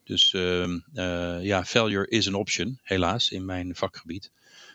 Dus 0.04 0.32
uh, 0.32 0.66
ja, 1.42 1.64
failure 1.64 2.08
is 2.08 2.26
een 2.26 2.34
option, 2.34 2.78
helaas, 2.82 3.30
in 3.30 3.44
mijn 3.44 3.76
vakgebied. 3.76 4.30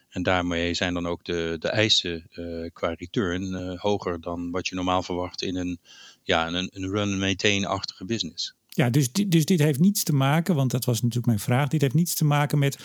En 0.09 0.23
daarmee 0.23 0.73
zijn 0.73 0.93
dan 0.93 1.07
ook 1.07 1.25
de, 1.25 1.55
de 1.59 1.69
eisen 1.69 2.29
qua 2.73 2.93
return 2.93 3.77
hoger 3.77 4.21
dan 4.21 4.51
wat 4.51 4.67
je 4.67 4.75
normaal 4.75 5.03
verwacht 5.03 5.41
in 5.41 5.55
een, 5.55 5.79
ja, 6.23 6.47
een, 6.47 6.69
een 6.73 6.89
run-maintain-achtige 6.89 8.05
business. 8.05 8.55
Ja, 8.75 8.89
dus, 8.89 9.11
dus 9.11 9.45
dit 9.45 9.59
heeft 9.59 9.79
niets 9.79 10.03
te 10.03 10.13
maken, 10.13 10.55
want 10.55 10.71
dat 10.71 10.85
was 10.85 10.95
natuurlijk 10.95 11.25
mijn 11.25 11.39
vraag. 11.39 11.67
Dit 11.67 11.81
heeft 11.81 11.93
niets 11.93 12.15
te 12.15 12.25
maken 12.25 12.59
met, 12.59 12.77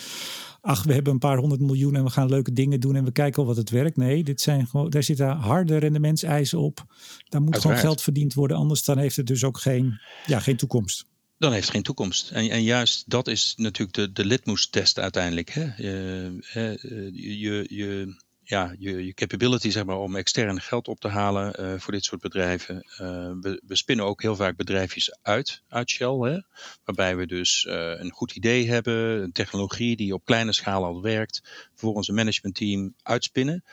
ach, 0.61 0.83
we 0.83 0.93
hebben 0.93 1.13
een 1.13 1.19
paar 1.19 1.39
honderd 1.39 1.61
miljoen 1.61 1.97
en 1.97 2.05
we 2.05 2.11
gaan 2.11 2.29
leuke 2.29 2.53
dingen 2.53 2.81
doen 2.81 2.97
en 2.97 3.05
we 3.05 3.13
kijken 3.13 3.37
wel 3.37 3.47
wat 3.47 3.57
het 3.57 3.71
werkt. 3.71 3.97
Nee, 3.97 4.25
dit 4.25 4.41
zijn 4.41 4.67
gewoon, 4.67 4.91
daar 4.91 5.03
zitten 5.03 5.29
harde 5.37 5.77
rendementseisen 5.77 6.59
op. 6.59 6.77
Daar 6.77 7.41
moet 7.41 7.53
Uiteraard. 7.53 7.63
gewoon 7.63 7.77
geld 7.77 8.03
verdiend 8.03 8.35
worden, 8.35 8.57
anders 8.57 8.85
dan 8.85 8.99
heeft 8.99 9.17
het 9.17 9.27
dus 9.27 9.45
ook 9.45 9.59
geen, 9.59 10.01
ja, 10.27 10.41
geen 10.41 10.57
toekomst. 10.57 11.07
Dan 11.39 11.53
heeft 11.53 11.65
het 11.65 11.75
geen 11.75 11.83
toekomst. 11.83 12.31
En, 12.31 12.51
en 12.51 12.63
juist 12.63 13.11
dat 13.11 13.29
is 13.29 13.55
natuurlijk 13.57 13.97
de, 13.97 14.13
de 14.13 14.25
litmus-test 14.25 14.99
uiteindelijk. 14.99 15.51
Hè? 15.51 15.71
Je, 15.77 16.39
je, 17.13 17.67
je, 17.69 18.15
ja, 18.51 18.75
je, 18.79 19.15
capability 19.15 19.71
zeg 19.71 19.85
maar, 19.85 19.99
om 19.99 20.17
extern 20.17 20.61
geld 20.61 20.89
op 20.89 21.01
te 21.01 21.09
halen 21.09 21.61
uh, 21.61 21.79
voor 21.79 21.93
dit 21.93 22.05
soort 22.05 22.21
bedrijven. 22.21 22.77
Uh, 22.77 22.99
we, 23.41 23.63
we, 23.67 23.77
spinnen 23.77 24.05
ook 24.05 24.23
heel 24.23 24.37
vaak 24.37 24.57
bedrijfjes 24.57 25.19
uit, 25.23 25.63
uit 25.69 25.91
Shell. 25.91 26.19
Hè? 26.31 26.41
Waarbij 26.85 27.17
we 27.17 27.27
dus 27.27 27.65
uh, 27.65 27.75
een 27.75 28.11
goed 28.11 28.33
idee 28.33 28.69
hebben, 28.69 29.23
een 29.23 29.33
technologie 29.33 29.97
die 29.97 30.15
op 30.15 30.25
kleine 30.25 30.53
schaal 30.53 30.85
al 30.85 31.03
werkt. 31.03 31.69
Voor 31.75 31.95
onze 31.95 32.13
managementteam 32.13 32.95
uitspinnen 33.03 33.65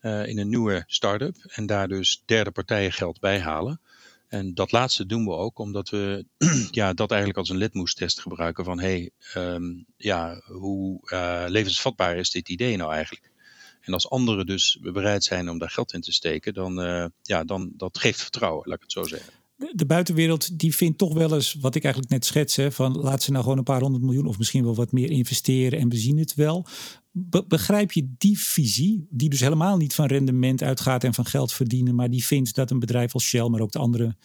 in 0.00 0.38
een 0.38 0.48
nieuwe 0.48 0.84
start-up. 0.86 1.36
En 1.46 1.66
daar 1.66 1.88
dus 1.88 2.22
derde 2.24 2.50
partijen 2.50 2.92
geld 2.92 3.20
bij 3.20 3.40
halen. 3.40 3.80
En 4.28 4.54
dat 4.54 4.72
laatste 4.72 5.06
doen 5.06 5.24
we 5.24 5.32
ook 5.32 5.58
omdat 5.58 5.88
we 5.88 6.26
ja, 6.70 6.92
dat 6.92 7.10
eigenlijk 7.10 7.38
als 7.38 7.48
een 7.48 7.56
litmoestest 7.56 8.20
gebruiken 8.20 8.64
van 8.64 8.80
hey, 8.80 9.10
ehm, 9.32 9.62
ja, 9.96 10.42
hoe 10.44 11.00
levensvatbaar 11.48 12.16
is 12.16 12.30
dit 12.30 12.48
idee 12.48 12.76
nou 12.76 12.92
eigenlijk? 12.92 13.34
En 13.86 13.92
als 13.92 14.10
anderen 14.10 14.46
dus 14.46 14.78
bereid 14.80 15.24
zijn 15.24 15.48
om 15.48 15.58
daar 15.58 15.70
geld 15.70 15.92
in 15.92 16.00
te 16.00 16.12
steken, 16.12 16.54
dan, 16.54 16.80
uh, 16.80 17.04
ja, 17.22 17.44
dan 17.44 17.72
dat 17.76 17.98
geeft 17.98 18.20
vertrouwen, 18.20 18.68
laat 18.68 18.76
ik 18.76 18.82
het 18.82 18.92
zo 18.92 19.02
zeggen. 19.02 19.32
De, 19.72 19.86
buitenwereld 19.86 20.58
die 20.58 20.74
vindt 20.74 20.98
toch 20.98 21.14
wel 21.14 21.34
eens, 21.34 21.54
wat 21.54 21.74
ik 21.74 21.84
eigenlijk 21.84 22.12
net 22.12 22.24
schets, 22.24 22.56
hè, 22.56 22.72
van 22.72 22.96
laat 22.96 23.22
ze 23.22 23.30
nou 23.30 23.42
gewoon 23.42 23.58
een 23.58 23.64
paar 23.64 23.80
honderd 23.80 24.04
miljoen 24.04 24.26
of 24.26 24.38
misschien 24.38 24.64
wel 24.64 24.74
wat 24.74 24.92
meer 24.92 25.10
investeren 25.10 25.78
en 25.78 25.88
we 25.88 25.96
zien 25.96 26.18
het 26.18 26.34
wel. 26.34 26.66
begrijp 27.48 27.92
je 27.92 28.14
die 28.18 28.38
visie, 28.38 29.06
die 29.10 29.28
dus 29.28 29.40
helemaal 29.40 29.76
niet 29.76 29.94
van 29.94 30.06
rendement 30.06 30.62
uitgaat 30.62 31.04
en 31.04 31.14
van 31.14 31.26
geld 31.26 31.52
verdienen, 31.52 31.94
maar 31.94 32.10
die 32.10 32.24
vindt 32.24 32.54
dat 32.54 32.70
een 32.70 32.78
bedrijf 32.78 33.14
als 33.14 33.24
Shell, 33.24 33.48
maar 33.48 33.60
ook 33.60 33.72
de 33.72 33.78
andere 33.78 34.16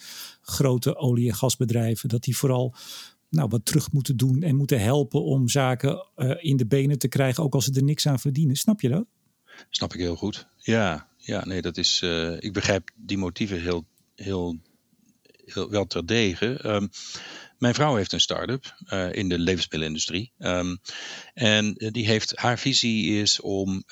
grote 0.42 0.96
olie- 0.96 1.30
en 1.30 1.36
gasbedrijven, 1.36 2.10
dat 2.10 2.24
die 2.24 2.38
vooral 2.38 2.76
nou, 3.30 3.48
wat 3.50 3.66
terug 3.66 3.92
moeten 3.92 4.18
doen 4.18 4.44
en 4.44 4.56
moeten 4.56 4.82
helpen 4.82 5.24
om 5.24 5.50
zaken 5.50 6.08
uh, 6.16 6.36
in 6.40 6.58
de 6.58 6.66
benen 6.66 7.00
te 7.00 7.08
krijgen, 7.08 7.44
ook 7.44 7.54
als 7.54 7.66
ze 7.66 7.74
er 7.74 7.84
niks 7.84 8.08
aan 8.08 8.20
verdienen. 8.20 8.56
Snap 8.56 8.82
je 8.82 8.90
dat? 8.90 9.06
Snap 9.70 9.94
ik 9.94 10.00
heel 10.00 10.16
goed. 10.16 10.48
Ja, 10.58 11.08
ja 11.18 11.46
nee, 11.46 11.62
dat 11.62 11.78
is. 11.78 12.02
Uh, 12.02 12.36
ik 12.40 12.54
begrijp 12.54 12.90
die 12.96 13.18
motieven 13.18 13.62
heel, 13.62 13.86
heel, 14.16 14.60
heel 15.46 15.70
wel 15.70 15.88
terdege. 15.88 16.60
Um, 16.66 16.90
mijn 17.58 17.74
vrouw 17.74 17.96
heeft 17.96 18.14
een 18.14 18.20
start-up 18.20 18.76
uh, 18.90 19.14
in 19.14 19.30
de 19.30 19.40
levensmiddelenindustrie. 19.40 20.32
Um, 20.40 20.80
en 21.34 21.74
die 21.74 22.06
heeft, 22.06 22.38
haar 22.38 22.60
visie 22.60 23.20
is 23.22 23.40
om 23.40 23.84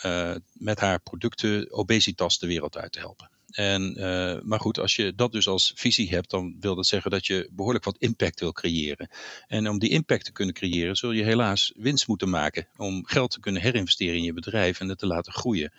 met 0.53 0.79
haar 0.79 1.01
producten 1.01 1.71
obesitas 1.71 2.39
de 2.39 2.47
wereld 2.47 2.77
uit 2.77 2.91
te 2.91 2.99
helpen. 2.99 3.29
En, 3.51 3.93
uh, 3.97 4.41
maar 4.41 4.59
goed, 4.59 4.79
als 4.79 4.95
je 4.95 5.15
dat 5.15 5.31
dus 5.31 5.47
als 5.47 5.71
visie 5.75 6.09
hebt, 6.09 6.29
dan 6.29 6.55
wil 6.59 6.75
dat 6.75 6.87
zeggen 6.87 7.11
dat 7.11 7.25
je 7.25 7.49
behoorlijk 7.51 7.85
wat 7.85 7.97
impact 7.97 8.39
wil 8.39 8.51
creëren. 8.51 9.09
En 9.47 9.69
om 9.69 9.79
die 9.79 9.89
impact 9.89 10.25
te 10.25 10.31
kunnen 10.31 10.55
creëren, 10.55 10.95
zul 10.95 11.11
je 11.11 11.23
helaas 11.23 11.73
winst 11.75 12.07
moeten 12.07 12.29
maken 12.29 12.67
om 12.77 13.05
geld 13.05 13.31
te 13.31 13.39
kunnen 13.39 13.61
herinvesteren 13.61 14.15
in 14.15 14.23
je 14.23 14.33
bedrijf 14.33 14.79
en 14.79 14.89
het 14.89 14.99
te 14.99 15.07
laten 15.07 15.33
groeien. 15.33 15.73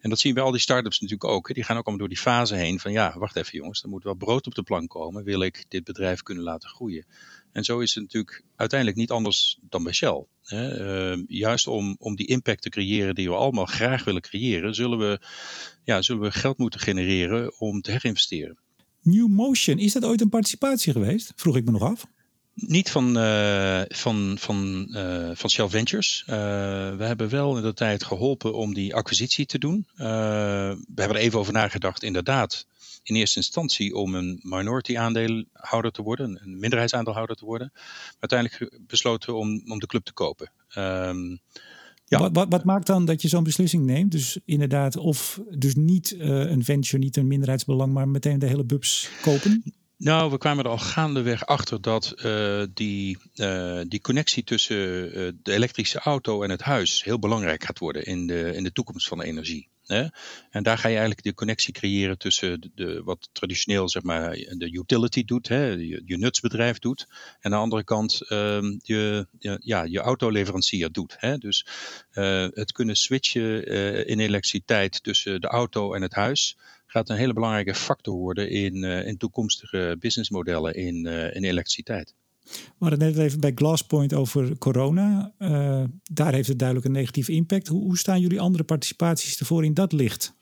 En 0.00 0.10
dat 0.10 0.18
zien 0.18 0.32
we 0.32 0.38
bij 0.38 0.46
al 0.46 0.52
die 0.54 0.60
start-ups 0.60 1.00
natuurlijk 1.00 1.30
ook. 1.30 1.54
Die 1.54 1.64
gaan 1.64 1.76
ook 1.76 1.86
allemaal 1.86 2.06
door 2.06 2.14
die 2.14 2.24
fase 2.24 2.54
heen 2.54 2.80
van 2.80 2.92
ja, 2.92 3.18
wacht 3.18 3.36
even 3.36 3.58
jongens, 3.58 3.82
er 3.82 3.88
moet 3.88 4.04
wel 4.04 4.14
brood 4.14 4.46
op 4.46 4.54
de 4.54 4.62
plank 4.62 4.90
komen. 4.90 5.24
Wil 5.24 5.42
ik 5.42 5.64
dit 5.68 5.84
bedrijf 5.84 6.22
kunnen 6.22 6.44
laten 6.44 6.68
groeien? 6.68 7.06
En 7.52 7.64
zo 7.64 7.78
is 7.78 7.94
het 7.94 8.02
natuurlijk 8.02 8.42
uiteindelijk 8.56 8.98
niet 8.98 9.10
anders 9.10 9.58
dan 9.60 9.82
bij 9.82 9.92
Shell. 9.92 10.24
Hè? 10.42 11.12
Uh, 11.12 11.24
juist 11.26 11.66
om, 11.66 11.96
om 11.98 12.16
die 12.16 12.26
impact 12.26 12.62
te 12.62 12.68
creëren 12.68 13.14
die 13.14 13.28
we 13.28 13.34
allemaal 13.34 13.66
graag 13.66 14.04
willen 14.04 14.22
creëren, 14.22 14.74
zullen 14.74 14.98
we, 14.98 15.20
ja, 15.84 16.02
zullen 16.02 16.22
we 16.22 16.30
geld 16.30 16.58
moeten 16.58 16.80
genereren 16.80 17.60
om 17.60 17.80
te 17.80 17.90
herinvesteren. 17.90 18.58
New 19.02 19.28
Motion, 19.28 19.78
is 19.78 19.92
dat 19.92 20.04
ooit 20.04 20.20
een 20.20 20.28
participatie 20.28 20.92
geweest? 20.92 21.32
Vroeg 21.36 21.56
ik 21.56 21.64
me 21.64 21.70
nog 21.70 21.82
af. 21.82 22.06
Niet 22.54 22.90
van, 22.90 23.18
uh, 23.18 23.82
van, 23.88 24.36
van, 24.38 24.86
uh, 24.90 25.30
van 25.34 25.50
Shell 25.50 25.68
Ventures. 25.68 26.24
Uh, 26.26 26.34
we 26.96 27.04
hebben 27.04 27.28
wel 27.28 27.56
in 27.56 27.62
de 27.62 27.74
tijd 27.74 28.04
geholpen 28.04 28.54
om 28.54 28.74
die 28.74 28.94
acquisitie 28.94 29.46
te 29.46 29.58
doen. 29.58 29.86
we 29.96 30.04
hebben 30.94 31.16
er 31.16 31.22
even 31.22 31.38
over 31.38 31.52
nagedacht, 31.52 32.02
inderdaad 32.02 32.66
in 33.02 33.14
eerste 33.14 33.36
instantie 33.36 33.94
om 33.94 34.14
een 34.14 34.40
minority 34.42 34.96
aandeelhouder 34.96 35.90
te 35.90 36.02
worden, 36.02 36.40
een 36.42 36.58
minderheidsaandeelhouder 36.58 37.36
te 37.36 37.44
worden. 37.44 37.70
Maar 37.72 38.30
uiteindelijk 38.30 38.80
besloten 38.86 39.36
om, 39.36 39.62
om 39.66 39.78
de 39.78 39.86
club 39.86 40.04
te 40.04 40.12
kopen. 40.12 40.50
Um, 40.76 41.40
ja. 42.04 42.18
Wat, 42.18 42.30
wat, 42.32 42.46
wat, 42.48 42.64
maakt 42.64 42.86
dan 42.86 43.04
dat 43.04 43.22
je 43.22 43.28
zo'n 43.28 43.44
beslissing 43.44 43.84
neemt? 43.84 44.12
Dus 44.12 44.38
inderdaad, 44.44 44.96
of 44.96 45.40
dus 45.50 45.74
niet 45.74 46.14
uh, 46.18 46.26
een 46.28 46.64
venture, 46.64 46.98
niet 46.98 47.16
een 47.16 47.26
minderheidsbelang, 47.26 47.92
maar 47.92 48.08
meteen 48.08 48.38
de 48.38 48.46
hele 48.46 48.64
bubs 48.64 49.08
kopen? 49.22 49.74
Nou, 49.96 50.30
we 50.30 50.38
kwamen 50.38 50.64
er 50.64 50.70
al 50.70 50.78
gaandeweg 50.78 51.46
achter 51.46 51.80
dat 51.80 52.14
uh, 52.16 52.62
die, 52.74 53.18
uh, 53.34 53.80
die 53.88 54.00
connectie 54.00 54.44
tussen 54.44 54.76
de 55.42 55.52
elektrische 55.52 55.98
auto 55.98 56.42
en 56.42 56.50
het 56.50 56.62
huis 56.62 57.04
heel 57.04 57.18
belangrijk 57.18 57.64
gaat 57.64 57.78
worden 57.78 58.04
in 58.04 58.26
de, 58.26 58.54
in 58.54 58.62
de 58.62 58.72
toekomst 58.72 59.08
van 59.08 59.18
de 59.18 59.24
energie. 59.24 59.68
Hè? 59.86 60.06
En 60.50 60.62
daar 60.62 60.78
ga 60.78 60.88
je 60.88 60.94
eigenlijk 60.94 61.22
de 61.22 61.34
connectie 61.34 61.72
creëren 61.72 62.18
tussen 62.18 62.70
de, 62.74 63.02
wat 63.04 63.28
traditioneel 63.32 63.88
zeg 63.88 64.02
maar, 64.02 64.30
de 64.30 64.72
utility 64.72 65.24
doet, 65.24 65.48
hè? 65.48 65.66
Je, 65.66 66.16
nutsbedrijf 66.18 66.78
doet. 66.78 67.06
En 67.08 67.16
aan 67.40 67.50
de 67.50 67.56
andere 67.56 67.84
kant 67.84 68.30
um, 68.30 68.80
je, 68.82 69.26
ja, 69.60 69.82
je 69.84 69.98
autoleverancier 69.98 70.92
doet. 70.92 71.16
Hè? 71.18 71.38
Dus 71.38 71.66
uh, 72.12 72.46
het 72.50 72.72
kunnen 72.72 72.96
switchen 72.96 73.72
uh, 73.72 74.06
in 74.06 74.20
elektriciteit 74.20 75.02
tussen 75.02 75.40
de 75.40 75.46
auto 75.46 75.94
en 75.94 76.02
het 76.02 76.14
huis 76.14 76.56
gaat 76.86 77.08
een 77.08 77.16
hele 77.16 77.32
belangrijke 77.32 77.74
factor 77.74 78.14
worden 78.14 78.50
in, 78.50 78.76
uh, 78.76 79.06
in 79.06 79.16
toekomstige 79.16 79.96
businessmodellen 79.98 80.74
in, 80.74 81.06
in 81.06 81.44
elektriciteit. 81.44 82.14
We 82.78 82.96
net 82.96 83.18
even 83.18 83.40
bij 83.40 83.52
Glasspoint 83.54 84.14
over 84.14 84.58
corona. 84.58 85.32
Uh, 85.38 85.84
daar 86.02 86.32
heeft 86.32 86.48
het 86.48 86.58
duidelijk 86.58 86.88
een 86.88 86.94
negatieve 86.94 87.32
impact. 87.32 87.68
Hoe, 87.68 87.82
hoe, 87.82 87.98
staan 87.98 88.20
jullie 88.20 88.40
andere 88.40 88.64
participaties 88.64 89.38
ervoor 89.38 89.64
in 89.64 89.74
dat 89.74 89.92
licht? 89.92 90.34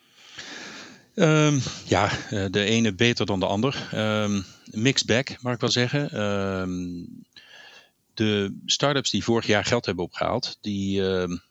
Um, 1.14 1.60
ja, 1.84 2.10
eh, 2.30 2.44
de 2.50 2.64
ene 2.64 2.94
beter 2.94 3.26
dan 3.26 3.40
de 3.40 3.46
ander. 3.46 3.88
Um, 3.94 4.44
mixed 4.70 5.06
bag, 5.06 5.42
mag 5.42 5.54
ik 5.54 5.60
wel 5.60 5.70
zeggen. 5.70 6.20
Um, 6.22 7.24
de 8.14 8.58
start-ups 8.66 9.10
die 9.10 9.24
vorig 9.24 9.46
jaar 9.46 9.64
geld 9.64 9.86
hebben 9.86 10.04
opgehaald, 10.04 10.58
die, 10.60 11.02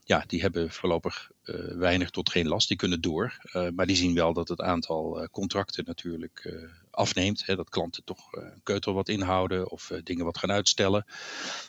ja, 0.03 0.23
die 0.27 0.41
hebben 0.41 0.71
voorlopig 0.71 1.31
uh, 1.45 1.55
weinig 1.77 2.09
tot 2.09 2.29
geen 2.29 2.47
last. 2.47 2.67
Die 2.67 2.77
kunnen 2.77 3.01
door. 3.01 3.37
Maar 3.75 3.85
die 3.85 3.95
zien 3.95 4.13
wel 4.13 4.33
dat 4.33 4.47
het 4.47 4.61
aantal 4.61 5.27
contracten 5.31 5.83
natuurlijk 5.85 6.53
afneemt. 6.99 7.45
Hè, 7.45 7.55
dat 7.55 7.69
klanten 7.69 8.03
toch 8.03 8.35
uh, 8.35 8.43
een 8.43 8.63
keutel 8.63 8.93
wat 8.93 9.09
inhouden 9.09 9.69
of 9.69 9.89
uh, 9.89 9.99
dingen 10.03 10.25
wat 10.25 10.37
gaan 10.37 10.51
uitstellen. 10.51 11.05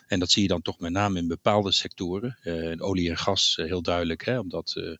En 0.07 0.19
dat 0.19 0.31
zie 0.31 0.41
je 0.41 0.47
dan 0.47 0.61
toch 0.61 0.79
met 0.79 0.91
name 0.91 1.19
in 1.19 1.27
bepaalde 1.27 1.71
sectoren. 1.71 2.37
In 2.43 2.81
olie 2.81 3.09
en 3.09 3.17
gas 3.17 3.55
heel 3.55 3.81
duidelijk, 3.81 4.25
hè, 4.25 4.39
omdat 4.39 4.95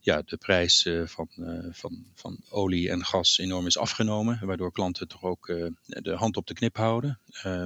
ja, 0.00 0.22
de 0.24 0.36
prijs 0.36 0.88
van, 1.04 1.28
van, 1.72 2.04
van 2.14 2.38
olie 2.48 2.90
en 2.90 3.04
gas 3.04 3.38
enorm 3.38 3.66
is 3.66 3.78
afgenomen. 3.78 4.38
Waardoor 4.42 4.72
klanten 4.72 5.08
toch 5.08 5.22
ook 5.22 5.46
de 5.86 6.14
hand 6.14 6.36
op 6.36 6.46
de 6.46 6.54
knip 6.54 6.76
houden. 6.76 7.18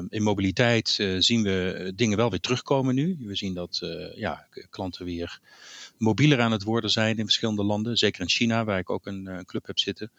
in 0.09 0.23
mobiliteit 0.23 0.89
zien 1.19 1.43
we 1.43 1.93
dingen 1.95 2.17
wel 2.17 2.31
weer 2.31 2.41
terugkomen 2.41 2.95
nu. 2.95 3.17
We 3.21 3.35
zien 3.35 3.55
dat 3.55 3.79
ja, 4.15 4.47
klanten 4.71 5.05
weer 5.05 5.41
mobieler 5.99 6.41
aan 6.41 6.53
het 6.53 6.63
worden 6.63 6.91
zijn 6.91 7.17
in 7.17 7.25
verschillende 7.25 7.65
landen. 7.65 7.97
Zeker 7.97 8.21
in 8.21 8.29
China, 8.29 8.65
waar 8.65 8.79
ik 8.79 8.91
ook 8.91 9.07
een, 9.07 9.27
een 9.27 9.45
club 9.45 9.67
heb 9.67 9.79
zitten. 9.79 10.11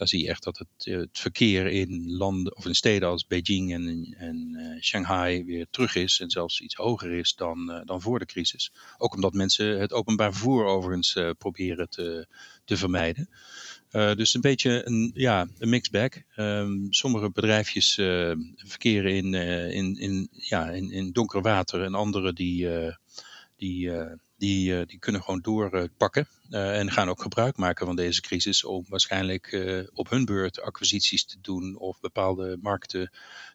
Daar 0.00 0.08
zie 0.08 0.22
je 0.22 0.28
echt 0.28 0.44
dat 0.44 0.58
het, 0.58 0.84
het, 0.84 1.18
verkeer 1.18 1.66
in 1.66 2.10
landen 2.10 2.56
of 2.56 2.66
in 2.66 2.74
steden 2.74 3.08
als 3.08 3.26
Beijing 3.26 3.72
en, 3.72 4.14
en 4.18 4.56
uh, 4.56 4.82
Shanghai 4.82 5.44
weer 5.44 5.66
terug 5.70 5.94
is. 5.94 6.20
En 6.20 6.30
zelfs 6.30 6.60
iets 6.60 6.74
hoger 6.74 7.12
is 7.12 7.34
dan, 7.34 7.70
uh, 7.70 7.80
dan 7.84 8.00
voor 8.00 8.18
de 8.18 8.26
crisis. 8.26 8.72
Ook 8.98 9.14
omdat 9.14 9.32
mensen 9.32 9.80
het 9.80 9.92
openbaar 9.92 10.32
vervoer 10.32 10.64
overigens 10.64 11.14
uh, 11.14 11.30
proberen 11.38 11.88
te, 11.88 12.26
te 12.64 12.76
vermijden. 12.76 13.28
dus 13.90 14.34
een 14.34 14.40
beetje 14.40 14.86
een, 14.86 15.10
ja, 15.14 15.48
een 15.58 15.68
mixed 15.68 15.92
bag. 15.92 16.22
Um, 16.36 16.86
sommige 16.92 17.30
bedrijfjes 17.30 17.94
verkeren 18.54 19.14
in, 19.14 19.34
in, 19.34 19.96
in, 19.96 20.28
ja, 20.32 20.70
in, 20.70 20.90
in 20.90 21.12
donker 21.12 21.42
water 21.42 21.82
en 21.82 21.94
andere 21.94 22.32
die, 22.32 22.68
die 23.56 23.90
die, 24.40 24.72
uh, 24.72 24.80
die 24.86 24.98
kunnen 24.98 25.22
gewoon 25.22 25.40
doorpakken 25.40 26.28
uh, 26.50 26.78
en 26.78 26.90
gaan 26.90 27.08
ook 27.08 27.22
gebruik 27.22 27.56
maken 27.56 27.86
van 27.86 27.96
deze 27.96 28.20
crisis 28.20 28.64
om 28.64 28.84
waarschijnlijk 28.88 29.52
uh, 29.52 29.82
op 29.92 30.10
hun 30.10 30.24
beurt 30.24 30.60
acquisities 30.60 31.24
te 31.24 31.36
doen 31.40 31.76
of 31.78 32.00
bepaalde 32.00 32.58
markten 32.60 33.10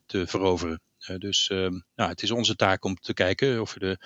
te 0.05 0.27
veroveren. 0.27 0.81
dus 1.17 1.47
nou, 1.95 2.09
het 2.09 2.23
is 2.23 2.31
onze 2.31 2.55
taak 2.55 2.85
om 2.85 2.95
te 2.95 3.13
kijken 3.13 3.61
of 3.61 3.73
we 3.73 3.79
de, 3.79 3.97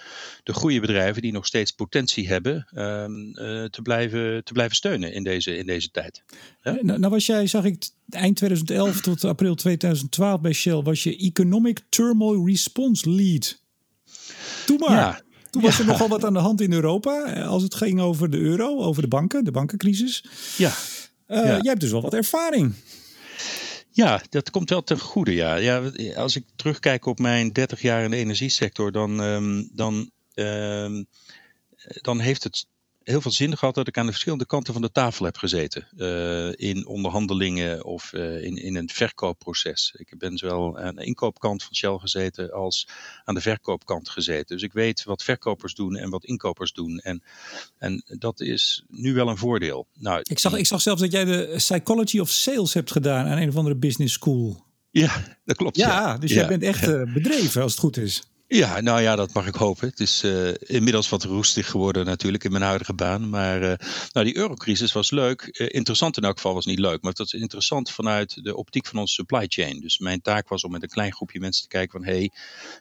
de 0.44 0.54
goede 0.54 0.80
bedrijven 0.80 1.22
die 1.22 1.32
nog 1.32 1.46
steeds 1.46 1.72
potentie 1.72 2.28
hebben, 2.28 2.68
ehm, 2.74 3.34
te, 3.70 3.80
blijven, 3.84 4.44
te 4.44 4.54
blijven 4.54 4.76
steunen 4.76 5.14
in 5.14 5.24
deze, 5.24 5.58
in 5.58 5.66
deze 5.66 5.92
tijd. 5.92 6.24
Nou, 6.64 6.84
nou 6.84 7.10
was 7.10 7.26
jij, 7.26 7.48
zag 7.48 7.64
ik, 7.64 7.90
eind 8.10 8.36
2011 8.36 9.02
tot 9.02 9.24
april 9.24 9.56
2012 9.56 10.42
bij 10.42 10.54
Shell, 10.54 10.82
was 10.82 11.04
je 11.04 11.18
Economic 11.18 11.80
Turmoil 11.90 12.46
Response 12.46 13.10
Lead. 13.10 13.62
Doe 14.66 14.78
maar. 14.78 14.92
Ja. 14.92 15.22
Toen 15.50 15.62
was 15.62 15.80
er 15.80 15.86
nogal 15.86 16.08
wat 16.08 16.26
aan 16.26 16.34
de 16.34 16.40
hand 16.40 16.62
in 16.62 16.74
Europa. 16.74 17.24
Eh, 17.24 17.48
als 17.48 17.64
het 17.64 17.76
ging 17.76 18.02
over 18.02 18.30
de 18.30 18.38
euro, 18.38 18.78
over 18.82 19.02
de 19.02 19.08
banken, 19.08 19.44
de 19.44 19.52
bankencrisis. 19.52 20.26
Ja. 20.58 20.74
Uh, 21.28 21.38
ja. 21.38 21.44
Jij 21.46 21.60
hebt 21.62 21.80
dus 21.80 21.92
wel 21.92 22.02
wat 22.02 22.14
ervaring. 22.14 22.74
Ja, 23.92 24.22
dat 24.30 24.50
komt 24.50 24.70
wel 24.70 24.84
ten 24.84 25.00
goede. 25.00 25.34
Ja. 25.34 25.56
Ja, 25.56 25.92
als 26.16 26.36
ik 26.36 26.44
terugkijk 26.56 27.06
op 27.06 27.20
mijn 27.20 27.54
30 27.54 27.82
jaar 27.82 28.04
in 28.04 28.12
de 28.12 28.18
energiesector, 28.18 28.92
dan, 28.92 29.20
um, 29.20 29.70
dan, 29.74 30.12
um, 30.36 31.06
dan 32.02 32.20
heeft 32.20 32.44
het 32.44 32.66
heel 33.10 33.22
veel 33.22 33.32
zin 33.32 33.58
gehad 33.58 33.76
dat 33.76 33.88
ik 33.88 33.98
aan 33.98 34.06
de 34.06 34.12
verschillende 34.12 34.46
kanten 34.46 34.74
van 34.74 34.82
de 34.82 34.92
tafel 34.92 35.26
heb 35.26 35.38
gezeten. 35.38 35.88
in 36.58 36.88
onderhandelingen 36.88 37.86
of 37.86 38.14
in, 38.14 38.56
in 38.56 38.76
een 38.76 38.90
verkoopproces. 38.90 39.94
Ik 39.98 40.18
ben 40.18 40.38
zowel 40.38 40.78
aan 40.78 40.96
de 40.96 41.04
inkoopkant 41.04 41.64
van 41.64 41.76
Shell 41.76 41.98
gezeten 41.98 42.52
als 42.52 42.88
aan 43.24 43.36
de 43.36 43.42
verkoopkant 43.42 44.10
gezeten. 44.10 44.56
Dus 44.56 44.66
ik 44.66 44.74
weet 44.74 45.04
wat 45.04 45.24
verkopers 45.24 45.74
doen 45.74 45.96
en 45.96 46.10
wat 46.10 46.26
inkopers 46.26 46.74
doen. 46.74 46.98
En, 47.00 47.24
en 47.78 48.04
dat 48.06 48.40
is 48.40 48.84
nu 48.88 49.14
wel 49.14 49.28
een 49.28 49.38
voordeel. 49.38 49.88
Nou, 49.94 50.20
ik, 50.24 50.40
zag, 50.40 50.54
ik 50.54 50.68
zag 50.68 50.82
zelfs 50.82 51.02
dat 51.02 51.12
jij 51.12 51.26
de 51.26 51.54
Psychology 51.56 52.20
of 52.20 52.30
Sales 52.30 52.74
hebt 52.74 52.92
gedaan 52.92 53.28
aan 53.28 53.38
een 53.38 53.50
of 53.50 53.56
andere 53.56 53.76
business 53.76 54.14
school. 54.14 54.68
Ja, 54.92 55.38
dat 55.46 55.58
klopt. 55.58 55.76
Ja, 55.76 55.88
ja. 55.88 56.18
dus 56.18 56.32
jij 56.32 56.48
bent 56.48 56.64
echt 56.64 57.14
bedreven 57.14 57.62
als 57.62 57.72
het 57.72 57.82
goed 57.82 57.98
is. 57.98 58.24
Ja, 58.52 58.82
nou 58.82 59.02
ja, 59.02 59.16
dat 59.16 59.34
mag 59.34 59.48
ik 59.48 59.56
hopen. 59.56 59.88
Het 59.88 60.00
is 60.00 60.24
uh, 60.24 60.54
inmiddels 60.60 61.10
wat 61.10 61.24
roestig 61.24 61.70
geworden 61.70 62.06
natuurlijk 62.06 62.44
in 62.44 62.52
mijn 62.52 62.64
huidige 62.64 62.94
baan. 62.94 63.30
Maar 63.30 63.62
uh, 63.62 63.74
nou, 64.12 64.26
die 64.26 64.38
eurocrisis 64.38 64.92
was 64.92 65.12
leuk. 65.12 65.50
Uh, 65.52 65.68
interessant 65.72 66.18
in 66.18 66.24
elk 66.24 66.36
geval 66.36 66.54
was 66.54 66.66
niet 66.66 66.80
leuk. 66.80 67.02
Maar 67.02 67.14
dat 67.14 67.26
is 67.26 67.42
interessant 67.42 67.92
vanuit 67.92 68.44
de 68.44 68.56
optiek 68.56 68.86
van 68.86 69.00
onze 69.00 69.14
supply 69.14 69.46
chain. 69.48 69.80
Dus 69.80 69.98
mijn 69.98 70.22
taak 70.22 70.48
was 70.48 70.64
om 70.64 70.72
met 70.72 70.84
een 70.84 70.90
klein 70.90 71.14
groepje 71.14 71.40
mensen 71.40 71.62
te 71.62 71.68
kijken 71.68 72.00
van... 72.00 72.10
hé, 72.10 72.18
hey, 72.18 72.32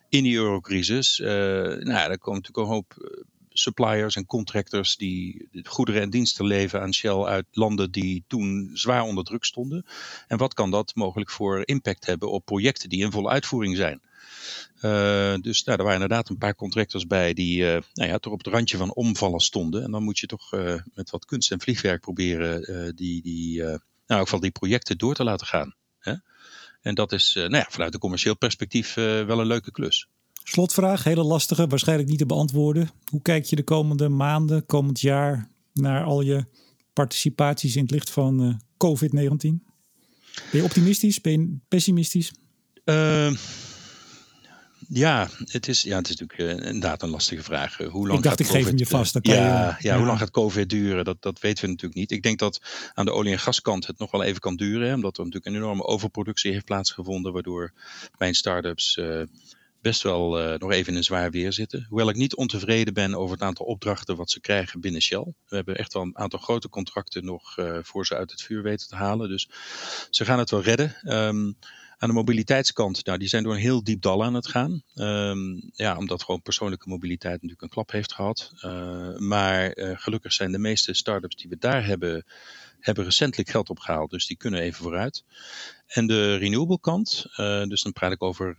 in 0.09 0.23
die 0.23 0.37
eurocrisis, 0.37 1.19
nou 1.19 1.85
daar 1.85 2.19
komt 2.19 2.37
natuurlijk 2.37 2.57
een 2.57 2.75
hoop 2.75 3.19
suppliers 3.59 4.17
en 4.17 4.27
contractors 4.27 4.97
die 4.97 5.49
goederen 5.65 6.03
en 6.03 6.11
diensten 6.11 6.47
leveren 6.47 6.85
aan 6.85 6.95
Shell 6.95 7.23
uit 7.23 7.47
landen 7.53 7.91
die 7.91 8.25
toen 8.27 8.71
zwaar 8.75 9.03
onder 9.03 9.25
druk 9.25 9.45
stonden. 9.45 9.87
En 10.27 10.39
wat 10.39 10.55
kan 10.55 10.71
dat 10.71 10.95
mogelijk 10.95 11.31
voor 11.31 11.63
impact 11.65 12.07
hebben 12.07 12.31
op 12.31 12.45
projecten 12.45 12.89
die 12.89 13.03
in 13.03 13.11
volle 13.11 13.29
uitvoering 13.29 13.77
zijn? 13.77 14.01
Uh, 14.77 15.35
dus 15.41 15.65
nou, 15.65 15.79
er 15.79 15.85
waren 15.85 16.01
inderdaad 16.01 16.29
een 16.29 16.39
paar 16.39 16.55
contractors 16.55 17.07
bij 17.07 17.35
die 17.35 17.61
uh, 17.63 17.79
nou 17.95 18.11
ja, 18.11 18.19
toch 18.19 18.33
op 18.33 18.45
het 18.45 18.55
randje 18.55 18.77
van 18.77 18.95
omvallen 18.95 19.41
stonden. 19.41 19.83
En 19.83 19.91
dan 19.91 20.03
moet 20.03 20.19
je 20.19 20.27
toch 20.27 20.53
uh, 20.53 20.75
met 20.95 21.11
wat 21.11 21.25
kunst 21.25 21.51
en 21.51 21.61
vliegwerk 21.61 22.01
proberen 22.01 22.95
die, 22.97 23.23
die, 23.23 23.63
nou, 24.07 24.21
ook 24.21 24.29
van 24.29 24.41
die 24.41 24.51
projecten 24.51 24.99
door 24.99 25.15
te 25.15 25.25
laten 25.25 25.47
gaan. 25.47 25.75
Hè? 25.99 26.15
En 26.81 26.95
dat 26.95 27.13
is 27.13 27.35
nou 27.35 27.57
ja, 27.57 27.67
vanuit 27.69 27.95
een 27.95 28.01
commercieel 28.01 28.37
perspectief 28.37 28.95
wel 28.95 29.41
een 29.41 29.47
leuke 29.47 29.71
klus. 29.71 30.09
Slotvraag, 30.51 31.05
hele 31.05 31.23
lastige, 31.23 31.67
waarschijnlijk 31.67 32.09
niet 32.09 32.19
te 32.19 32.27
beantwoorden. 32.27 32.91
Hoe 33.11 33.23
kijk 33.23 33.45
je 33.45 33.57
de 33.57 33.63
komende 33.63 34.09
maanden, 34.09 34.67
komend 34.67 35.01
jaar 35.01 35.49
naar 35.73 36.05
al 36.05 36.21
je 36.21 36.45
participaties 36.93 37.77
in 37.77 37.83
het 37.83 37.91
licht 37.91 38.11
van 38.11 38.61
COVID-19? 38.73 39.39
Ben 39.41 39.61
je 40.51 40.65
optimistisch? 40.65 41.21
Ben 41.21 41.33
je 41.33 41.57
pessimistisch? 41.69 42.33
Uh, 42.85 43.33
ja, 44.89 45.29
het 45.45 45.69
is, 45.69 45.83
ja, 45.83 45.97
het 45.97 46.09
is 46.09 46.17
natuurlijk 46.17 46.61
uh, 46.61 46.67
inderdaad 46.67 47.03
een 47.03 47.09
lastige 47.09 47.43
vraag. 47.43 47.81
Uh, 47.81 47.89
hoe 47.89 48.07
lang 48.07 48.19
ik 48.19 48.25
dacht, 48.25 48.41
ik 48.41 48.47
geef 48.47 48.67
hem 48.67 48.79
je 48.79 48.87
vast. 48.87 49.13
Dan 49.13 49.23
ja, 49.25 49.77
je, 49.81 49.89
ja, 49.89 49.97
hoe 49.97 50.07
lang 50.07 50.19
gaat 50.19 50.31
COVID 50.31 50.71
duren? 50.71 51.05
Dat, 51.05 51.23
dat 51.23 51.41
weten 51.41 51.65
we 51.65 51.71
natuurlijk 51.71 52.01
niet. 52.01 52.11
Ik 52.11 52.23
denk 52.23 52.39
dat 52.39 52.61
aan 52.95 53.05
de 53.05 53.13
olie- 53.13 53.33
en 53.33 53.39
gaskant 53.39 53.87
het 53.87 53.99
nog 53.99 54.11
wel 54.11 54.23
even 54.23 54.41
kan 54.41 54.57
duren. 54.57 54.89
Hè, 54.89 54.95
omdat 54.95 55.19
er 55.19 55.25
natuurlijk 55.25 55.55
een 55.55 55.63
enorme 55.63 55.85
overproductie 55.85 56.53
heeft 56.53 56.65
plaatsgevonden. 56.65 57.33
Waardoor 57.33 57.73
mijn 58.19 58.35
start-ups 58.35 58.99
best 59.81 60.03
wel 60.03 60.57
nog 60.59 60.73
even 60.73 60.93
in 60.93 60.99
een 60.99 61.05
zwaar 61.05 61.31
weer 61.31 61.53
zitten. 61.53 61.87
Hoewel 61.89 62.09
ik 62.09 62.17
niet 62.17 62.37
ontevreden 62.37 62.95
ben 62.95 63.15
over 63.15 63.35
het 63.35 63.45
aantal 63.45 63.67
opdrachten 63.67 64.17
wat 64.17 64.31
ze 64.31 64.41
krijgen 64.41 64.81
binnen 64.81 65.03
Shell. 65.03 65.33
We 65.49 65.57
hebben 65.57 65.77
echt 65.77 65.93
wel 65.93 66.03
een 66.03 66.19
aantal 66.19 66.39
grote 66.39 66.69
contracten 66.69 67.25
nog 67.25 67.55
voor 67.83 68.07
ze 68.07 68.17
uit 68.17 68.31
het 68.31 68.43
vuur 68.43 68.63
weten 68.63 68.89
te 68.89 68.97
halen. 68.97 69.29
Dus 69.29 69.49
ze 70.11 70.25
gaan 70.25 70.39
het 70.39 70.51
wel 70.51 70.63
redden. 70.63 70.97
Um, 71.05 71.57
aan 72.01 72.09
de 72.09 72.15
mobiliteitskant, 72.15 73.05
nou, 73.05 73.19
die 73.19 73.29
zijn 73.29 73.43
door 73.43 73.53
een 73.53 73.59
heel 73.59 73.85
diep 73.85 74.03
dal 74.03 74.25
aan 74.25 74.35
het 74.35 74.49
gaan. 74.49 74.83
Um, 74.95 75.71
ja, 75.73 75.97
omdat 75.97 76.23
gewoon 76.23 76.43
persoonlijke 76.43 76.89
mobiliteit 76.89 77.35
natuurlijk 77.35 77.63
een 77.63 77.69
klap 77.69 77.91
heeft 77.91 78.13
gehad. 78.13 78.53
Uh, 78.65 79.17
maar 79.17 79.73
gelukkig 79.77 80.33
zijn 80.33 80.53
de 80.53 80.59
meeste 80.59 80.95
start-ups 80.95 81.37
die 81.37 81.49
we 81.49 81.59
daar 81.59 81.85
hebben, 81.87 82.25
hebben 82.89 83.05
recentelijk 83.05 83.51
geld 83.51 83.71
opgehaald. 83.71 84.11
Dus 84.11 84.27
die 84.27 84.37
kunnen 84.37 84.61
even 84.61 84.83
vooruit. 84.83 85.25
En 85.87 86.07
de 86.07 86.37
renewable 86.37 86.81
kant, 86.81 87.27
uh, 87.37 87.63
dus 87.63 87.83
dan 87.83 87.93
praat 87.93 88.13
ik 88.13 88.23
over 88.23 88.55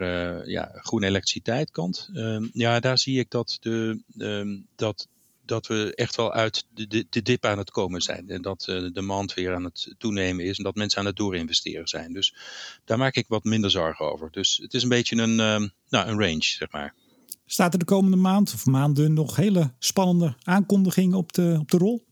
ja, 0.49 0.71
groene 0.73 1.05
elektriciteit 1.05 1.71
kant. 1.71 2.09
Ehm, 2.13 2.47
ja, 2.53 2.80
daar 2.80 2.97
zie 2.97 3.19
ik 3.19 3.30
dat 3.30 3.57
de, 3.59 4.01
um, 4.17 4.67
dat 4.75 5.07
dat 5.49 5.67
we 5.67 5.91
echt 5.95 6.15
wel 6.15 6.34
uit 6.34 6.65
de, 6.73 7.05
de, 7.09 7.21
dip 7.21 7.45
aan 7.45 7.57
het 7.57 7.71
komen 7.71 8.01
zijn. 8.01 8.30
En 8.30 8.41
dat 8.41 8.67
uh, 8.69 8.80
de 8.80 8.91
demand 8.91 9.34
weer 9.34 9.55
aan 9.55 9.63
het 9.63 9.95
toenemen 9.97 10.45
is 10.45 10.57
en 10.57 10.63
dat 10.63 10.75
mensen 10.75 10.99
aan 10.99 11.05
het 11.05 11.15
doorinvesteren 11.15 11.88
zijn. 11.88 12.13
Dus 12.13 12.36
daar 12.86 12.97
maak 12.97 13.15
ik 13.15 13.27
wat 13.27 13.43
minder 13.43 13.71
zorgen 13.71 14.11
over. 14.11 14.32
Dus 14.32 14.59
het 14.61 14.73
is 14.73 14.84
een 14.84 14.89
beetje 14.89 15.15
een, 15.15 15.39
uh, 15.63 15.69
nou, 15.89 16.07
een 16.07 16.19
range, 16.19 16.43
zeg 16.43 16.71
maar. 16.71 16.93
Staat 17.45 17.73
er 17.73 17.80
de 17.80 17.86
komende 17.86 18.17
maand 18.17 18.53
of 18.53 18.65
maanden 18.65 19.13
nog 19.13 19.36
hele 19.36 19.73
spannende 19.80 20.36
aankondigingen 20.43 21.17
op 21.17 21.34
de, 21.34 21.57
op 21.59 21.71
de 21.71 21.77
rol? 21.77 22.07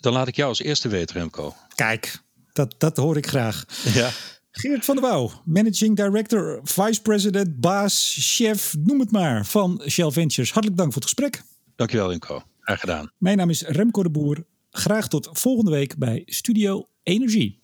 Dan 0.00 0.12
laat 0.12 0.28
ik 0.28 0.36
jou 0.36 0.48
als 0.48 0.60
eerste 0.60 0.88
weten, 0.88 1.16
Remco. 1.16 1.54
Kijk, 1.74 2.22
dat, 2.52 2.74
dat 2.78 2.96
hoor 2.96 3.16
ik 3.16 3.26
graag. 3.26 3.64
Ja. 3.94 4.10
Geert 4.50 4.84
van 4.84 4.96
der 4.96 5.04
Wouw, 5.04 5.30
Managing 5.44 5.96
Director, 5.96 6.60
Vice 6.64 7.02
President, 7.02 7.60
baas, 7.60 8.16
chef, 8.20 8.74
noem 8.78 9.00
het 9.00 9.10
maar, 9.10 9.46
van 9.46 9.82
Shell 9.88 10.10
Ventures. 10.10 10.52
Hartelijk 10.52 10.78
dank 10.78 10.92
voor 10.92 11.02
het 11.02 11.10
gesprek. 11.10 11.42
Dankjewel 11.76 12.12
Inco. 12.12 12.42
Graag 12.60 12.80
gedaan. 12.80 13.12
Mijn 13.18 13.36
naam 13.36 13.50
is 13.50 13.62
Remco 13.62 14.02
de 14.02 14.10
Boer. 14.10 14.44
Graag 14.70 15.08
tot 15.08 15.28
volgende 15.32 15.70
week 15.70 15.98
bij 15.98 16.22
Studio 16.26 16.86
Energie. 17.02 17.58